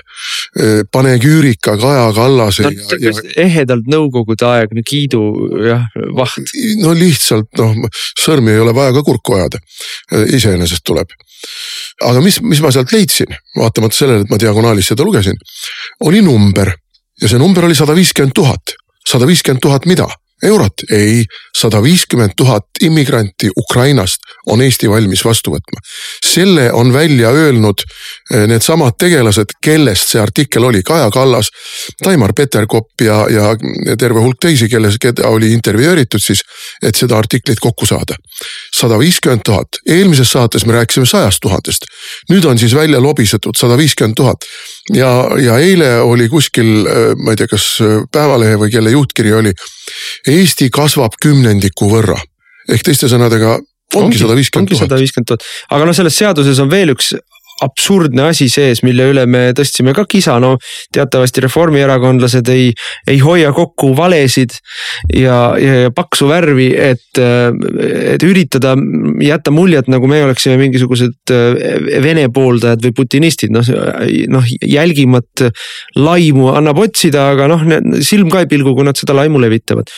panegüürika 0.92 1.76
Kaja 1.80 2.06
Kallase 2.16 2.64
no,. 2.64 2.70
Ja, 3.00 3.12
ehedalt 3.44 3.88
nõukogudeaegne 3.92 4.84
kiidu 4.86 5.22
jah, 5.66 5.84
vaht. 6.16 6.52
no 6.80 6.94
lihtsalt 6.96 7.60
noh, 7.60 7.76
sõrmi 8.20 8.54
ei 8.54 8.62
ole 8.62 8.74
vaja 8.76 8.94
ka 8.96 9.04
kurku 9.04 9.36
ajada, 9.36 9.60
iseenesest 10.32 10.84
tuleb. 10.86 11.12
aga 12.04 12.20
mis, 12.24 12.40
mis 12.40 12.60
ma 12.64 12.72
sealt 12.72 12.92
leidsin, 12.92 13.36
vaatamata 13.56 13.96
sellele, 13.96 14.24
et 14.24 14.32
ma 14.32 14.40
diagonaalis 14.40 14.92
seda 14.92 15.04
lugesin, 15.04 15.36
oli 16.08 16.24
number 16.24 16.72
ja 17.20 17.28
see 17.28 17.40
number 17.40 17.68
oli 17.68 17.76
sada 17.76 17.94
viiskümmend 17.96 18.34
tuhat. 18.34 18.76
sada 19.06 19.26
viiskümmend 19.26 19.60
tuhat 19.60 19.86
mida? 19.86 20.08
Eurot, 20.42 20.84
ei, 20.92 21.24
sada 21.56 21.82
viiskümmend 21.82 22.32
tuhat 22.36 22.64
immigranti 22.80 23.50
Ukrainast 23.58 24.20
on 24.46 24.62
Eesti 24.62 24.90
valmis 24.90 25.24
vastu 25.24 25.52
võtma. 25.52 25.80
selle 26.26 26.72
on 26.72 26.92
välja 26.92 27.30
öelnud 27.30 27.82
eh, 27.84 28.46
needsamad 28.46 28.96
tegelased, 28.98 29.56
kellest 29.62 30.08
see 30.08 30.20
artikkel 30.20 30.64
oli, 30.64 30.82
Kaja 30.82 31.10
Kallas, 31.10 31.50
Taimar 32.02 32.32
Peterkop 32.32 33.00
ja, 33.00 33.26
ja 33.30 33.54
terve 33.98 34.20
hulk 34.20 34.40
teisi, 34.40 34.68
kelle, 34.68 34.92
keda 35.00 35.28
oli 35.28 35.52
intervjueeritud 35.52 36.22
siis, 36.22 36.42
et 36.82 36.96
seda 36.96 37.18
artiklit 37.18 37.60
kokku 37.60 37.86
saada. 37.86 38.16
sada 38.74 38.98
viiskümmend 38.98 39.42
tuhat, 39.44 39.80
eelmises 39.86 40.32
saates 40.32 40.66
me 40.66 40.72
rääkisime 40.72 41.06
sajast 41.06 41.38
tuhandest, 41.42 41.84
nüüd 42.30 42.44
on 42.44 42.58
siis 42.58 42.74
välja 42.74 43.00
lobisetud 43.02 43.56
sada 43.56 43.76
viiskümmend 43.76 44.16
tuhat 44.16 44.46
ja, 44.96 45.10
ja 45.40 45.58
eile 45.62 45.92
oli 46.04 46.28
kuskil, 46.32 46.70
eh, 46.86 47.14
ma 47.18 47.34
ei 47.34 47.40
tea, 47.40 47.50
kas 47.50 47.66
Päevalehe 48.12 48.58
või 48.60 48.72
kelle 48.72 48.92
juhtkiri 48.94 49.32
oli 49.36 49.54
Eesti 50.28 50.70
kasvab 50.74 51.18
kümnendiku 51.22 51.90
võrra 51.90 52.18
ehk 52.70 52.86
teiste 52.86 53.10
sõnadega 53.10 53.58
ongi 53.98 54.20
sada 54.20 54.36
viiskümmend 54.38 54.70
tuhat, 55.30 55.46
aga 55.74 55.88
noh, 55.88 55.96
selles 55.96 56.16
seaduses 56.20 56.60
on 56.62 56.70
veel 56.70 56.94
üks 56.94 57.14
absurdne 57.64 58.28
asi 58.30 58.48
sees, 58.52 58.82
mille 58.86 59.10
üle 59.12 59.26
me 59.30 59.50
tõstsime 59.56 59.94
ka 59.96 60.06
kisa, 60.10 60.38
no 60.42 60.56
teatavasti 60.94 61.44
reformierakondlased 61.46 62.48
ei, 62.52 62.70
ei 63.10 63.20
hoia 63.22 63.52
kokku 63.56 63.92
valesid 63.98 64.56
ja, 65.14 65.38
ja, 65.60 65.76
ja 65.84 65.94
paksu 65.94 66.28
värvi, 66.30 66.70
et, 66.74 67.20
et 67.20 68.26
üritada 68.26 68.76
jätta 69.24 69.54
muljet, 69.54 69.90
nagu 69.92 70.10
me 70.10 70.22
oleksime 70.26 70.58
mingisugused 70.60 71.34
Vene 72.00 72.26
pooldajad 72.32 72.82
või 72.84 72.94
putinistid, 72.96 73.52
noh, 73.54 73.66
noh 74.32 74.46
jälgimat 74.66 75.44
laimu 75.98 76.50
annab 76.54 76.80
otsida, 76.82 77.30
aga 77.34 77.48
noh, 77.50 77.64
silm 78.06 78.30
ka 78.32 78.44
ei 78.44 78.50
pilgu, 78.50 78.74
kui 78.76 78.86
nad 78.86 78.98
seda 78.98 79.16
laimu 79.16 79.40
levitavad. 79.42 79.90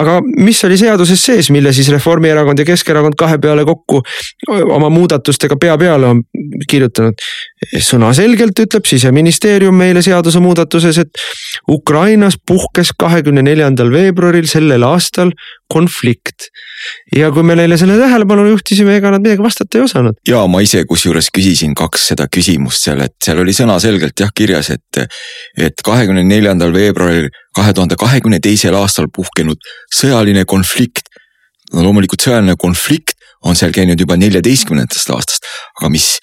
Aga 0.00 0.18
mis 0.44 0.58
oli 0.66 0.76
seaduses 0.80 1.20
sees, 1.24 1.48
mille 1.54 1.72
siis 1.72 1.88
Reformierakond 1.92 2.60
ja 2.60 2.66
Keskerakond 2.68 3.16
kahe 3.18 3.38
peale 3.40 3.64
kokku 3.64 4.02
oma 4.50 4.90
muudatustega 4.92 5.56
pea 5.60 5.76
peale 5.80 6.10
on 6.10 6.22
kirjutanud. 6.68 6.83
Sõnaselgelt 7.80 8.58
ütleb 8.64 8.86
siseministeerium 8.88 9.76
meile 9.76 10.02
seadusemuudatuses, 10.04 10.98
et 11.04 11.22
Ukrainas 11.70 12.36
puhkes 12.46 12.92
kahekümne 12.98 13.44
neljandal 13.46 13.92
veebruaril 13.92 14.48
sellel 14.50 14.84
aastal 14.86 15.32
konflikt. 15.72 16.50
ja 17.16 17.30
kui 17.32 17.42
me 17.42 17.54
neile 17.56 17.78
selle 17.80 17.96
tähelepanu 17.98 18.44
juhtisime, 18.50 18.96
ega 18.98 19.10
nad 19.14 19.22
midagi 19.24 19.42
vastata 19.42 19.78
ei 19.78 19.84
osanud. 19.84 20.18
ja 20.28 20.44
ma 20.46 20.60
ise 20.60 20.84
kusjuures 20.84 21.30
küsisin 21.34 21.74
kaks 21.74 22.08
seda 22.12 22.28
küsimust 22.36 22.84
seal, 22.84 23.00
et 23.06 23.16
seal 23.24 23.40
oli 23.40 23.56
sõnaselgelt 23.56 24.20
jah 24.20 24.32
kirjas, 24.34 24.70
et, 24.74 25.02
et 25.56 25.84
kahekümne 25.84 26.24
neljandal 26.28 26.74
veebruaril 26.74 27.30
kahe 27.56 27.72
tuhande 27.72 27.96
kahekümne 27.96 28.40
teisel 28.44 28.76
aastal 28.78 29.08
puhkenud 29.14 29.58
sõjaline 29.94 30.44
konflikt. 30.44 31.08
no 31.72 31.82
loomulikult 31.82 32.20
sõjaline 32.20 32.56
konflikt 32.60 33.16
on 33.44 33.56
seal 33.56 33.72
käinud 33.76 34.00
juba 34.00 34.16
neljateistkümnendast 34.20 35.10
aastast, 35.12 35.48
aga 35.80 35.90
mis 35.92 36.16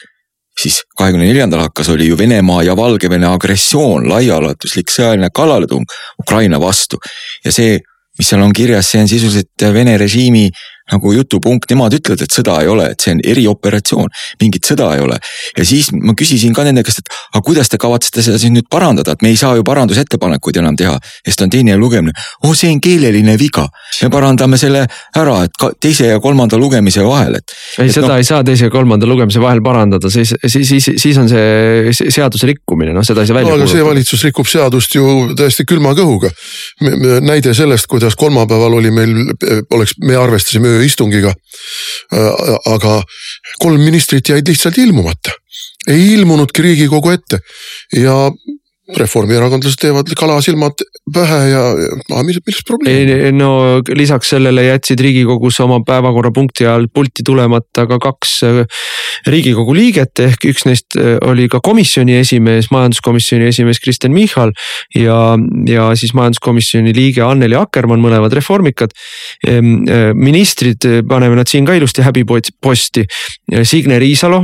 siis 0.60 0.82
kahekümne 0.98 1.28
neljandal 1.30 1.66
hakkas, 1.68 1.90
oli 1.94 2.08
ju 2.10 2.18
Venemaa 2.18 2.64
ja 2.64 2.76
Valgevene 2.78 3.28
agressioon, 3.32 4.10
laiaulatuslik 4.10 4.92
sõjaline 4.92 5.32
kallaletung 5.34 5.86
Ukraina 6.22 6.60
vastu. 6.62 7.00
Ja 7.46 7.54
see 7.56 7.80
mis 8.20 8.30
seal 8.30 8.44
on 8.44 8.54
kirjas, 8.54 8.92
see 8.92 9.02
on 9.02 9.10
sisuliselt 9.10 9.66
Vene 9.74 9.96
režiimi 9.98 10.50
nagu 10.92 11.14
jutupunkt, 11.16 11.70
nemad 11.72 11.94
ütlevad, 11.96 12.24
et 12.26 12.34
sõda 12.36 12.58
ei 12.64 12.70
ole, 12.72 12.88
et 12.94 13.04
see 13.04 13.16
on 13.16 13.22
erioperatsioon, 13.34 14.10
mingit 14.42 14.68
sõda 14.68 14.90
ei 14.96 15.04
ole. 15.06 15.18
ja 15.58 15.66
siis 15.68 15.92
ma 15.96 16.16
küsisin 16.18 16.56
ka 16.56 16.66
nende 16.68 16.84
käest, 16.84 17.04
et 17.04 17.14
aga 17.34 17.44
kuidas 17.46 17.70
te 17.72 17.80
kavatsete 17.82 18.24
seda 18.26 18.40
siis 18.42 18.54
nüüd 18.54 18.68
parandada, 18.72 19.16
et 19.16 19.24
me 19.24 19.32
ei 19.32 19.40
saa 19.40 19.56
ju 19.60 19.66
parandusettepanekuid 19.68 20.60
enam 20.62 20.78
teha, 20.80 20.98
sest 21.26 21.46
on 21.46 21.54
teine 21.54 21.78
lugemine. 21.80 22.14
oh, 22.44 22.56
see 22.58 22.72
on 22.74 22.82
keeleline 22.84 23.38
viga, 23.40 23.68
me 24.02 24.12
parandame 24.14 24.60
selle 24.62 24.86
ära, 25.18 25.38
et 25.48 25.56
ka 25.60 25.72
teise 25.80 26.10
ja 26.12 26.20
kolmanda 26.24 26.60
lugemise 26.60 27.06
vahel, 27.08 27.40
et. 27.40 27.56
ei, 27.80 27.92
seda 27.92 28.14
no, 28.14 28.20
ei 28.20 28.28
saa 28.28 28.44
teise 28.48 28.68
ja 28.68 28.74
kolmanda 28.74 29.10
lugemise 29.10 29.42
vahel 29.44 29.64
parandada, 29.64 30.12
siis, 30.12 30.34
siis, 30.46 30.68
siis, 30.68 30.92
siis 31.02 31.22
on 31.22 31.30
see 31.32 32.12
seaduse 32.12 32.50
rikkumine, 32.50 32.96
noh, 32.96 33.06
seda 33.08 33.24
ei 33.24 33.32
saa 33.32 33.40
välja 33.40 33.56
no,. 33.56 33.62
aga 33.62 33.72
see 33.72 33.86
valitsus 33.86 34.26
rikub 34.28 34.50
seadust 34.50 34.96
ju 34.98 35.08
täiesti 35.38 35.66
külma 35.70 35.94
kõhuga. 35.98 36.32
näide 37.22 37.54
sellest, 37.56 37.88
kuidas 37.92 38.18
kolmapäeval 38.20 38.80
oli 38.80 38.92
meil, 38.92 39.16
oleks, 39.72 39.96
me 40.04 40.18
arvestasime 40.20 40.71
ööistungiga. 40.78 41.34
Äh, 42.14 42.56
aga 42.74 43.02
kolm 43.60 43.84
ministrit 43.84 44.30
jäid 44.30 44.48
lihtsalt 44.48 44.78
ilmumata, 44.82 45.34
ei 45.88 46.14
ilmunudki 46.16 46.66
riigikogu 46.66 47.14
ette 47.16 47.42
ja 47.96 48.32
reformierakondlased 48.98 49.80
teevad 49.82 50.10
kalasilmad 50.18 50.84
pähe 51.14 51.40
ja, 51.52 51.62
ja 51.80 52.24
milles, 52.24 52.42
milles 52.46 52.64
probleem? 52.68 53.12
no 53.38 53.82
lisaks 53.98 54.34
sellele 54.36 54.66
jätsid 54.68 55.00
riigikogus 55.04 55.60
oma 55.64 55.80
päevakorrapunkti 55.88 56.66
ajal 56.68 56.88
pulti 56.94 57.26
tulemata 57.26 57.86
ka 57.90 58.00
kaks 58.02 58.34
äh, 58.48 58.60
riigikogu 59.30 59.76
liiget 59.76 60.22
ehk 60.24 60.48
üks 60.52 60.66
neist 60.68 60.98
äh, 61.00 61.18
oli 61.28 61.48
ka 61.52 61.62
komisjoni 61.64 62.18
esimees, 62.22 62.72
majanduskomisjoni 62.74 63.50
esimees 63.52 63.82
Kristen 63.84 64.14
Michal. 64.16 64.54
ja, 64.96 65.38
ja 65.68 65.90
siis 65.96 66.14
majanduskomisjoni 66.18 66.94
liige 66.96 67.24
Anneli 67.26 67.56
Akkermann, 67.58 68.02
mõlemad 68.04 68.34
reformikad. 68.36 68.94
Ehm, 69.48 69.84
äh, 69.90 70.12
ministrid, 70.18 70.88
paneme 71.08 71.38
nad 71.40 71.50
siin 71.50 71.66
ka 71.68 71.76
ilusti 71.78 72.04
häbiposti. 72.06 73.06
Signe 73.68 74.00
Riisalo 74.00 74.44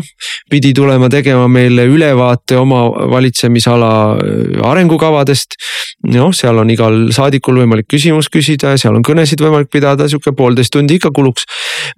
pidi 0.51 0.73
tulema 0.75 1.09
tegema 1.09 1.47
meile 1.51 1.87
ülevaate 1.89 2.57
oma 2.59 2.85
valitsemisala 3.11 3.91
arengukavadest. 4.63 5.57
noh, 6.13 6.29
seal 6.35 6.59
on 6.61 6.69
igal 6.69 6.95
saadikul 7.15 7.57
võimalik 7.63 7.87
küsimus 7.89 8.29
küsida 8.31 8.75
ja 8.75 8.79
seal 8.79 8.95
on 8.95 9.05
kõnesid 9.05 9.41
võimalik 9.41 9.71
pidada, 9.73 10.05
sihuke 10.07 10.33
poolteist 10.37 10.71
tundi 10.73 10.97
ikka 10.99 11.11
kuluks. 11.15 11.47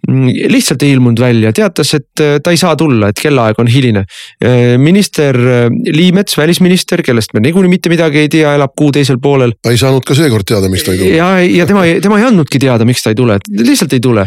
lihtsalt 0.08 0.84
ei 0.84 0.94
ilmunud 0.96 1.20
välja, 1.20 1.52
teatas, 1.54 1.94
et 1.98 2.24
äh, 2.24 2.38
ta 2.44 2.54
ei 2.54 2.60
saa 2.62 2.76
tulla, 2.80 3.10
et 3.10 3.20
kellaaeg 3.20 3.60
on 3.60 3.68
hiline. 3.68 4.06
Äh, 4.44 4.78
minister 4.78 5.36
äh, 5.36 5.68
Liimets, 5.70 6.38
välisminister, 6.38 7.04
kellest 7.06 7.34
me 7.34 7.44
niikuinii 7.44 7.74
mitte 7.76 7.92
midagi 7.92 8.24
ei 8.24 8.32
tea, 8.32 8.54
elab 8.58 8.76
kuu 8.78 8.92
teisel 8.96 9.20
poolel. 9.22 9.56
ta 9.62 9.74
ei 9.74 9.82
saanud 9.82 10.06
ka 10.08 10.18
seekord 10.18 10.48
teada, 10.48 10.72
miks 10.72 10.88
ta 10.88 10.96
ei 10.96 11.02
tule. 11.02 11.16
ja, 11.18 11.30
ja 11.44 11.68
tema, 11.70 11.86
tema 12.02 12.22
ei 12.22 12.30
andnudki 12.30 12.62
teada, 12.62 12.88
miks 12.88 13.04
ta 13.04 13.14
ei 13.14 13.20
tule, 13.20 13.40
lihtsalt 13.60 13.94
ei 13.98 14.04
tule. 14.04 14.26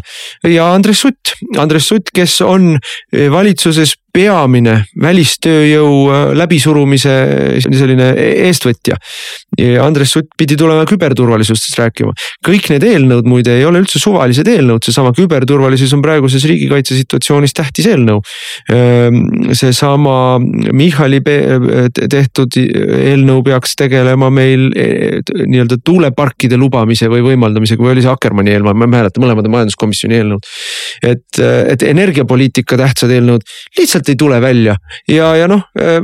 ja 0.49 0.69
Andres 0.75 1.03
Sutt, 1.05 1.35
Andres 1.59 1.89
Sutt, 1.89 2.13
kes 2.15 2.41
on 2.47 2.77
valitsuses 3.13 3.97
peamine 4.13 4.77
välistööjõu 5.01 5.93
äh, 6.13 6.25
läbisurumise 6.37 7.15
selline 7.65 8.13
eestvõtja. 8.49 8.99
Andres 9.83 10.13
Sutt 10.15 10.33
pidi 10.39 10.57
tulema 10.57 10.85
küberturvalisusest 10.89 11.77
rääkima. 11.79 12.13
kõik 12.45 12.69
need 12.73 12.85
eelnõud 12.85 13.29
muide 13.29 13.57
ei 13.59 13.65
ole 13.69 13.83
üldse 13.83 14.01
suvalised 14.01 14.49
eelnõud, 14.49 14.85
seesama 14.85 15.13
küberturvalisus 15.17 15.93
on 15.97 16.03
praeguses 16.05 16.45
riigikaitse 16.49 16.97
situatsioonis 16.99 17.55
tähtis 17.57 17.89
eelnõu. 17.93 18.23
Ehm, 18.73 19.53
seesama 19.57 20.41
Michali 20.73 21.21
tehtud 21.23 22.57
eelnõu 22.57 23.43
peaks 23.47 23.77
tegelema 23.79 24.31
meil 24.33 24.69
e, 24.77 24.89
nii-öelda 25.23 25.79
tuuleparkide 25.85 26.59
lubamise 26.61 27.09
või 27.13 27.25
võimaldamisega 27.31 27.85
või 27.85 27.95
oli 27.97 28.05
see 28.05 28.13
Akkermanni 28.13 28.57
eelnõu, 28.57 28.75
ma 28.75 28.89
ei 28.89 28.95
mäleta, 28.97 29.23
mõlemad 29.23 29.49
on 29.49 29.57
majanduskomisjoni 29.57 30.19
eelnõud. 30.21 30.51
et, 31.03 31.43
et 31.43 31.83
energiapoliitika 31.87 32.77
tähtsad 32.81 33.13
eelnõud 33.13 33.45
lihtsalt 33.79 34.02
lihtsalt 34.03 34.11
ei 34.13 34.19
tule 34.19 34.41
välja 34.41 34.77
ja, 35.09 35.33
ja 35.37 35.49
noh, 35.49 35.63
äh, 35.79 36.01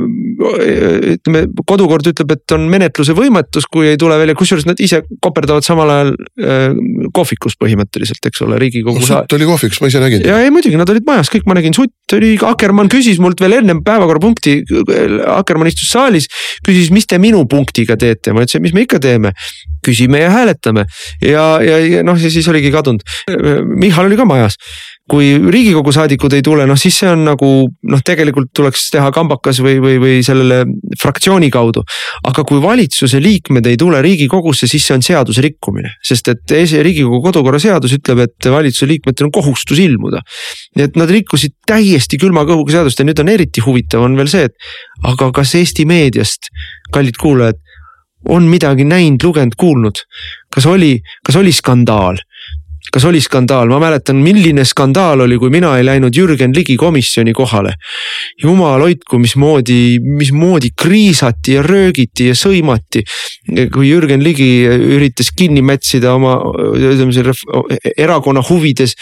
ütleme 1.15 1.45
kodukord 1.67 2.07
ütleb, 2.07 2.31
et 2.33 2.55
on 2.55 2.67
menetluse 2.71 3.13
võimetus, 3.17 3.67
kui 3.71 3.89
ei 3.91 3.97
tule 3.99 4.17
välja, 4.19 4.35
kusjuures 4.35 4.67
nad 4.67 4.79
ise 4.79 5.03
koperdavad 5.21 5.65
samal 5.65 5.89
ajal 5.89 6.13
äh, 6.39 6.75
kohvikus 7.13 7.57
põhimõtteliselt, 7.59 8.23
eks 8.25 8.43
ole, 8.45 8.59
riigikogu 8.61 8.99
no,. 8.99 9.05
Sutt 9.09 9.33
oli 9.35 9.47
kohvikus, 9.49 9.81
ma 9.81 9.91
ise 9.91 10.01
nägin. 10.03 10.25
ja 10.27 10.39
ei 10.43 10.51
muidugi, 10.53 10.77
nad 10.79 10.89
olid 10.89 11.07
majas, 11.07 11.31
kõik 11.33 11.47
ma 11.49 11.57
nägin, 11.57 11.75
Sutt 11.75 12.15
oli, 12.15 12.35
Akkermann 12.49 12.91
küsis 12.91 13.19
mult 13.21 13.41
veel 13.41 13.59
ennem 13.59 13.83
päevakorrapunkti. 13.85 14.59
Akkermann 15.29 15.69
istus 15.69 15.91
saalis, 15.91 16.29
küsis, 16.65 16.89
mis 16.93 17.07
te 17.09 17.19
minu 17.21 17.43
punktiga 17.49 17.97
teete, 17.99 18.33
ma 18.33 18.45
ütlesin, 18.45 18.63
mis 18.65 18.75
me 18.75 18.85
ikka 18.87 19.01
teeme 19.03 19.33
küsime 19.85 20.19
ja 20.19 20.31
hääletame 20.33 20.83
ja, 21.23 21.43
ja, 21.63 21.77
ja 21.79 22.01
noh, 22.03 22.17
ja 22.19 22.31
siis 22.31 22.47
oligi 22.51 22.71
kadunud. 22.73 23.03
Michal 23.79 24.09
oli 24.09 24.17
ka 24.19 24.27
majas 24.27 24.59
kui 25.09 25.29
riigikogu 25.51 25.91
saadikud 25.95 26.33
ei 26.37 26.43
tule, 26.45 26.65
noh 26.69 26.77
siis 26.79 26.99
see 27.01 27.09
on 27.09 27.23
nagu 27.27 27.49
noh, 27.67 28.01
tegelikult 28.05 28.51
tuleks 28.55 28.89
teha 28.93 29.09
kambakas 29.15 29.61
või, 29.65 29.77
või, 29.81 29.97
või 30.01 30.17
sellele 30.25 30.61
fraktsiooni 30.99 31.49
kaudu. 31.53 31.83
aga 32.29 32.43
kui 32.47 32.61
valitsuse 32.61 33.21
liikmed 33.23 33.65
ei 33.69 33.77
tule 33.79 34.01
riigikogusse, 34.05 34.67
siis 34.69 34.85
see 34.85 34.97
on 34.97 35.05
seaduse 35.05 35.41
rikkumine, 35.45 35.95
sest 36.05 36.29
et 36.33 36.55
riigikogu 36.85 37.21
kodukorra 37.25 37.61
seadus 37.61 37.95
ütleb, 37.97 38.25
et 38.27 38.49
valitsuse 38.51 38.89
liikmetel 38.89 39.29
on 39.29 39.33
kohustus 39.39 39.79
ilmuda. 39.81 40.21
nii 40.77 40.89
et 40.89 40.99
nad 40.99 41.09
rikkusid 41.09 41.57
täiesti 41.67 42.19
külma 42.21 42.45
kõhuga 42.49 42.77
seadust 42.77 42.99
ja 42.99 43.07
nüüd 43.07 43.19
on 43.23 43.33
eriti 43.33 43.65
huvitav 43.65 44.05
on 44.05 44.17
veel 44.19 44.29
see, 44.29 44.45
et 44.49 44.55
aga 45.09 45.31
kas 45.35 45.55
Eesti 45.59 45.85
meediast, 45.89 46.51
kallid 46.93 47.17
kuulajad 47.19 47.57
on 48.29 48.43
midagi 48.51 48.83
näinud, 48.83 49.23
lugenud, 49.23 49.55
kuulnud. 49.57 50.03
kas 50.53 50.65
oli, 50.65 50.99
kas 51.25 51.35
oli 51.39 51.51
skandaal? 51.55 52.19
Kas 52.93 53.05
oli 53.05 53.21
skandaal, 53.21 53.69
ma 53.71 53.79
mäletan, 53.81 54.19
milline 54.23 54.65
skandaal 54.65 55.25
oli, 55.25 55.37
kui 55.41 55.51
mina 55.53 55.75
ei 55.77 55.85
läinud 55.85 56.15
Jürgen 56.15 56.55
Ligi 56.55 56.77
komisjoni 56.77 57.33
kohale. 57.33 57.73
jumal 58.43 58.81
hoidku, 58.81 59.19
mismoodi, 59.19 59.99
mismoodi 59.99 60.69
kriisati 60.81 61.53
ja 61.57 61.63
röögiti 61.63 62.29
ja 62.29 62.35
sõimati. 62.35 63.03
kui 63.73 63.89
Jürgen 63.89 64.23
Ligi 64.23 64.65
üritas 64.67 65.31
kinni 65.35 65.61
mätsida 65.61 66.13
oma, 66.13 66.37
ütleme 66.75 67.13
selle 67.13 67.33
erakonna 67.97 68.43
huvides 68.49 68.95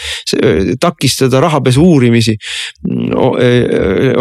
takistada 0.80 1.40
rahapesu 1.40 1.82
uurimisi 1.82 2.36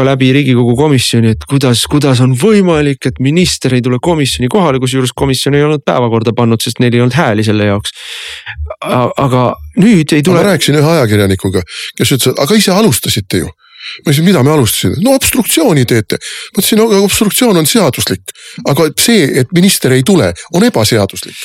läbi 0.07 0.31
riigikogu 0.33 0.75
komisjoni, 0.75 1.33
et 1.35 1.45
kuidas, 1.49 1.83
kuidas 1.89 2.21
on 2.23 2.35
võimalik, 2.37 3.09
et 3.09 3.19
minister 3.23 3.73
ei 3.75 3.83
tule 3.85 3.99
komisjoni 4.03 4.49
kohale, 4.51 4.81
kusjuures 4.83 5.13
komisjon 5.15 5.57
ei 5.57 5.65
olnud 5.67 5.83
päevakorda 5.85 6.33
pannud, 6.37 6.61
sest 6.63 6.81
neil 6.83 6.95
ei 6.95 7.03
olnud 7.03 7.17
hääli 7.17 7.45
selle 7.47 7.69
jaoks. 7.71 7.95
aga 9.17 9.56
nüüd 9.77 10.13
ei 10.15 10.25
tule. 10.25 10.41
ma 10.41 10.51
rääkisin 10.51 10.79
ühe 10.79 10.91
ajakirjanikuga, 10.97 11.63
kes 11.97 12.11
ütles, 12.17 12.33
et 12.33 12.43
aga 12.43 12.59
ise 12.59 12.75
alustasite 12.75 13.45
ju 13.45 13.47
ma 13.47 14.09
ütlesin, 14.11 14.25
mida 14.27 14.41
me 14.43 14.51
alustasime, 14.51 14.97
no 15.05 15.13
obstruktsiooni 15.15 15.85
teete. 15.87 16.19
ma 16.19 16.61
ütlesin, 16.61 16.83
aga 16.83 16.99
obstruktsioon 17.05 17.61
on 17.61 17.69
seaduslik, 17.69 18.35
aga 18.67 18.89
see, 18.99 19.29
et 19.43 19.53
minister 19.55 19.95
ei 19.95 20.03
tule, 20.07 20.33
on 20.53 20.67
ebaseaduslik 20.67 21.37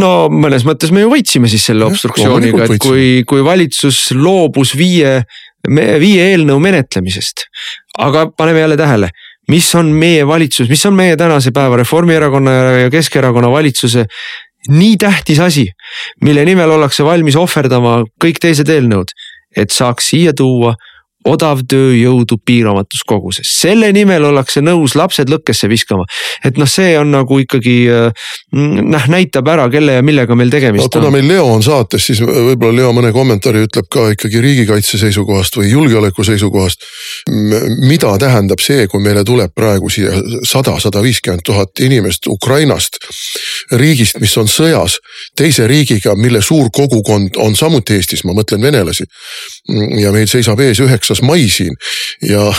no 0.00 0.28
mõnes 0.32 0.66
mõttes 0.66 0.92
me 0.94 1.04
ju 1.04 1.12
võitsime 1.12 1.50
siis 1.50 1.66
selle 1.70 1.86
obstruktsiooniga, 1.88 2.66
et 2.66 2.82
kui, 2.82 3.22
kui 3.28 3.44
valitsus 3.44 4.10
loobus 4.16 4.74
viie, 4.78 5.20
viie 5.66 6.32
eelnõu 6.32 6.58
menetlemisest. 6.62 7.46
aga 7.98 8.26
paneme 8.36 8.60
jälle 8.60 8.76
tähele, 8.76 9.10
mis 9.48 9.68
on 9.78 9.92
meie 9.94 10.26
valitsus, 10.26 10.68
mis 10.68 10.84
on 10.86 10.94
meie 10.94 11.16
tänase 11.16 11.52
päeva 11.54 11.78
Reformierakonna 11.80 12.52
ja 12.82 12.90
Keskerakonna 12.90 13.50
valitsuse 13.50 14.06
nii 14.68 14.96
tähtis 15.00 15.40
asi, 15.40 15.66
mille 16.24 16.44
nimel 16.44 16.70
ollakse 16.76 17.04
valmis 17.04 17.36
ohverdama 17.36 18.02
kõik 18.22 18.40
teised 18.42 18.70
eelnõud, 18.72 19.12
et 19.56 19.72
saaks 19.74 20.12
siia 20.12 20.34
tuua 20.36 20.74
odavtööjõudu 21.26 22.38
piiramatus 22.46 23.02
koguses, 23.06 23.50
selle 23.60 23.90
nimel 23.94 24.28
ollakse 24.30 24.62
nõus 24.64 24.96
lapsed 24.98 25.30
lõkkesse 25.30 25.68
viskama. 25.70 26.06
et 26.44 26.58
noh, 26.58 26.68
see 26.70 26.96
on 26.98 27.10
nagu 27.10 27.38
ikkagi 27.42 27.76
noh, 28.86 29.08
näitab 29.12 29.48
ära, 29.50 29.68
kelle 29.72 29.98
ja 29.98 30.04
millega 30.06 30.36
meil 30.38 30.50
tegemist 30.52 30.88
no, 30.88 30.92
kuna 31.00 31.10
on. 31.10 31.16
meil 31.16 31.28
Leo 31.28 31.46
on 31.54 31.64
saates, 31.66 32.06
siis 32.10 32.20
võib-olla 32.22 32.74
Leo 32.80 32.92
mõne 32.96 33.12
kommentaari 33.14 33.64
ütleb 33.66 33.88
ka 33.92 34.08
ikkagi 34.14 34.42
riigikaitse 34.44 35.00
seisukohast 35.02 35.58
või 35.58 35.70
julgeoleku 35.70 36.24
seisukohast. 36.26 36.86
mida 37.86 38.12
tähendab 38.22 38.62
see, 38.62 38.86
kui 38.90 39.02
meile 39.02 39.24
tuleb 39.24 39.54
praegu 39.54 39.90
siia 39.92 40.14
sada, 40.46 40.78
sada 40.82 41.02
viiskümmend 41.02 41.44
tuhat 41.46 41.80
inimest 41.80 42.26
Ukrainast, 42.30 42.98
riigist, 43.72 44.20
mis 44.20 44.36
on 44.38 44.48
sõjas 44.50 44.98
teise 45.36 45.66
riigiga, 45.66 46.14
mille 46.14 46.42
suur 46.42 46.70
kogukond 46.72 47.36
on 47.42 47.56
samuti 47.56 47.96
Eestis, 47.96 48.24
ma 48.24 48.34
mõtlen 48.36 48.62
venelasi. 48.62 49.06
Ja 50.00 50.12
meil 50.14 50.28
seisab 50.30 50.60
ees 50.60 50.80
üheksa 50.82 51.06
üheksas 51.06 51.22
mai 51.22 51.48
siin 51.48 51.74
ja 52.24 52.50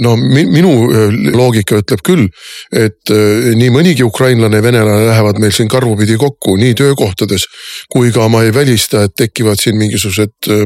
no 0.00 0.16
minu 0.16 0.72
äh, 0.90 1.14
loogika 1.34 1.80
ütleb 1.80 2.02
küll, 2.06 2.26
et 2.72 3.12
äh, 3.12 3.52
nii 3.56 3.70
mõnigi 3.74 4.04
ukrainlane, 4.06 4.62
venelane 4.62 5.06
lähevad 5.10 5.40
meil 5.42 5.52
siin 5.52 5.68
karvupidi 5.68 6.16
kokku 6.20 6.56
nii 6.56 6.74
töökohtades 6.74 7.46
kui 7.92 8.12
ka 8.14 8.28
ma 8.28 8.42
ei 8.46 8.54
välista, 8.54 9.04
et 9.06 9.14
tekivad 9.16 9.60
siin 9.60 9.76
mingisugused 9.78 10.50
äh, 10.50 10.64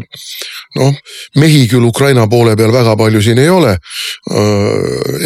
noh, 0.78 0.94
mehi 1.36 1.66
küll 1.70 1.84
Ukraina 1.86 2.26
poole 2.30 2.56
peal 2.56 2.72
väga 2.72 2.96
palju 2.96 3.22
siin 3.22 3.38
ei 3.38 3.48
ole. 3.50 3.76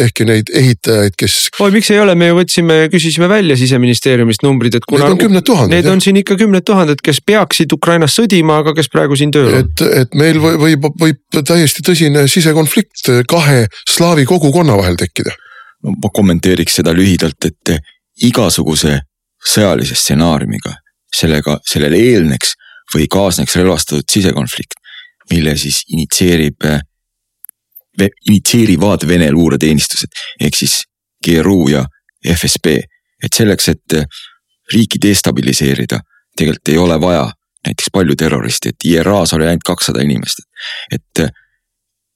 ehkki 0.01 0.25
neid 0.25 0.49
ehitajaid, 0.53 1.13
kes. 1.17 1.35
oi, 1.61 1.71
miks 1.73 1.89
ei 1.93 1.99
ole, 2.01 2.15
me 2.17 2.29
ju 2.29 2.37
võtsime, 2.39 2.77
küsisime 2.91 3.27
välja 3.29 3.57
siseministeeriumist 3.59 4.43
numbrid, 4.45 4.77
et 4.79 4.85
kuna. 4.87 5.05
Need 5.05 5.15
on 5.15 5.21
kümned 5.21 5.45
tuhanded. 5.45 5.75
Need 5.75 5.89
on 5.91 6.01
siin 6.01 6.19
ikka 6.19 6.37
kümned 6.39 6.65
tuhanded, 6.65 7.01
kes 7.05 7.21
peaksid 7.25 7.73
Ukrainas 7.75 8.15
sõdima, 8.17 8.59
aga 8.63 8.73
kes 8.77 8.89
praegu 8.91 9.17
siin 9.19 9.33
tööl 9.35 9.51
on. 9.51 9.65
et, 9.65 9.85
et 10.01 10.17
meil 10.17 10.39
võib, 10.45 10.61
võib, 10.61 10.87
võib 11.01 11.41
täiesti 11.45 11.83
tõsine 11.85 12.25
sisekonflikt 12.31 13.09
kahe 13.29 13.65
slaavi 13.89 14.25
kogukonna 14.29 14.77
vahel 14.77 14.97
tekkida. 14.99 15.33
no 15.83 15.93
ma 16.01 16.09
kommenteeriks 16.13 16.79
seda 16.81 16.93
lühidalt, 16.95 17.45
et 17.45 17.75
igasuguse 18.23 18.99
sõjalise 19.45 19.95
stsenaariumiga 19.95 20.73
sellega, 21.15 21.59
sellele 21.67 21.99
eelneks 21.99 22.55
või 22.93 23.07
kaasneks 23.11 23.55
relvastatud 23.55 24.07
sisekonflikt, 24.11 24.77
mille 25.31 25.55
siis 25.57 25.83
initsieerib, 25.89 26.67
initsieerivad 28.29 29.07
Vene 29.07 29.31
luureteenistused 29.31 30.25
ehk 30.41 30.57
siis 30.57 30.81
GRU 31.25 31.69
ja 31.71 31.85
FSB. 32.35 32.79
et 33.23 33.33
selleks, 33.33 33.69
et 33.69 33.93
riiki 34.73 34.99
destabiliseerida, 35.01 35.99
tegelikult 36.37 36.69
ei 36.69 36.77
ole 36.77 36.97
vaja 37.01 37.31
näiteks 37.65 37.91
palju 37.93 38.15
terroriste, 38.19 38.69
et 38.69 38.85
IRA-s 38.85 39.33
oli 39.33 39.47
ainult 39.47 39.65
kakssada 39.65 40.03
inimest, 40.05 40.45
et 40.91 41.25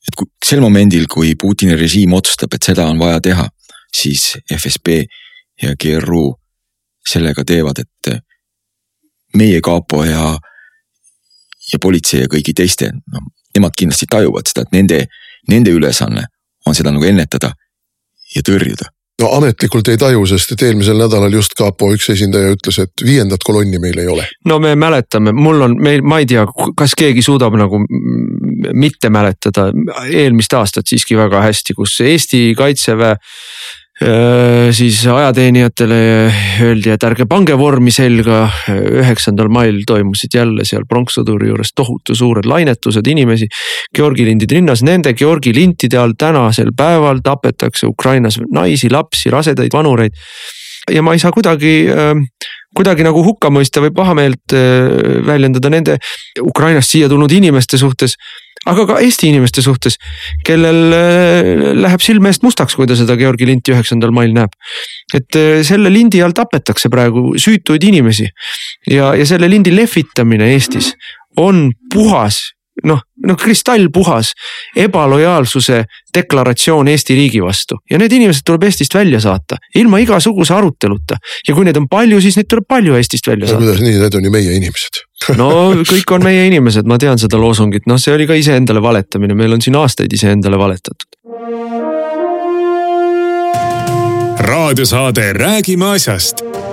et 0.10 0.16
kui 0.16 0.30
sel 0.46 0.62
momendil, 0.64 1.06
kui 1.12 1.36
Putini 1.38 1.76
režiim 1.78 2.14
otsustab, 2.18 2.54
et 2.56 2.66
seda 2.66 2.88
on 2.90 2.98
vaja 2.98 3.20
teha, 3.22 3.44
siis 3.94 4.32
FSB 4.56 5.04
ja 5.62 5.76
GRU 5.78 6.32
sellega 7.06 7.44
teevad, 7.46 7.84
et 7.84 8.12
meie 9.38 9.62
kapo 9.62 10.04
ja, 10.08 10.32
ja 11.74 11.80
politsei 11.82 12.24
ja 12.24 12.32
kõigi 12.32 12.56
teiste, 12.58 12.90
noh, 12.90 13.28
nemad 13.56 13.76
kindlasti 13.78 14.08
tajuvad 14.10 14.50
seda, 14.50 14.66
et 14.66 14.74
nende, 14.74 15.04
nende 15.52 15.76
ülesanne 15.76 16.26
on 16.66 16.78
seda 16.78 16.94
nagu 16.96 17.06
ennetada 17.06 17.52
ja 18.34 18.42
tõrjuda 18.46 18.90
no 19.20 19.32
ametlikult 19.36 19.88
ei 19.92 20.00
taju, 20.00 20.24
sest 20.30 20.54
et 20.56 20.64
eelmisel 20.70 21.00
nädalal 21.00 21.34
just 21.34 21.56
kapo 21.58 21.92
üks 21.96 22.10
esindaja 22.14 22.54
ütles, 22.56 22.80
et 22.84 23.04
viiendat 23.06 23.44
kolonni 23.46 23.82
meil 23.82 24.00
ei 24.00 24.08
ole. 24.12 24.28
no 24.48 24.60
me 24.64 24.76
mäletame, 24.80 25.34
mul 25.36 25.66
on, 25.68 25.76
meil, 25.84 26.04
ma 26.06 26.22
ei 26.24 26.30
tea, 26.30 26.46
kas 26.78 26.96
keegi 27.00 27.24
suudab 27.26 27.58
nagu 27.60 27.82
mitte 28.74 29.12
mäletada 29.14 29.70
eelmist 30.08 30.54
aastat 30.58 30.90
siiski 30.90 31.18
väga 31.20 31.44
hästi, 31.48 31.76
kus 31.78 32.00
Eesti 32.06 32.42
kaitseväe 32.58 33.16
siis 34.72 35.02
ajateenijatele 35.12 35.98
öeldi, 36.64 36.92
et 36.94 37.04
ärge 37.04 37.26
pange 37.28 37.58
vormi 37.60 37.92
selga. 37.92 38.46
üheksandal 38.70 39.50
mail 39.52 39.82
toimusid 39.88 40.36
jälle 40.36 40.64
seal 40.68 40.86
pronkssõduri 40.88 41.50
juures 41.52 41.74
tohutu 41.76 42.16
suured 42.16 42.48
lainetused 42.48 43.08
inimesi. 43.08 43.50
Georgi 43.96 44.26
lindid 44.26 44.52
rinnas, 44.56 44.84
nende 44.88 45.14
Georgi 45.14 45.54
lintide 45.56 46.00
all 46.00 46.16
tänasel 46.18 46.72
päeval 46.78 47.20
tapetakse 47.24 47.88
Ukrainas 47.88 48.40
naisi, 48.52 48.90
lapsi, 48.90 49.30
rasedaid, 49.30 49.74
vanureid. 49.74 50.16
ja 50.90 51.02
ma 51.04 51.14
ei 51.14 51.20
saa 51.20 51.32
kuidagi, 51.32 51.86
kuidagi 52.74 53.04
nagu 53.04 53.22
hukka 53.24 53.52
mõista 53.52 53.82
või 53.84 53.92
pahameelt 53.94 54.56
väljendada 55.28 55.70
nende 55.70 55.98
Ukrainast 56.42 56.96
siia 56.96 57.10
tulnud 57.10 57.32
inimeste 57.32 57.78
suhtes 57.78 58.16
aga 58.70 58.86
ka 58.90 59.00
Eesti 59.04 59.30
inimeste 59.32 59.64
suhtes, 59.66 59.98
kellel 60.48 60.96
äh, 60.96 61.50
läheb 61.78 62.04
silme 62.04 62.32
eest 62.32 62.46
mustaks, 62.46 62.78
kui 62.78 62.88
ta 62.90 62.98
seda 63.00 63.18
Georgi 63.20 63.48
linti 63.50 63.74
üheksandal 63.76 64.14
mail 64.16 64.34
näeb. 64.36 64.54
et 65.14 65.40
äh, 65.40 65.62
selle 65.68 65.92
lindi 65.94 66.22
all 66.24 66.36
tapetakse 66.38 66.92
praegu 66.94 67.34
süütuid 67.40 67.84
inimesi 67.90 68.30
ja, 68.90 69.14
ja 69.18 69.26
selle 69.26 69.50
lindi 69.50 69.74
lehvitamine 69.76 70.54
Eestis 70.54 70.94
on 71.38 71.70
puhas 71.94 72.42
noh, 72.84 73.02
noh 73.26 73.38
kristallpuhas 73.40 74.32
ebalojaalsuse 74.76 75.84
deklaratsioon 76.16 76.88
Eesti 76.88 77.16
riigi 77.18 77.42
vastu 77.44 77.80
ja 77.92 78.00
need 78.02 78.14
inimesed 78.16 78.46
tuleb 78.46 78.64
Eestist 78.70 78.96
välja 78.96 79.22
saata 79.24 79.60
ilma 79.76 80.00
igasuguse 80.04 80.54
aruteluta. 80.54 81.20
ja 81.48 81.56
kui 81.56 81.68
neid 81.68 81.78
on 81.78 81.88
palju, 81.90 82.22
siis 82.22 82.40
neid 82.40 82.50
tuleb 82.50 82.68
palju 82.70 82.96
Eestist 83.00 83.28
välja 83.28 83.48
saata. 83.48 83.64
kuidas 83.64 83.82
nii, 83.84 84.00
need 84.00 84.20
on 84.20 84.30
ju 84.30 84.34
meie 84.34 84.56
inimesed 84.62 85.04
no 85.42 85.50
kõik 85.88 86.16
on 86.16 86.24
meie 86.24 86.46
inimesed, 86.48 86.88
ma 86.88 86.98
tean 87.02 87.20
seda 87.20 87.40
loosungit, 87.42 87.88
noh, 87.90 88.00
see 88.00 88.16
oli 88.16 88.28
ka 88.30 88.38
iseendale 88.40 88.82
valetamine, 88.84 89.36
meil 89.36 89.58
on 89.58 89.64
siin 89.64 89.76
aastaid 89.80 90.14
iseendale 90.16 90.60
valetatud. 90.60 91.08
raadiosaade 94.50 95.34
Räägime 95.34 95.94
asjast 95.96 96.59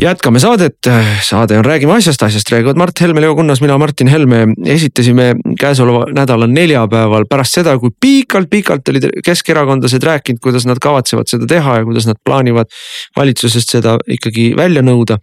jätkame 0.00 0.40
saadet, 0.40 0.88
saade 1.24 1.58
on 1.58 1.64
Räägime 1.64 1.94
asjast, 1.96 2.22
asjast 2.22 2.50
räägivad 2.52 2.76
Mart 2.76 3.00
Helme, 3.00 3.20
Leo 3.20 3.34
Kunnas, 3.34 3.60
mina, 3.60 3.78
Martin 3.78 4.08
Helme. 4.08 4.46
esitasime 4.66 5.34
käesoleva 5.60 6.04
nädala 6.14 6.46
neljapäeval 6.46 7.24
pärast 7.30 7.56
seda, 7.56 7.78
kui 7.78 7.90
pikalt-pikalt 8.00 8.88
olid 8.92 9.08
keskerakondlased 9.24 10.04
rääkinud, 10.04 10.40
kuidas 10.42 10.66
nad 10.66 10.80
kavatsevad 10.82 11.30
seda 11.30 11.48
teha 11.48 11.78
ja 11.78 11.84
kuidas 11.84 12.06
nad 12.06 12.20
plaanivad 12.24 12.70
valitsusest 13.16 13.72
seda 13.76 13.96
ikkagi 14.06 14.52
välja 14.56 14.82
nõuda. 14.82 15.18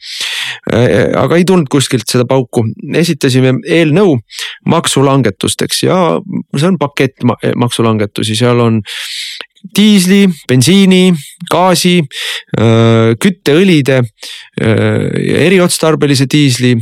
aga 1.18 1.36
ei 1.38 1.46
tulnud 1.46 1.70
kuskilt 1.70 2.08
seda 2.10 2.26
pauku, 2.26 2.66
esitasime 2.96 3.56
eelnõu 3.68 4.18
maksulangetusteks 4.66 5.84
ja 5.84 5.98
see 6.58 6.68
on 6.68 6.78
pakett 6.78 7.26
maksulangetusi, 7.56 8.36
seal 8.36 8.60
on 8.60 8.82
diisli, 9.64 10.28
bensiini, 10.50 11.14
gaasi, 11.52 11.96
kütteõlide, 13.24 14.02
eriotstarbelise 14.60 16.28
diisli 16.32 16.74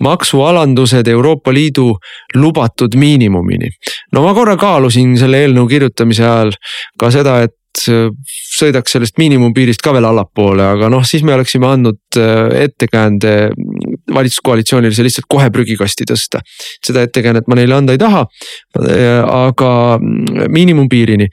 maksualandused 0.00 1.08
Euroopa 1.12 1.52
Liidu 1.52 1.92
lubatud 2.34 2.96
miinimumini. 2.96 3.70
no 4.12 4.24
ma 4.24 4.34
korra 4.34 4.56
kaalusin 4.56 5.16
selle 5.18 5.44
eelnõu 5.44 5.68
kirjutamise 5.68 6.24
ajal 6.24 6.54
ka 6.98 7.10
seda, 7.10 7.40
et 7.44 7.56
sõidaks 7.80 8.96
sellest 8.96 9.18
miinimumpiirist 9.20 9.82
ka 9.84 9.92
veel 9.94 10.08
allapoole, 10.08 10.64
aga 10.74 10.88
noh, 10.92 11.04
siis 11.06 11.22
me 11.26 11.34
oleksime 11.36 11.68
andnud 11.70 12.18
ettekäände 12.60 13.34
valitsuskoalitsioonile 14.14 14.94
see 14.94 15.06
lihtsalt 15.06 15.28
kohe 15.30 15.50
prügikasti 15.54 16.06
tõsta. 16.10 16.40
seda 16.86 17.04
ettekäänet 17.06 17.48
ma 17.48 17.58
neile 17.58 17.76
anda 17.76 17.96
ei 17.96 18.00
taha, 18.00 18.24
aga 19.26 19.72
miinimumpiirini. 20.48 21.28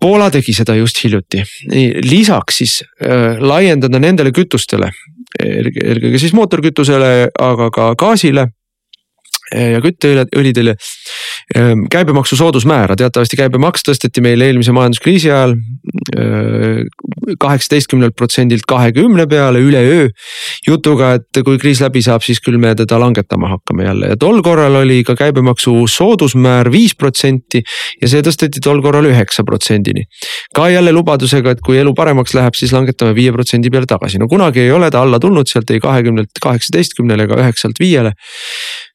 Poola 0.00 0.28
tegi 0.30 0.52
seda 0.52 0.74
just 0.76 0.98
hiljuti, 1.04 1.40
lisaks 2.04 2.58
siis 2.60 2.74
äh, 2.82 3.38
laiendada 3.40 4.00
nendele 4.02 4.34
kütustele, 4.36 4.90
eelkõige 5.40 6.20
siis 6.20 6.34
mootorkütusele, 6.36 7.30
aga 7.40 7.70
ka 7.72 7.94
gaasile 7.98 8.48
ja 9.54 9.80
kütteõlidele 9.84 10.74
käibemaksu 11.90 12.36
soodusmäära, 12.36 12.96
teatavasti 12.96 13.36
käibemaks 13.38 13.84
tõsteti 13.86 14.22
meil 14.24 14.40
eelmise 14.44 14.72
majanduskriisi 14.74 15.30
ajal 15.30 15.54
ehm, 16.16 16.86
kaheksateistkümnelt 17.40 18.16
protsendilt 18.16 18.66
kahekümne 18.68 19.26
peale 19.26 19.60
üleöö. 19.64 20.08
jutuga, 20.66 21.14
et 21.14 21.42
kui 21.44 21.58
kriis 21.58 21.80
läbi 21.80 22.02
saab, 22.02 22.22
siis 22.22 22.40
küll 22.40 22.58
me 22.60 22.74
teda 22.74 22.98
langetama 23.00 23.48
hakkame 23.54 23.84
jälle 23.84 24.12
ja 24.12 24.16
tol 24.16 24.42
korral 24.42 24.74
oli 24.80 25.02
ka 25.04 25.16
käibemaksu 25.16 25.86
soodusmäär 25.88 26.70
viis 26.72 26.94
protsenti 26.96 27.62
ja 28.02 28.08
see 28.08 28.24
tõsteti 28.24 28.62
tol 28.64 28.82
korral 28.82 29.08
üheksa 29.10 29.44
protsendini. 29.44 30.04
ka 30.54 30.68
jälle 30.70 30.92
lubadusega, 30.92 31.50
et 31.50 31.60
kui 31.60 31.78
elu 31.78 31.94
paremaks 31.94 32.34
läheb, 32.34 32.54
siis 32.54 32.72
langetame 32.72 33.14
viie 33.14 33.32
protsendi 33.32 33.70
peale 33.70 33.86
tagasi, 33.86 34.18
no 34.18 34.28
kunagi 34.28 34.60
ei 34.60 34.72
ole 34.72 34.90
ta 34.90 35.02
alla 35.02 35.20
tulnud 35.20 35.48
sealt 35.50 35.70
ei 35.70 35.80
kahekümnelt 35.80 36.40
kaheksateistkümnele 36.42 37.28
ega 37.28 37.40
üheksalt 37.42 37.80
viiele 37.80 38.14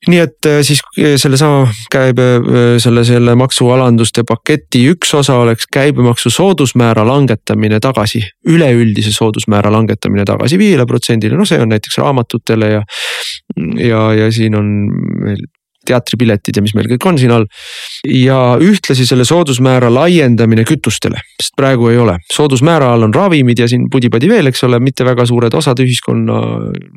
nii 0.08 0.20
et 0.24 0.48
äh, 0.48 0.62
siis 0.64 0.80
äh, 1.00 1.18
sellesama 1.20 1.68
käibe, 1.92 2.28
äh, 2.40 2.78
selle, 2.80 3.04
selle 3.08 3.36
maksualanduste 3.40 4.24
paketi 4.28 4.86
üks 4.94 5.12
osa 5.18 5.36
oleks 5.44 5.68
käibemaksu 5.74 6.32
soodusmäära 6.32 7.04
langetamine 7.08 7.82
tagasi, 7.84 8.22
üleüldise 8.48 9.12
soodusmäära 9.12 9.72
langetamine 9.74 10.26
tagasi 10.26 10.60
viiele 10.62 10.86
protsendile, 10.88 11.36
no 11.36 11.48
see 11.50 11.60
on 11.60 11.74
näiteks 11.76 12.00
raamatutele 12.00 12.72
ja. 12.78 12.84
ja, 13.84 14.04
ja 14.24 14.32
siin 14.32 14.56
on 14.56 14.76
veel 15.26 15.44
teatripiletid 15.90 16.60
ja 16.60 16.64
mis 16.66 16.76
meil 16.78 16.90
kõik 16.94 17.08
on 17.10 17.20
siin 17.22 17.34
all. 17.36 17.48
ja 18.08 18.40
ühtlasi 18.64 19.08
selle 19.10 19.26
soodusmäära 19.28 19.92
laiendamine 19.94 20.66
kütustele, 20.68 21.22
sest 21.42 21.56
praegu 21.60 21.90
ei 21.92 22.00
ole, 22.02 22.18
soodusmäära 22.34 22.94
all 22.94 23.08
on 23.08 23.16
ravimid 23.16 23.60
ja 23.60 23.68
siin 23.72 23.88
pudi-padi 23.92 24.30
veel, 24.32 24.52
eks 24.52 24.64
ole, 24.68 24.80
mitte 24.84 25.08
väga 25.08 25.26
suured 25.30 25.54
osad 25.60 25.82
ühiskonna 25.84 26.40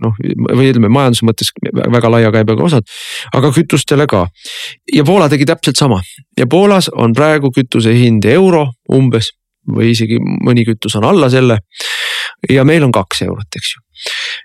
noh, 0.05 0.23
või 0.53 0.71
ütleme 0.71 0.93
majanduse 0.93 1.29
mõttes 1.29 1.53
väga 1.73 2.13
laia 2.13 2.33
käibega 2.35 2.69
osad, 2.69 2.89
aga 3.35 3.53
kütustele 3.55 4.07
ka. 4.11 4.27
ja 4.93 5.05
Poola 5.07 5.29
tegi 5.33 5.49
täpselt 5.49 5.81
sama 5.81 6.01
ja 6.39 6.47
Poolas 6.47 6.91
on 6.93 7.15
praegu 7.17 7.53
kütuse 7.55 7.95
hind 7.97 8.25
euro 8.29 8.69
umbes 8.93 9.33
või 9.69 9.93
isegi 9.93 10.19
mõni 10.19 10.65
kütus 10.67 10.97
on 10.99 11.07
alla 11.07 11.31
selle. 11.31 11.59
ja 12.51 12.65
meil 12.65 12.83
on 12.83 12.93
kaks 12.93 13.23
eurot, 13.23 13.49
eks 13.57 13.75
ju 13.77 13.92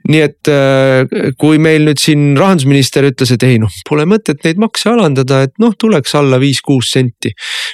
nii 0.10 0.22
et 0.24 0.52
äh, 0.52 1.32
kui 1.40 1.62
meil 1.62 1.88
nüüd 1.88 2.02
siin 2.02 2.30
rahandusminister 2.40 3.08
ütles, 3.10 3.34
et 3.34 3.48
ei 3.48 3.60
noh, 3.62 3.74
pole 3.88 4.08
mõtet 4.10 4.44
neid 4.46 4.62
makse 4.62 4.92
alandada, 4.94 5.44
et 5.48 5.56
noh, 5.62 5.76
tuleks 5.80 6.16
alla 6.20 6.40
viis-kuus 6.42 6.92
senti. 6.98 7.34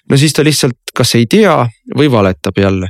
no 0.10 0.20
siis 0.20 0.34
ta 0.34 0.46
lihtsalt 0.46 0.80
kas 0.94 1.16
ei 1.18 1.26
tea 1.30 1.56
või 1.98 2.10
valetab 2.12 2.58
jälle. 2.58 2.88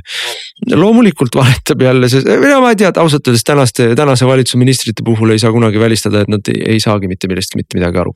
loomulikult 0.74 1.34
valetab 1.34 1.82
jälle, 1.82 2.08
sest 2.08 2.28
no 2.28 2.60
ma 2.62 2.70
ei 2.72 2.76
tea, 2.76 2.92
ausalt 3.00 3.26
öeldes 3.26 3.44
tänaste, 3.44 3.88
tänase 3.96 4.26
valitsuse 4.26 4.58
ministrite 4.58 5.02
puhul 5.04 5.32
ei 5.34 5.38
saa 5.38 5.52
kunagi 5.52 5.80
välistada, 5.80 6.20
et 6.20 6.28
nad 6.28 6.52
ei, 6.52 6.60
ei 6.74 6.80
saagi 6.80 7.08
mitte 7.08 7.28
millestki 7.28 7.58
mitte 7.58 7.78
midagi 7.78 7.98
aru. 8.00 8.12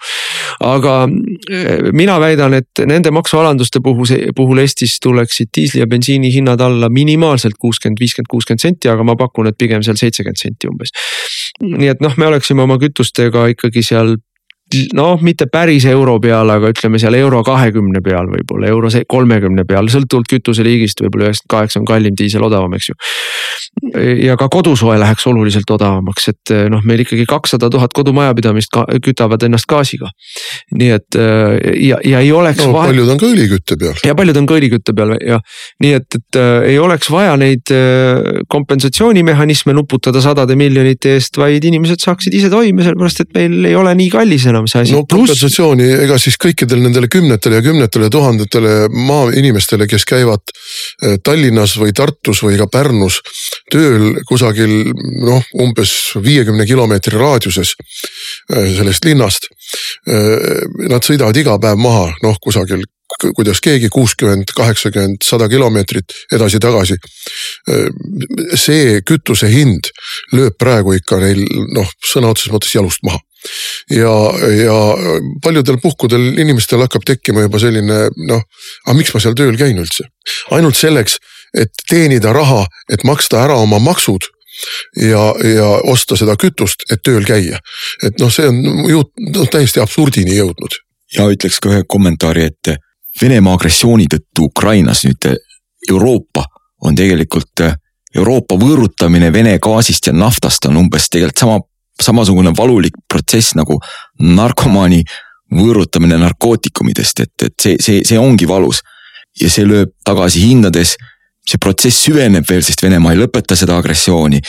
aga 0.60 0.94
äh, 1.08 1.90
mina 1.92 2.18
väidan, 2.20 2.54
et 2.54 2.84
nende 2.86 3.10
maksualanduste 3.10 3.80
puhul, 3.84 4.06
puhul 4.36 4.62
Eestis 4.62 4.98
tuleksid 5.02 5.52
diisli 5.56 5.80
ja 5.80 5.86
bensiini 5.86 6.32
hinnad 6.34 6.60
alla 6.60 6.88
minimaalselt 6.88 7.58
kuuskümmend, 7.58 8.00
viiskümmend, 8.00 8.30
kuuskümmend 8.30 8.62
senti, 8.62 8.92
aga 8.92 9.04
ma 9.04 9.16
pakun, 9.16 9.48
et 9.48 9.58
pigem 9.58 9.82
seal 9.82 9.96
seitsekümmend 10.00 10.40
senti 10.40 10.67
umbes. 10.70 10.94
Nii 11.64 11.90
et 11.90 12.02
noh, 12.04 12.14
me 12.20 12.28
oleksime 12.30 12.62
oma 12.62 12.78
kütustega 12.78 13.48
ikkagi 13.54 13.82
seal 13.86 14.16
noh, 14.96 15.22
mitte 15.24 15.48
päris 15.52 15.86
euro 15.88 16.18
peal, 16.20 16.50
aga 16.52 16.72
ütleme 16.74 17.00
seal 17.00 17.16
euro 17.18 17.42
kahekümne 17.46 18.02
peal 18.04 18.28
võib-olla, 18.30 18.68
euro 18.68 18.90
kolmekümne 19.08 19.64
peal, 19.68 19.90
sõltuvalt 19.92 20.28
kütuseliigist, 20.30 21.02
võib-olla 21.04 21.28
üheksakümmend 21.28 21.54
kaheksa 21.54 21.80
on 21.80 21.88
kallim, 21.88 22.16
diisel 22.18 22.44
odavam, 22.44 22.74
eks 22.76 22.90
ju. 22.90 22.98
ja 24.24 24.36
ka 24.40 24.48
kodusoe 24.52 24.98
läheks 25.00 25.26
oluliselt 25.30 25.70
odavamaks, 25.70 26.28
et 26.32 26.54
noh, 26.72 26.84
meil 26.84 27.04
ikkagi 27.04 27.26
kakssada 27.28 27.70
tuhat 27.72 27.94
kodumajapidamist 27.96 28.76
kütavad 29.04 29.44
ennast 29.48 29.68
gaasiga. 29.70 30.10
nii 30.74 30.90
et 30.94 31.18
ja, 31.80 31.98
ja 32.04 32.20
ei 32.20 32.32
oleks 32.32 32.64
no, 32.64 32.72
vahe.... 32.74 32.92
paljud 32.92 33.12
on 33.12 33.20
ka 33.20 33.28
õlikütte 33.28 33.78
peal. 33.80 33.94
ja 34.04 34.14
paljud 34.18 34.40
on 34.40 34.48
ka 34.48 34.56
õlikütte 34.58 34.94
peal 34.96 35.14
ja 35.22 35.38
nii 35.82 35.92
et, 35.98 36.18
et 36.18 36.38
äh, 36.40 36.70
ei 36.72 36.78
oleks 36.82 37.10
vaja 37.12 37.36
neid 37.40 37.72
äh, 37.74 38.42
kompensatsioonimehhanisme 38.52 39.74
nuputada 39.76 40.22
sadade 40.24 40.56
miljonite 40.58 41.14
eest, 41.16 41.38
vaid 41.40 41.64
inimesed 41.68 42.02
saaksid 42.02 42.34
ise 42.38 42.50
toime, 42.52 42.84
sellepärast 42.86 43.24
et 43.24 43.32
meil 43.36 43.70
ei 43.70 43.76
ole 43.78 43.94
nii 43.98 44.10
kallis 44.14 44.48
enam 44.50 44.57
enam 44.58 44.68
see 44.70 44.82
asi. 44.82 44.94
no 44.96 45.04
kompensatsiooni, 45.08 45.86
ega 46.04 46.18
siis 46.20 46.38
kõikidele 46.40 46.84
nendele 46.86 47.10
kümnetele 47.12 47.60
ja 47.60 47.64
kümnetele 47.64 48.10
tuhandetele 48.12 48.74
maainimestele, 48.92 49.88
kes 49.90 50.06
käivad 50.08 50.52
eh, 50.52 51.16
Tallinnas 51.24 51.76
või 51.80 51.94
Tartus 51.96 52.42
või 52.44 52.58
ka 52.60 52.68
Pärnus 52.72 53.20
tööl 53.72 54.20
kusagil 54.28 54.92
noh, 55.24 55.42
umbes 55.62 55.94
viiekümne 56.24 56.66
kilomeetri 56.68 57.18
raadiuses 57.18 57.74
eh, 57.78 58.68
sellest 58.76 59.08
linnast. 59.08 59.50
Eh, 60.08 60.62
nad 60.88 61.04
sõidavad 61.04 61.36
iga 61.36 61.58
päev 61.62 61.80
maha, 61.80 62.08
noh 62.24 62.38
kusagil 62.42 62.84
kuidas 63.34 63.58
keegi 63.64 63.88
kuuskümmend, 63.90 64.52
kaheksakümmend, 64.54 65.24
sada 65.24 65.48
kilomeetrit 65.48 66.12
edasi-tagasi. 66.32 66.98
see 68.54 69.00
kütuse 69.02 69.48
hind 69.50 69.90
lööb 70.32 70.54
praegu 70.60 70.94
ikka 70.94 71.18
neil 71.18 71.40
noh, 71.74 71.88
sõna 72.04 72.30
otseses 72.30 72.52
mõttes 72.52 72.74
jalust 72.76 73.02
maha 73.02 73.18
ja, 73.90 74.14
ja 74.62 74.78
paljudel 75.42 75.78
puhkudel 75.82 76.38
inimestel 76.38 76.82
hakkab 76.84 77.06
tekkima 77.06 77.44
juba 77.46 77.60
selline 77.62 78.00
noh, 78.16 78.42
aga 78.86 78.96
miks 78.98 79.14
ma 79.14 79.22
seal 79.22 79.36
tööl 79.38 79.56
käin 79.58 79.78
üldse. 79.78 80.08
ainult 80.50 80.76
selleks, 80.76 81.18
et 81.56 81.72
teenida 81.88 82.32
raha, 82.32 82.66
et 82.92 83.04
maksta 83.04 83.42
ära 83.44 83.56
oma 83.56 83.78
maksud 83.78 84.26
ja, 84.96 85.22
ja 85.44 85.68
osta 85.86 86.16
seda 86.18 86.36
kütust, 86.36 86.84
et 86.90 87.02
tööl 87.04 87.24
käia. 87.24 87.60
et 88.02 88.18
noh, 88.18 88.32
see 88.32 88.48
on 88.48 88.62
ju 88.90 89.02
noh, 89.32 89.48
täiesti 89.50 89.80
absurdini 89.80 90.36
jõudnud. 90.36 90.80
ja 91.16 91.28
ütleks 91.30 91.60
ka 91.62 91.72
ühe 91.72 91.86
kommentaari, 91.88 92.50
et 92.52 92.76
Venemaa 93.18 93.56
agressiooni 93.56 94.04
tõttu 94.06 94.44
Ukrainas 94.46 95.00
nüüd 95.02 95.26
Euroopa 95.88 96.44
on 96.86 96.94
tegelikult 96.94 97.64
Euroopa 98.14 98.54
võõrutamine 98.60 99.32
Vene 99.32 99.56
gaasist 99.58 100.06
ja 100.06 100.12
naftast 100.14 100.68
on 100.68 100.78
umbes 100.80 101.08
tegelikult 101.10 101.42
sama 101.42 101.58
samasugune 102.02 102.52
valulik 102.56 102.96
protsess 103.08 103.56
nagu 103.58 103.78
narkomaani 104.20 105.02
võõrutamine 105.54 106.18
narkootikumidest, 106.20 107.22
et, 107.24 107.46
et 107.46 107.54
see, 107.60 107.76
see, 107.80 108.02
see 108.06 108.18
ongi 108.20 108.48
valus. 108.48 108.82
ja 109.40 109.48
see 109.50 109.64
lööb 109.64 109.92
tagasi 110.04 110.40
hindades. 110.42 110.96
see 111.48 111.58
protsess 111.58 112.02
süveneb 112.04 112.44
veel, 112.48 112.60
sest 112.62 112.82
Venemaa 112.82 113.12
ei 113.14 113.18
lõpeta 113.18 113.56
seda 113.56 113.78
agressiooni. 113.78 114.40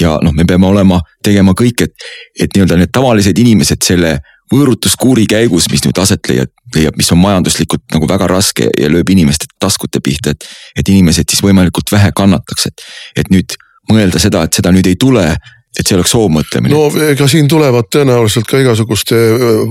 ja 0.00 0.18
noh, 0.22 0.32
me 0.32 0.44
peame 0.44 0.66
olema, 0.66 1.00
tegema 1.22 1.52
kõik, 1.52 1.82
et, 1.82 1.94
et 2.40 2.50
nii-öelda 2.54 2.76
need 2.76 2.92
tavalised 2.92 3.38
inimesed 3.38 3.82
selle 3.82 4.18
võõrutuskuuri 4.52 5.26
käigus, 5.28 5.68
mis 5.70 5.84
nüüd 5.84 5.98
aset 6.00 6.28
leiab, 6.28 6.50
leiab, 6.74 6.96
mis 6.96 7.12
on 7.12 7.20
majanduslikult 7.20 7.84
nagu 7.92 8.08
väga 8.08 8.26
raske 8.26 8.70
ja 8.80 8.88
lööb 8.88 9.10
inimeste 9.12 9.46
taskute 9.60 10.00
pihta, 10.00 10.32
et. 10.32 10.48
et 10.76 10.88
inimesed 10.88 11.28
siis 11.28 11.42
võimalikult 11.44 11.92
vähe 11.92 12.10
kannataks, 12.16 12.66
et, 12.66 12.86
et 13.16 13.30
nüüd 13.30 13.56
mõelda 13.92 14.20
seda, 14.20 14.42
et 14.44 14.56
seda 14.56 14.72
nüüd 14.72 14.88
ei 14.88 14.96
tule 15.00 15.36
et 15.78 15.86
see 15.86 15.94
oleks 15.94 16.10
soovmõtlemine. 16.10 16.74
no 16.74 16.88
ega 17.06 17.28
siin 17.30 17.48
tulevad 17.50 17.86
tõenäoliselt 17.94 18.48
ka 18.50 18.58
igasuguste 18.58 19.16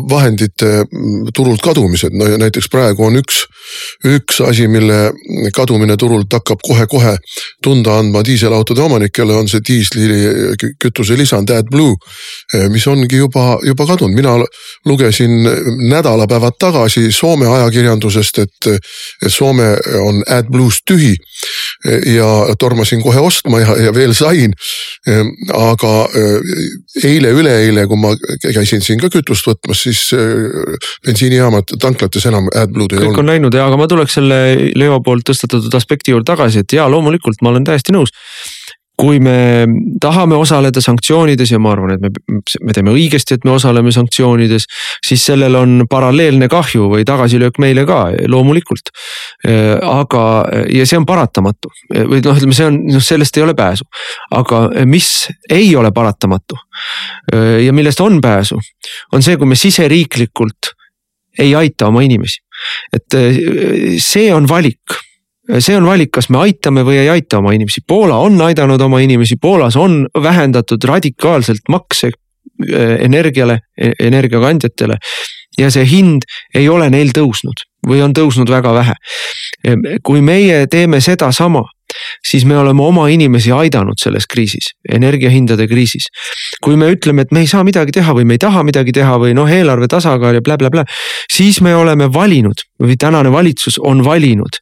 vahendite 0.10 0.70
mm, 0.86 1.34
turult 1.36 1.62
kadumised, 1.64 2.16
no 2.16 2.30
ja 2.32 2.40
näiteks 2.40 2.70
praegu 2.72 3.08
on 3.10 3.20
üks, 3.20 3.44
üks 4.08 4.40
asi, 4.48 4.70
mille 4.72 5.12
kadumine 5.56 5.98
turult 6.00 6.32
hakkab 6.32 6.64
kohe-kohe 6.64 7.18
tunda 7.64 7.98
andma 8.00 8.24
diiselautode 8.26 8.86
omanikele, 8.86 9.36
on 9.36 9.52
see 9.52 9.64
diislikütuse 9.68 11.18
lisand 11.20 11.52
AdBlue. 11.52 11.98
mis 12.72 12.88
ongi 12.88 13.20
juba, 13.20 13.58
juba 13.66 13.86
kadunud, 13.90 14.16
mina 14.16 14.38
lugesin 14.88 15.44
nädalapäevad 15.90 16.56
tagasi 16.60 17.12
Soome 17.12 17.48
ajakirjandusest, 17.48 18.40
et, 18.40 18.72
Soome 19.28 19.74
on 20.00 20.24
AdBlue'st 20.24 20.88
tühi. 20.88 21.16
ja 22.16 22.56
tormasin 22.60 23.02
kohe 23.04 23.20
ostma 23.20 23.60
ja, 23.60 23.76
ja 23.88 23.94
veel 23.94 24.14
sain, 24.18 24.54
aga 25.54 25.97
eile-üleeile, 27.04 27.86
kui 27.90 28.00
ma 28.02 28.14
käisin 28.44 28.84
siin 28.86 29.02
ka 29.02 29.10
kütust 29.14 29.48
võtmas, 29.50 29.84
siis 29.88 30.02
bensiinijaamad, 31.06 31.76
tanklates 31.82 32.28
enam 32.30 32.50
AdBlue'd 32.54 32.96
ei 32.96 33.02
kõik 33.02 33.12
olnud. 33.12 33.24
on 33.24 33.32
läinud 33.32 33.58
ja, 33.58 33.68
aga 33.70 33.80
ma 33.80 33.90
tuleks 33.92 34.18
selle 34.20 34.40
Leo 34.78 35.00
poolt 35.06 35.28
tõstatatud 35.30 35.78
aspekti 35.78 36.14
juurde 36.14 36.28
tagasi, 36.30 36.64
et 36.66 36.78
jaa, 36.78 36.90
loomulikult 36.92 37.42
ma 37.42 37.54
olen 37.54 37.68
täiesti 37.68 37.96
nõus 37.96 38.14
kui 38.98 39.20
me 39.22 39.68
tahame 40.02 40.36
osaleda 40.36 40.82
sanktsioonides 40.82 41.52
ja 41.52 41.60
ma 41.62 41.72
arvan, 41.76 41.94
et 41.94 42.02
me, 42.02 42.40
me 42.66 42.74
teeme 42.74 42.94
õigesti, 42.96 43.38
et 43.38 43.46
me 43.46 43.54
osaleme 43.54 43.92
sanktsioonides, 43.94 44.66
siis 45.06 45.26
sellel 45.30 45.56
on 45.60 45.84
paralleelne 45.90 46.50
kahju 46.50 46.90
või 46.96 47.06
tagasilöök 47.06 47.62
meile 47.62 47.86
ka 47.90 48.00
loomulikult. 48.28 48.90
aga, 49.46 50.24
ja 50.74 50.86
see 50.90 50.98
on 50.98 51.06
paratamatu 51.06 51.72
või 51.94 52.24
noh, 52.26 52.40
ütleme, 52.40 52.58
see 52.58 52.70
on, 52.72 52.80
noh 52.90 53.04
sellest 53.04 53.38
ei 53.38 53.46
ole 53.46 53.54
pääsu. 53.58 53.86
aga 54.34 54.64
mis 54.86 55.28
ei 55.50 55.76
ole 55.76 55.92
paratamatu 55.94 56.58
ja 57.64 57.74
millest 57.74 58.02
on 58.02 58.22
pääsu, 58.22 58.58
on 59.14 59.22
see, 59.22 59.38
kui 59.38 59.48
me 59.48 59.56
siseriiklikult 59.56 60.74
ei 61.40 61.54
aita 61.56 61.88
oma 61.88 62.02
inimesi. 62.02 62.42
et 62.94 63.22
see 64.02 64.34
on 64.34 64.50
valik 64.50 64.98
see 65.60 65.78
on 65.78 65.88
valik, 65.88 66.12
kas 66.18 66.30
me 66.34 66.42
aitame 66.44 66.84
või 66.88 67.00
ei 67.02 67.10
aita 67.12 67.40
oma 67.42 67.54
inimesi, 67.56 67.84
Poola 67.88 68.20
on 68.24 68.40
aidanud 68.44 68.82
oma 68.82 69.00
inimesi, 69.04 69.40
Poolas 69.42 69.78
on 69.80 70.06
vähendatud 70.24 70.84
radikaalselt 70.84 71.72
makse 71.72 72.12
äh, 72.12 72.98
energiale, 73.06 73.60
e-, 73.78 73.96
energiakandjatele. 74.00 74.98
ja 75.58 75.72
see 75.74 75.88
hind 75.90 76.28
ei 76.54 76.68
ole 76.70 76.90
neil 76.94 77.10
tõusnud 77.18 77.64
või 77.88 78.04
on 78.04 78.14
tõusnud 78.14 78.50
väga 78.52 78.74
vähe. 78.74 78.94
kui 80.04 80.22
meie 80.22 80.68
teeme 80.68 81.00
sedasama, 81.02 81.64
siis 82.28 82.46
me 82.46 82.58
oleme 82.58 82.84
oma 82.84 83.08
inimesi 83.10 83.52
aidanud 83.52 84.00
selles 84.02 84.28
kriisis, 84.28 84.74
energiahindade 84.92 85.68
kriisis. 85.68 86.08
kui 86.64 86.76
me 86.76 86.92
ütleme, 86.92 87.22
et 87.22 87.32
me 87.32 87.40
ei 87.40 87.48
saa 87.48 87.64
midagi 87.64 87.92
teha 87.92 88.14
või 88.14 88.26
me 88.26 88.38
ei 88.38 88.44
taha 88.44 88.64
midagi 88.64 88.92
teha 88.92 89.18
või 89.18 89.34
noh, 89.34 89.50
eelarve 89.50 89.88
tasakaal 89.88 90.40
ja 90.40 90.42
blä-blä-blä, 90.42 90.86
siis 91.32 91.62
me 91.62 91.76
oleme 91.76 92.12
valinud 92.14 92.66
või 92.84 92.98
tänane 93.00 93.32
valitsus 93.32 93.80
on 93.80 94.04
valinud 94.06 94.62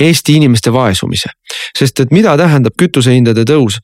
Eesti 0.00 0.38
inimeste 0.40 0.72
vaesumise. 0.72 1.28
sest 1.76 2.00
et 2.00 2.10
mida 2.12 2.32
tähendab 2.36 2.72
kütusehindade 2.80 3.44
tõus 3.48 3.78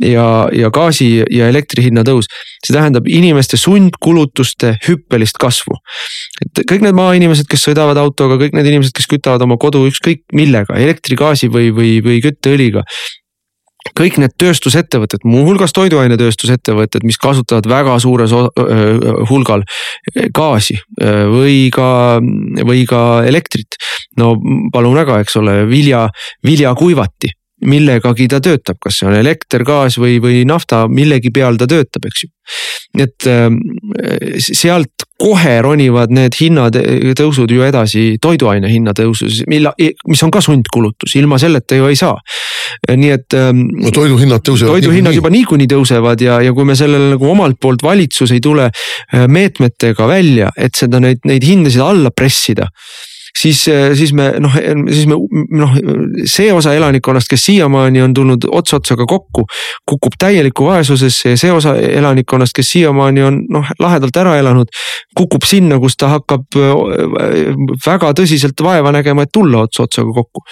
ja, 0.00 0.48
ja 0.54 0.70
gaasi 0.70 1.24
ja 1.30 1.48
elektri 1.50 1.82
hinna 1.88 2.04
tõus, 2.06 2.28
see 2.64 2.74
tähendab 2.74 3.08
inimeste 3.10 3.58
sundkulutuste 3.58 4.76
hüppelist 4.86 5.38
kasvu. 5.42 5.74
et 6.44 6.62
kõik 6.70 6.84
need 6.86 6.94
maainimesed, 6.94 7.48
kes 7.50 7.66
sõidavad 7.66 7.98
autoga, 7.98 8.38
kõik 8.40 8.54
need 8.56 8.70
inimesed, 8.70 8.94
kes 8.96 9.10
kütavad 9.10 9.42
oma 9.42 9.58
kodu 9.58 9.82
ükskõik 9.90 10.22
millega, 10.32 10.78
elektri, 10.78 11.18
gaasi 11.18 11.50
või, 11.50 11.70
või, 11.74 11.98
või 12.04 12.22
kütteõliga 12.24 12.86
kõik 13.96 14.18
need 14.20 14.34
tööstusettevõtted, 14.40 15.24
muuhulgas 15.28 15.74
toiduainetööstusettevõtted, 15.76 17.04
mis 17.08 17.18
kasutavad 17.20 17.68
väga 17.70 17.96
suures 18.02 18.32
hulgal 19.30 19.64
gaasi 20.36 20.78
või 21.00 21.70
ka, 21.74 22.20
või 22.66 22.84
ka 22.88 23.02
elektrit. 23.28 23.80
no 24.20 24.34
palun 24.72 24.96
väga, 24.96 25.20
eks 25.24 25.36
ole, 25.40 25.62
vilja, 25.68 26.08
viljakuivati 26.46 27.34
millegagi 27.66 28.28
ta 28.30 28.40
töötab, 28.40 28.78
kas 28.82 29.00
see 29.00 29.08
on 29.10 29.18
elekter, 29.18 29.64
gaas 29.66 29.98
või, 30.00 30.18
või 30.22 30.44
nafta, 30.48 30.86
millegi 30.88 31.32
peal 31.34 31.60
ta 31.60 31.68
töötab, 31.70 32.08
eks 32.08 32.24
ju. 32.24 32.32
et 33.04 33.28
sealt 34.40 35.06
kohe 35.20 35.56
ronivad 35.64 36.12
need 36.14 36.36
hinnatõusud 36.38 37.50
ju 37.52 37.64
edasi 37.66 38.04
toiduaine 38.22 38.70
hinnatõusus, 38.72 39.42
mille, 39.50 39.72
mis 40.08 40.22
on 40.24 40.32
ka 40.32 40.42
sundkulutus, 40.44 41.14
ilma 41.20 41.38
selleta 41.40 41.76
ju 41.76 41.90
ei 41.90 41.98
saa. 41.98 42.16
nii 42.88 43.12
et. 43.12 43.36
no 43.36 43.92
toiduhinnad 43.94 44.44
tõusevad. 44.46 44.78
toiduhinnad 44.78 45.16
juba 45.16 45.32
niikuinii 45.34 45.68
tõusevad 45.70 46.24
ja, 46.24 46.40
ja 46.44 46.54
kui 46.56 46.64
me 46.68 46.76
sellele 46.78 47.12
nagu 47.14 47.30
omalt 47.30 47.60
poolt 47.60 47.84
valitsus 47.84 48.32
ei 48.32 48.40
tule 48.40 48.70
äh, 48.70 49.26
meetmetega 49.28 50.08
välja, 50.08 50.50
et 50.56 50.78
seda 50.78 51.02
neid, 51.02 51.20
neid 51.28 51.44
hindasid 51.44 51.84
alla 51.84 52.12
pressida 52.14 52.70
siis, 53.42 53.64
siis 53.94 54.12
me 54.16 54.30
noh, 54.42 54.54
siis 54.90 55.06
me 55.08 55.16
noh, 55.58 55.74
see 56.28 56.50
osa 56.52 56.74
elanikkonnast, 56.76 57.30
kes 57.30 57.44
siiamaani 57.48 58.02
on 58.04 58.14
tulnud 58.14 58.46
ots 58.50 58.74
otsaga 58.76 59.06
kokku, 59.08 59.46
kukub 59.88 60.16
täielikku 60.20 60.66
vaesusesse 60.68 61.34
ja 61.34 61.40
see 61.40 61.52
osa 61.52 61.74
elanikkonnast, 61.76 62.54
kes 62.56 62.72
siiamaani 62.76 63.24
on 63.26 63.40
noh, 63.52 63.70
lahedalt 63.80 64.16
ära 64.20 64.36
elanud, 64.40 64.70
kukub 65.16 65.46
sinna, 65.48 65.78
kus 65.82 65.96
ta 66.00 66.12
hakkab 66.16 66.58
väga 67.86 68.12
tõsiselt 68.18 68.64
vaeva 68.64 68.92
nägema, 68.94 69.24
et 69.24 69.32
tulla 69.34 69.64
ots 69.66 69.80
otsaga 69.82 70.12
kokku. 70.20 70.44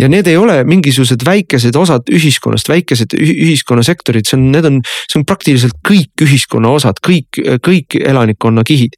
ja 0.00 0.08
need 0.12 0.26
ei 0.26 0.36
ole 0.36 0.62
mingisugused 0.64 1.24
väikesed 1.26 1.76
osad 1.76 2.10
ühiskonnast, 2.12 2.68
väikesed 2.68 3.16
ühiskonnasektorid, 3.16 4.28
see 4.28 4.38
on, 4.38 4.50
need 4.52 4.68
on, 4.68 4.80
see 5.10 5.20
on 5.20 5.26
praktiliselt 5.28 5.78
kõik 5.86 6.26
ühiskonna 6.26 6.70
osad, 6.76 7.00
kõik, 7.06 7.40
kõik 7.64 7.98
elanikkonna 8.00 8.64
kihid. 8.66 8.96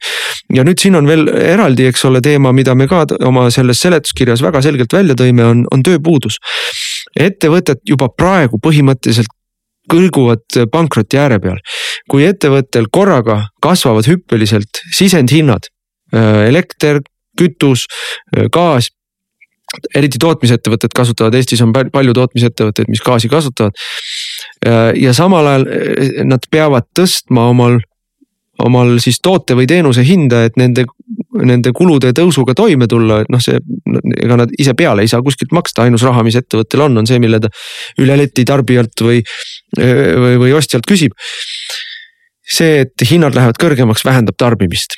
ja 0.55 0.64
nüüd 0.64 0.80
siin 0.80 0.99
on 0.99 1.09
veel 1.09 1.28
eraldi, 1.28 1.88
eks 1.88 2.05
ole, 2.09 2.22
teema, 2.24 2.53
mida 2.57 2.74
me 2.78 2.88
ka 2.90 3.05
oma 3.26 3.38
selles 3.55 3.80
seletuskirjas 3.84 4.43
väga 4.45 4.62
selgelt 4.64 4.93
välja 4.93 5.16
tõime, 5.18 5.45
on, 5.47 5.64
on 5.72 5.82
tööpuudus. 5.86 6.39
ettevõtted 7.18 7.82
juba 7.89 8.09
praegu 8.09 8.61
põhimõtteliselt 8.62 9.32
kõlguvad 9.89 10.59
pankroti 10.72 11.18
ääre 11.18 11.39
peal. 11.41 11.59
kui 12.11 12.24
ettevõttel 12.24 12.86
korraga 12.93 13.49
kasvavad 13.62 14.07
hüppeliselt 14.09 14.82
sisendhinnad, 14.93 15.68
elekter, 16.49 17.01
kütus, 17.39 17.86
gaas 18.53 18.89
eriti 19.95 20.18
tootmisettevõtted 20.18 20.95
kasutavad, 20.97 21.34
Eestis 21.36 21.61
on 21.61 21.72
palju 21.72 22.14
tootmisettevõtteid, 22.16 22.89
mis 22.89 23.05
gaasi 23.05 23.28
kasutavad. 23.28 23.76
ja 24.97 25.12
samal 25.12 25.47
ajal 25.47 25.66
nad 26.24 26.49
peavad 26.51 26.89
tõstma 26.97 27.51
omal 27.53 27.78
omal 28.64 28.97
siis 29.03 29.20
toote 29.22 29.57
või 29.59 29.68
teenuse 29.70 30.03
hinda, 30.07 30.45
et 30.49 30.57
nende, 30.59 30.84
nende 31.47 31.72
kulude 31.76 32.12
tõusuga 32.16 32.55
toime 32.59 32.89
tulla, 32.91 33.22
et 33.22 33.32
noh, 33.32 33.43
see, 33.43 33.59
ega 34.18 34.39
nad 34.41 34.55
ise 34.59 34.74
peale 34.78 35.05
ei 35.05 35.11
saa 35.11 35.22
kuskilt 35.24 35.53
maksta, 35.57 35.84
ainus 35.86 36.05
raha, 36.07 36.24
mis 36.26 36.39
ettevõttel 36.39 36.86
on, 36.86 37.03
on 37.03 37.09
see, 37.09 37.20
mille 37.22 37.41
ta 37.43 37.51
üle 38.03 38.16
leti 38.18 38.47
tarbijalt 38.49 39.05
või, 39.05 39.20
või, 39.78 40.39
või 40.45 40.55
ostjalt 40.59 40.89
küsib. 40.89 41.14
see, 42.49 42.86
et 42.86 43.11
hinnad 43.11 43.36
lähevad 43.36 43.61
kõrgemaks, 43.61 44.07
vähendab 44.09 44.39
tarbimist 44.41 44.97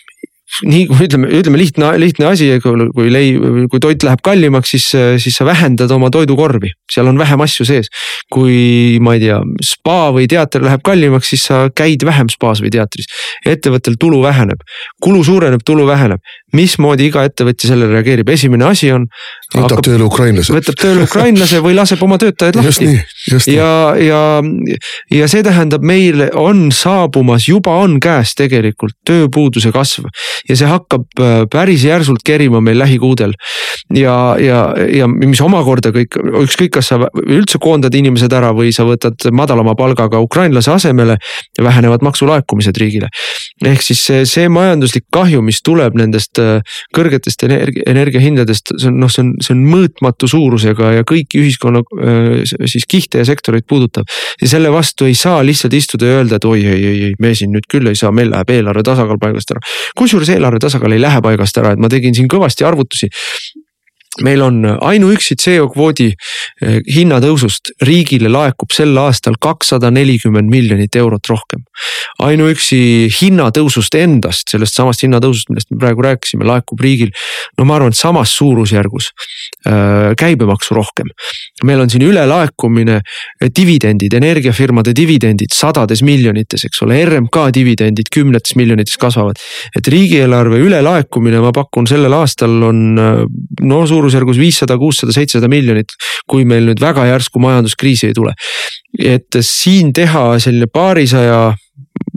nii 0.67 0.87
ütleme, 1.05 1.29
ütleme 1.41 1.59
lihtne, 1.61 1.93
lihtne 2.01 2.27
asi, 2.31 2.49
kui 2.63 3.11
lei-, 3.13 3.37
kui 3.71 3.83
toit 3.83 4.03
läheb 4.07 4.23
kallimaks, 4.27 4.75
siis, 4.75 4.89
siis 5.23 5.39
sa 5.39 5.47
vähendad 5.49 5.91
oma 5.95 6.11
toidukorvi, 6.13 6.73
seal 6.91 7.11
on 7.11 7.21
vähem 7.21 7.45
asju 7.45 7.67
sees. 7.69 7.91
kui 8.31 8.99
ma 9.03 9.17
ei 9.17 9.25
tea, 9.25 9.41
spa 9.65 10.11
või 10.15 10.29
teater 10.31 10.63
läheb 10.63 10.83
kallimaks, 10.87 11.33
siis 11.33 11.47
sa 11.51 11.63
käid 11.75 12.05
vähem 12.07 12.31
spaas 12.31 12.63
või 12.63 12.71
teatris. 12.75 13.09
ettevõttel 13.47 13.97
tulu 14.01 14.23
väheneb, 14.23 14.61
kulu 15.03 15.25
suureneb, 15.25 15.65
tulu 15.67 15.87
väheneb. 15.89 16.21
Mismoodi 16.57 17.09
iga 17.11 17.25
ettevõtja 17.29 17.71
sellele 17.71 17.99
reageerib, 17.99 18.29
esimene 18.33 18.67
asi 18.71 18.91
on. 18.95 19.07
võtab 19.55 19.83
tööle 19.87 20.07
ukrainlase. 20.07 20.55
võtab 20.55 20.79
tööle 20.81 21.07
ukrainlase 21.07 21.61
või 21.65 21.77
laseb 21.79 22.03
oma 22.03 22.19
töötajad 22.21 22.59
lahti. 22.61 22.91
ja, 23.53 23.71
ja, 24.01 24.23
ja 25.15 25.29
see 25.31 25.45
tähendab, 25.47 25.85
meil 25.87 26.27
on 26.39 26.69
saabumas, 26.75 27.49
juba 27.49 27.77
on 27.85 27.99
käes 28.03 28.35
tegelikult 28.39 28.97
tööpuuduse 29.07 29.73
kasv 29.75 30.09
ja 30.49 30.57
see 30.59 30.69
hakkab 30.71 31.23
äh, 31.23 31.45
päris 31.51 31.85
järsult 31.87 32.25
kerima 32.27 32.61
meil 32.65 32.79
lähikuudel. 32.81 33.35
ja, 33.95 34.17
ja, 34.41 34.61
ja 34.97 35.09
mis 35.11 35.41
omakorda 35.45 35.93
kõik, 35.95 36.19
ükskõik, 36.45 36.75
kas 36.79 36.91
sa 36.93 37.01
üldse 37.27 37.61
koondad 37.63 37.95
inimesed 37.95 38.33
ära 38.33 38.53
või 38.57 38.75
sa 38.75 38.87
võtad 38.89 39.31
madalama 39.35 39.75
palgaga 39.79 40.21
ukrainlase 40.23 40.73
asemele, 40.75 41.17
vähenevad 41.63 42.05
maksulaekumised 42.07 42.77
riigile. 42.81 43.11
ehk 43.65 43.83
siis 43.85 44.05
see, 44.07 44.27
see 44.27 44.49
majanduslik 44.49 45.07
kahju, 45.13 45.43
mis 45.45 45.63
tuleb 45.63 45.99
nendest 45.99 46.40
kõrgetest 46.97 47.45
energia, 47.47 47.85
energiahindadest, 47.91 48.75
see 48.77 48.91
on 48.91 49.01
noh, 49.03 49.13
see 49.13 49.25
on, 49.25 49.33
see 49.45 49.55
on 49.57 49.65
mõõtmatu 49.71 50.29
suurusega 50.31 50.93
ja 50.99 51.07
kõiki 51.09 51.43
ühiskonna 51.43 51.83
äh, 51.85 52.43
siis 52.71 52.87
kihte 52.91 53.23
ja 53.23 53.29
sektoreid 53.29 53.67
puudutav. 53.69 54.09
ja 54.41 54.51
selle 54.51 54.73
vastu 54.73 55.09
ei 55.09 55.17
saa 55.19 55.41
lihtsalt 55.47 55.75
istuda 55.77 56.11
ja 56.11 56.21
öelda, 56.21 56.41
et 56.41 56.49
oi, 56.49 56.61
ei, 56.65 56.85
ei, 56.85 57.03
ei, 57.11 57.15
me 57.19 57.35
siin 57.35 57.55
nüüd 57.55 57.69
küll 57.71 57.91
ei 57.91 57.99
saa, 57.99 58.13
meil 58.15 58.33
läheb 58.33 58.55
eelarve 58.57 58.85
tasakaal 58.87 59.21
paigast 59.23 59.55
ära. 59.55 59.65
kusjuures 59.99 60.31
eelarve 60.37 60.63
tasakaal 60.63 60.97
ei 60.97 61.03
lähe 61.03 61.23
paigast 61.25 61.59
ära, 61.63 61.75
et 61.75 61.83
ma 61.83 61.91
tegin 61.93 62.17
siin 62.17 62.31
kõvasti 62.31 62.67
arvutusi 62.67 63.11
meil 64.25 64.43
on 64.43 64.65
ainuüksi 64.81 65.37
CO 65.41 65.69
kvoodi 65.73 66.11
eh, 66.11 66.79
hinnatõusust 66.95 67.73
riigile 67.87 68.31
laekub 68.33 68.73
sel 68.75 68.97
aastal 69.01 69.39
kakssada 69.41 69.91
nelikümmend 69.95 70.51
miljonit 70.53 70.97
eurot 70.97 71.31
rohkem. 71.31 71.65
ainuüksi 72.21 73.09
hinnatõusust 73.21 73.95
endast, 73.97 74.51
sellest 74.53 74.77
samast 74.77 75.05
hinnatõusust, 75.05 75.49
millest 75.49 75.71
me 75.71 75.79
praegu 75.81 76.05
rääkisime, 76.05 76.45
laekub 76.45 76.81
riigil 76.81 77.13
no 77.59 77.65
ma 77.65 77.79
arvan, 77.79 77.95
et 77.95 77.99
samas 77.99 78.35
suurusjärgus 78.37 79.11
äh, 79.67 80.13
käibemaksu 80.21 80.77
rohkem. 80.77 81.09
meil 81.65 81.81
on 81.81 81.91
siin 81.91 82.05
ülelaekumine, 82.05 83.01
dividendid, 83.57 84.13
energiafirmade 84.17 84.95
dividendid 84.97 85.55
sadades 85.55 86.03
miljonites, 86.03 86.65
eks 86.69 86.83
ole, 86.85 87.01
RMK 87.09 87.49
dividendid 87.55 88.13
kümnetes 88.13 88.57
miljonites 88.57 88.97
kasvavad. 89.01 89.41
et 89.77 89.89
riigieelarve 89.89 90.61
ülelaekumine, 90.61 91.41
ma 91.41 91.53
pakun 91.53 91.87
sellel 91.87 92.13
aastal 92.13 92.63
on 92.69 92.81
no 93.61 93.87
suurusjärgus 93.87 94.10
suurusjärgus 94.11 94.41
viissada, 94.41 94.77
kuussada, 94.79 95.15
seitsesada 95.15 95.49
miljonit. 95.49 95.95
kui 96.31 96.45
meil 96.45 96.67
nüüd 96.69 96.81
väga 96.81 97.07
järsku 97.09 97.41
majanduskriisi 97.43 98.11
ei 98.11 98.15
tule. 98.15 98.35
et 98.99 99.37
siin 99.41 99.93
teha 99.93 100.39
selline 100.39 100.67
paarisaja 100.67 101.55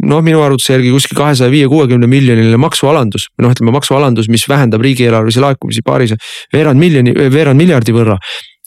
noh, 0.03 0.21
minu 0.21 0.41
arvutuse 0.41 0.73
järgi 0.73 0.91
kuskil 0.91 1.17
kahesaja 1.17 1.51
viie, 1.51 1.67
kuuekümne 1.69 2.07
miljoniline 2.07 2.57
maksualandus, 2.57 3.29
noh, 3.41 3.51
ütleme 3.53 3.71
maksualandus, 3.71 4.29
mis 4.29 4.45
vähendab 4.49 4.81
riigieelarvelisi 4.81 5.41
laekumisi 5.43 5.83
paaris 5.85 6.15
veerand 6.53 6.79
miljoni, 6.79 7.13
veerand 7.13 7.61
miljardi 7.61 7.93
võrra 7.95 8.17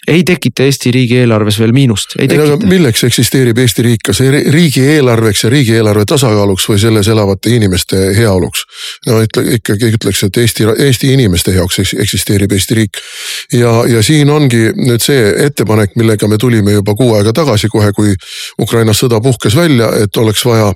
ei 0.06 0.22
tekita 0.24 0.66
Eesti 0.66 0.90
riigieelarves 0.94 1.58
veel 1.60 1.72
miinust, 1.76 2.16
ei 2.18 2.28
tekita. 2.28 2.58
milleks 2.68 3.04
eksisteerib 3.08 3.58
Eesti 3.58 3.84
riik, 3.86 4.04
kas 4.06 4.20
riigieelarveks 4.54 5.44
ja 5.44 5.50
riigieelarve 5.50 6.04
tasakaaluks 6.08 6.68
või 6.70 6.78
selles 6.80 7.08
elavate 7.12 7.54
inimeste 7.56 8.00
heaoluks? 8.16 8.64
no 9.06 9.20
ütle 9.24 9.44
ikkagi 9.58 9.90
ütleks, 9.98 10.22
et 10.26 10.40
Eesti, 10.42 10.68
Eesti 10.86 11.12
inimeste 11.12 11.54
jaoks 11.56 11.80
eksisteerib 11.84 12.52
Eesti 12.52 12.78
riik. 12.80 13.02
ja, 13.52 13.72
ja 13.90 14.02
siin 14.02 14.30
ongi 14.30 14.70
nüüd 14.76 15.02
see 15.02 15.32
ettepanek, 15.46 15.96
millega 15.96 16.28
me 16.28 16.38
tulime 16.38 16.76
juba 16.78 16.94
kuu 16.94 17.14
aega 17.18 17.32
tagasi, 17.36 17.70
kohe 17.72 17.92
kui 17.96 18.14
Ukrainas 18.62 19.02
sõda 19.02 19.20
puhkes 19.22 19.56
välja, 19.56 19.90
et 20.02 20.16
oleks 20.16 20.44
vaja 20.46 20.72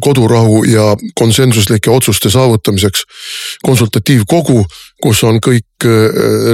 kodurahu 0.00 0.64
ja 0.68 0.92
konsensuslike 1.18 1.90
otsuste 1.90 2.30
saavutamiseks 2.30 3.04
konsultatiivkogu, 3.62 4.64
kus 5.02 5.22
on 5.26 5.40
kõik 5.42 5.86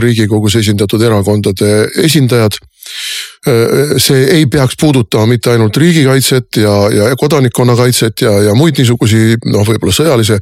riigikogus 0.03 0.57
esindatud 0.62 1.03
erakondade 1.05 1.88
esindajad. 2.05 2.57
See 3.99 4.24
ei 4.34 4.47
peaks 4.51 4.74
puudutama 4.80 5.26
mitte 5.26 5.51
ainult 5.51 5.76
riigikaitset 5.76 6.57
ja, 6.57 6.72
ja 6.93 7.16
kodanikkonnakaitset 7.16 8.20
ja, 8.20 8.32
ja 8.49 8.55
muid 8.55 8.78
niisugusi 8.78 9.36
noh, 9.47 9.64
võib-olla 9.66 9.95
sõjalise 9.95 10.39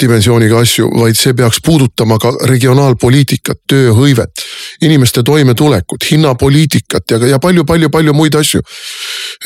dimensiooniga 0.00 0.60
asju, 0.62 0.88
vaid 1.00 1.18
see 1.18 1.34
peaks 1.34 1.58
puudutama 1.64 2.18
ka 2.22 2.30
regionaalpoliitikat, 2.46 3.62
tööhõivet, 3.68 4.44
inimeste 4.86 5.24
toimetulekut, 5.26 6.04
hinnapoliitikat 6.10 7.14
ja, 7.14 7.20
ja 7.32 7.40
palju-palju-palju 7.42 8.14
muid 8.14 8.36
asju. 8.38 8.62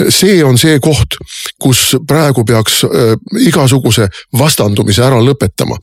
see 0.08 0.44
on 0.44 0.58
see 0.58 0.78
koht, 0.80 1.16
kus 1.60 1.96
praegu 2.06 2.44
peaks 2.44 2.82
äh, 2.84 3.14
igasuguse 3.46 4.08
vastandumise 4.38 5.02
ära 5.04 5.20
lõpetama. 5.24 5.78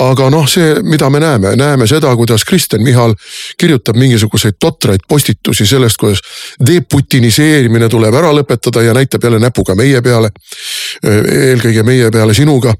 aga 0.00 0.30
noh, 0.30 0.46
see, 0.48 0.76
mida 0.82 1.10
me 1.10 1.20
näeme, 1.20 1.56
näeme 1.56 1.86
seda, 1.86 2.14
kuidas 2.16 2.44
Kristen 2.44 2.82
Michal 2.82 3.14
kirjutab 3.58 3.96
mingisuguseid 3.96 4.58
totraid 4.60 4.85
postitusi 5.08 5.66
sellest, 5.66 5.96
kuidas 6.00 6.22
deputiniseerimine 6.66 7.88
tuleb 7.88 8.14
ära 8.14 8.32
lõpetada 8.36 8.84
ja 8.84 8.94
näitab 8.96 9.24
jälle 9.24 9.38
näpuga 9.42 9.74
meie 9.74 10.02
peale. 10.02 10.30
eelkõige 11.02 11.82
meie 11.82 12.10
peale 12.10 12.34
sinuga 12.34 12.74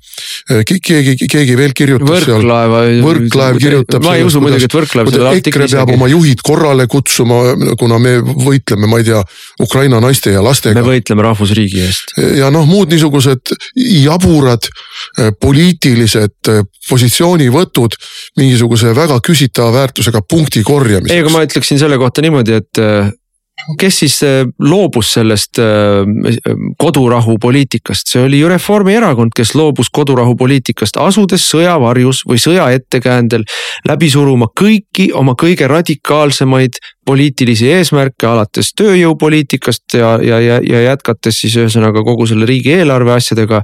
Äh, 0.47 0.63
keegi, 0.63 1.17
keegi 1.27 1.55
veel 1.59 1.73
kirjutas 1.75 2.07
Võrklaeva, 2.07 2.85
seal. 2.87 3.01
võrklaev 3.03 3.57
kirjutab. 3.59 4.05
ma 4.07 4.13
ei 4.15 4.23
usu 4.23 4.39
muidugi, 4.43 4.69
et 4.69 4.77
Võrklaev 4.77 5.09
seda 5.11 5.31
artikli. 5.33 5.51
EKRE 5.51 5.67
peab 5.73 5.91
oma 5.97 6.07
juhid 6.13 6.43
korrale 6.47 6.87
kutsuma, 6.91 7.41
kuna 7.81 7.99
me 8.03 8.13
võitleme, 8.23 8.87
ma 8.87 9.01
ei 9.03 9.09
tea, 9.09 9.25
Ukraina 9.65 9.99
naiste 10.05 10.31
ja 10.37 10.45
lastega. 10.47 10.79
me 10.79 10.87
võitleme 10.87 11.25
rahvusriigi 11.27 11.83
eest. 11.83 12.15
ja 12.39 12.53
noh, 12.55 12.63
muud 12.69 12.95
niisugused 12.95 13.57
jaburad 13.75 14.71
poliitilised 15.43 16.53
positsioonivõtud 16.87 17.97
mingisuguse 18.39 18.95
väga 18.95 19.19
küsitava 19.27 19.73
väärtusega 19.81 20.23
punkti 20.31 20.63
korjamiseks. 20.63 21.17
ei, 21.17 21.25
aga 21.25 21.35
ma 21.35 21.43
ütleksin 21.49 21.83
selle 21.83 21.96
kohta 21.99 22.25
niimoodi, 22.25 22.61
et 22.61 22.85
kes 23.79 23.99
siis 23.99 24.23
äh, 24.23 24.47
loobus 24.61 25.13
sellest 25.17 25.59
äh, 25.59 25.67
kodurahu 26.79 27.39
poliitikast, 27.43 28.11
see 28.13 28.25
oli 28.25 28.41
ju 28.41 28.49
Reformierakond, 28.49 29.35
kes 29.37 29.55
loobus 29.55 29.91
kodurahu 29.93 30.37
poliitikast, 30.39 31.01
asudes 31.01 31.47
sõjavarjus 31.51 32.23
või 32.29 32.41
sõja 32.43 32.69
ettekäändel 32.77 33.47
läbi 33.89 34.11
suruma 34.13 34.51
kõiki 34.61 35.11
oma 35.15 35.35
kõige 35.39 35.69
radikaalsemaid 35.71 36.79
poliitilisi 37.07 37.69
eesmärke, 37.71 38.27
alates 38.27 38.73
tööjõupoliitikast 38.79 39.97
ja, 39.99 40.17
ja, 40.23 40.41
ja, 40.43 40.59
ja 40.65 40.83
jätkates 40.89 41.41
siis 41.43 41.55
ühesõnaga 41.61 42.03
kogu 42.07 42.27
selle 42.27 42.49
riigieelarve 42.49 43.15
asjadega. 43.15 43.63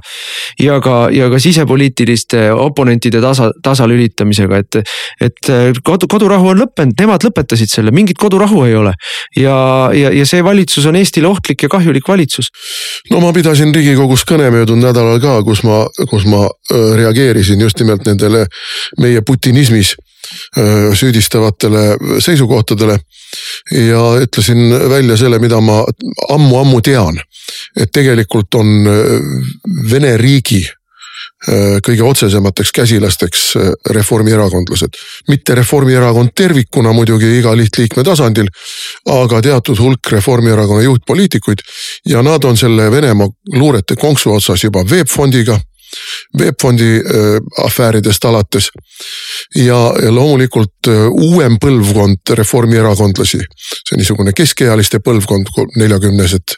ja 0.59 0.79
ka, 0.83 1.09
ja 1.11 1.29
ka 1.29 1.39
sisepoliitiliste 1.39 2.45
oponentide 2.53 3.21
tasa, 3.21 3.49
tasalülitamisega, 3.63 4.61
et, 4.63 4.79
et 5.21 5.51
kodu, 5.83 6.07
kodurahu 6.07 6.53
on 6.53 6.63
lõppenud, 6.63 6.95
nemad 6.99 7.25
lõpetasid 7.27 7.71
selle, 7.71 7.91
mingit 7.91 8.17
kodurahu 8.19 8.63
ei 8.67 8.75
ole. 8.79 8.93
ja, 9.37 9.57
ja, 9.93 10.13
ja 10.13 10.25
see 10.29 10.43
valitsus 10.43 10.87
on 10.89 10.95
Eestile 10.99 11.27
ohtlik 11.27 11.63
ja 11.63 11.69
kahjulik 11.69 12.07
valitsus. 12.07 12.51
no 13.11 13.19
ma 13.23 13.33
pidasin 13.35 13.75
riigikogus 13.75 14.23
kõne 14.29 14.49
möödunud 14.53 14.87
nädalal 14.87 15.19
ka, 15.23 15.41
kus 15.43 15.63
ma, 15.67 15.83
kus 16.09 16.25
ma 16.29 16.45
reageerisin 16.71 17.61
just 17.61 17.79
nimelt 17.83 18.07
nendele 18.07 18.47
meie 19.01 19.21
putinismis 19.25 19.95
süüdistavatele 20.95 21.97
seisukohtadele. 22.19 22.99
ja 23.71 24.01
ütlesin 24.21 24.89
välja 24.89 25.17
selle, 25.17 25.39
mida 25.39 25.61
ma 25.61 25.83
ammu-ammu 26.29 26.81
tean. 26.81 27.19
et 27.77 27.91
tegelikult 27.91 28.55
on 28.55 28.67
Vene 29.89 30.17
riigi 30.17 30.63
kõige 31.83 32.03
otsesemateks 32.03 32.71
käsilasteks 32.71 33.41
reformierakondlased. 33.89 34.95
mitte 35.27 35.55
Reformierakond 35.55 36.31
tervikuna 36.35 36.93
muidugi 36.93 37.37
iga 37.39 37.57
lihtliikme 37.57 38.03
tasandil, 38.03 38.47
aga 39.05 39.41
teatud 39.41 39.79
hulk 39.79 40.11
Reformierakonna 40.11 40.81
juhtpoliitikuid 40.81 41.59
ja 42.05 42.23
nad 42.23 42.43
on 42.43 42.57
selle 42.57 42.91
Venemaa 42.91 43.27
luurete 43.53 43.95
konksu 43.95 44.33
otsas 44.33 44.63
juba 44.63 44.85
VEB 44.89 45.07
Fondiga 45.07 45.59
VEB 46.39 46.59
Fondi 46.61 46.89
äh, 46.97 47.37
afääridest 47.65 48.25
alates. 48.25 48.69
ja, 49.55 49.93
loomulikult 50.09 50.87
äh, 50.87 51.07
uuem 51.11 51.57
põlvkond 51.61 52.33
reformierakondlasi, 52.39 53.39
see 53.89 53.97
niisugune 53.99 54.33
keskealiste 54.35 54.99
põlvkond, 54.99 55.51
neljakümnesed, 55.77 56.55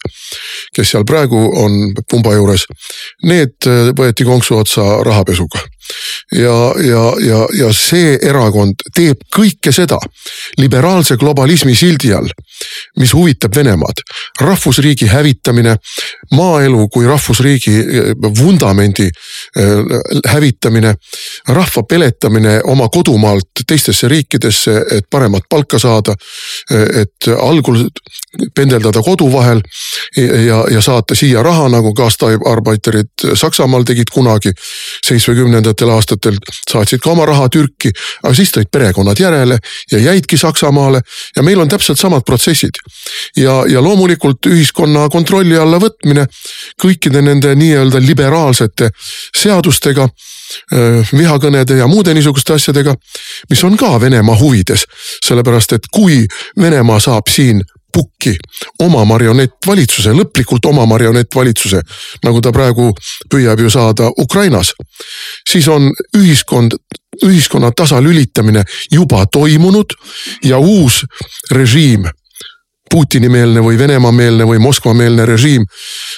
kes 0.76 0.92
seal 0.92 1.06
praegu 1.06 1.40
on 1.64 1.94
pumba 2.10 2.36
juures. 2.36 2.68
Need 3.24 3.68
äh, 3.68 3.92
võeti 3.98 4.28
konksu 4.28 4.60
otsa 4.62 5.04
rahapesuga 5.04 5.66
ja, 6.32 6.58
ja, 6.82 7.04
ja, 7.28 7.42
ja 7.58 7.74
see 7.74 8.18
erakond 8.22 8.86
teeb 8.96 9.26
kõike 9.36 9.72
seda 9.76 10.00
liberaalse 10.58 11.18
globalismi 11.18 11.76
sildi 11.76 12.14
all, 12.14 12.30
mis 13.00 13.14
huvitab 13.14 13.56
Venemaad. 13.56 14.02
rahvusriigi 14.42 15.08
hävitamine, 15.08 15.76
maaelu 16.32 16.88
kui 16.90 17.06
rahvusriigi 17.08 17.76
vundamendi 18.40 19.10
Äh, 19.58 20.32
hävitamine, 20.32 20.96
rahva 21.48 21.84
peletamine 21.84 22.62
oma 22.64 22.90
kodumaalt 22.90 23.50
teistesse 23.68 24.08
riikidesse, 24.08 24.86
et 24.92 25.06
paremat 25.10 25.44
palka 25.50 25.80
saada. 25.80 26.16
Äh, 26.72 27.02
et 27.02 27.28
algul 27.40 27.88
pendeldada 28.56 29.02
kodu 29.02 29.30
vahel 29.32 29.62
ja, 30.18 30.66
ja 30.72 30.82
saata 30.82 31.16
siia 31.16 31.44
raha, 31.44 31.70
nagu 31.72 31.94
gastarbeiterid 31.94 33.30
Saksamaal 33.34 33.84
tegid 33.88 34.12
kunagi. 34.14 34.52
seitsmekümnendatel 35.08 35.75
aastatel 35.82 36.38
saatsid 36.72 37.02
ka 37.04 37.12
oma 37.12 37.26
raha 37.26 37.50
Türki, 37.50 37.92
aga 38.24 38.34
siis 38.36 38.52
tõid 38.56 38.70
perekonnad 38.72 39.20
järele 39.20 39.58
ja 39.92 40.00
jäidki 40.00 40.38
Saksamaale 40.38 41.02
ja 41.36 41.44
meil 41.44 41.60
on 41.60 41.70
täpselt 41.70 42.00
samad 42.00 42.24
protsessid. 42.26 42.80
ja, 43.38 43.64
ja 43.68 43.82
loomulikult 43.82 44.46
ühiskonna 44.46 45.10
kontrolli 45.10 45.58
alla 45.58 45.80
võtmine 45.80 46.28
kõikide 46.82 47.22
nende 47.22 47.56
nii-öelda 47.56 48.02
liberaalsete 48.02 48.90
seadustega 49.36 50.08
vihakõnede 51.18 51.78
ja 51.78 51.88
muude 51.88 52.14
niisuguste 52.14 52.54
asjadega, 52.54 52.96
mis 53.50 53.64
on 53.64 53.78
ka 53.78 54.00
Venemaa 54.02 54.38
huvides. 54.40 54.86
sellepärast, 55.26 55.74
et 55.74 55.88
kui 55.92 56.26
Venemaa 56.62 57.00
saab 57.00 57.28
siin 57.30 57.62
pukki. 57.96 58.36
Oma 58.84 59.06
marionettvalitsuse, 59.08 60.14
lõplikult 60.18 60.68
oma 60.70 60.86
marionettvalitsuse, 60.90 61.82
nagu 62.26 62.42
ta 62.44 62.52
praegu 62.56 62.92
püüab 63.32 63.64
ju 63.64 63.72
saada 63.72 64.12
Ukrainas, 64.22 64.74
siis 65.50 65.68
on 65.72 65.92
ühiskond, 66.18 66.76
ühiskonna 67.24 67.72
tasalülitamine 67.72 68.66
juba 68.92 69.24
toimunud 69.32 69.96
ja 70.44 70.60
uus 70.60 71.04
režiim 71.52 72.10
Putini-meelne 72.96 73.60
või 73.60 73.76
Venemaa-meelne 73.80 74.48
või 74.48 74.62
Moskva-meelne 74.64 75.26
režiim 75.28 75.66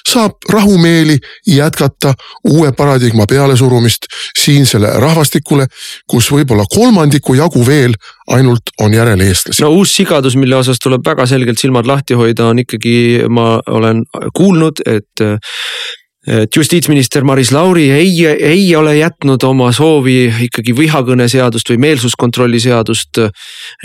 saab 0.06 0.46
rahumeeli 0.54 1.18
jätkata 1.50 2.14
uue 2.52 2.70
paradigma 2.78 3.26
pealesurumist 3.30 4.06
siinsele 4.38 4.92
rahvastikule, 5.02 5.66
kus 6.06 6.30
võib-olla 6.32 6.68
kolmandiku 6.70 7.34
jagu 7.40 7.66
veel 7.66 7.98
ainult 8.30 8.74
on 8.84 8.94
järel 8.94 9.24
eestlasi. 9.26 9.64
no 9.64 9.72
uus 9.74 9.96
sigadus, 9.96 10.36
mille 10.36 10.56
osas 10.56 10.78
tuleb 10.84 11.02
väga 11.06 11.26
selgelt 11.26 11.58
silmad 11.58 11.90
lahti 11.90 12.14
hoida, 12.20 12.52
on 12.52 12.62
ikkagi, 12.62 13.26
ma 13.30 13.56
olen 13.68 14.04
kuulnud, 14.38 14.84
et 14.86 15.26
et 16.28 16.56
justiitsminister 16.56 17.24
Maris 17.24 17.52
Lauri 17.56 17.88
ei, 17.92 18.12
ei 18.26 18.76
ole 18.76 18.98
jätnud 18.98 19.44
oma 19.48 19.70
soovi 19.72 20.28
ikkagi 20.48 20.74
vihakõneseadust 20.76 21.72
või 21.72 21.80
meelsuskontrolli 21.86 22.60
seadust 22.60 23.22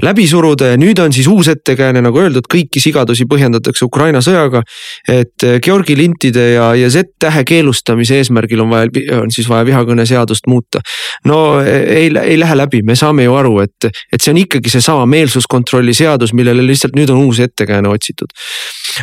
läbi 0.03 0.27
suruda 0.27 0.73
ja 0.73 0.81
nüüd 0.81 0.99
on 1.03 1.15
siis 1.15 1.29
uus 1.31 1.49
ettekääne, 1.53 2.03
nagu 2.03 2.19
öeldud, 2.19 2.49
kõiki 2.51 2.83
sigadusi 2.83 3.29
põhjendatakse 3.31 3.87
Ukraina 3.87 4.19
sõjaga. 4.25 4.65
et 5.09 5.47
Georgi 5.63 5.97
lintide 5.97 6.49
ja, 6.57 6.73
ja 6.75 6.91
Z-tähe 6.91 7.45
keelustamise 7.47 8.19
eesmärgil 8.19 8.65
on 8.65 8.71
vaja, 8.75 8.91
on 9.21 9.31
siis 9.31 9.49
vaja 9.49 9.67
vihakõneseadust 9.71 10.51
muuta. 10.51 10.83
no 11.25 11.61
ei, 11.63 12.11
ei 12.11 12.39
lähe 12.39 12.57
läbi, 12.59 12.83
me 12.83 12.97
saame 12.99 13.29
ju 13.29 13.39
aru, 13.39 13.61
et, 13.63 13.91
et 14.13 14.21
see 14.21 14.35
on 14.35 14.43
ikkagi 14.43 14.73
seesama 14.73 15.07
meelsuskontrolli 15.07 15.95
seadus, 15.95 16.35
millele 16.35 16.67
lihtsalt 16.67 16.99
nüüd 16.99 17.15
on 17.15 17.23
uus 17.29 17.39
ettekääne 17.41 17.89
otsitud. 17.89 18.35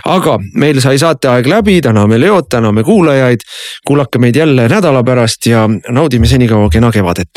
Aga 0.05 0.37
meil 0.55 0.81
sai 0.81 0.97
saateaeg 0.99 1.47
läbi, 1.47 1.81
täname 1.81 2.19
Leot, 2.19 2.49
täname 2.49 2.83
kuulajaid 2.83 3.39
kuulake 3.87 4.19
meid 4.19 4.35
jälle 4.35 4.67
nädala 4.67 5.03
pärast 5.03 5.45
ja 5.45 5.69
naudime 5.89 6.27
senikaua 6.27 6.69
kena 6.69 6.91
kevadet. 6.91 7.29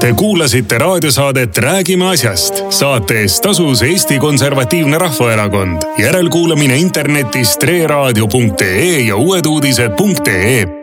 Te 0.00 0.12
kuulasite 0.12 0.78
raadiosaadet 0.78 1.58
Räägime 1.58 2.08
asjast. 2.10 2.64
saate 2.70 3.20
eest 3.20 3.42
tasus 3.42 3.82
Eesti 3.82 4.18
Konservatiivne 4.18 4.98
Rahvaerakond. 4.98 5.82
järelkuulamine 5.98 6.76
internetis 6.76 7.56
treeraadio.ee 7.56 9.00
ja 9.00 9.16
uueduudised.ee 9.16 10.79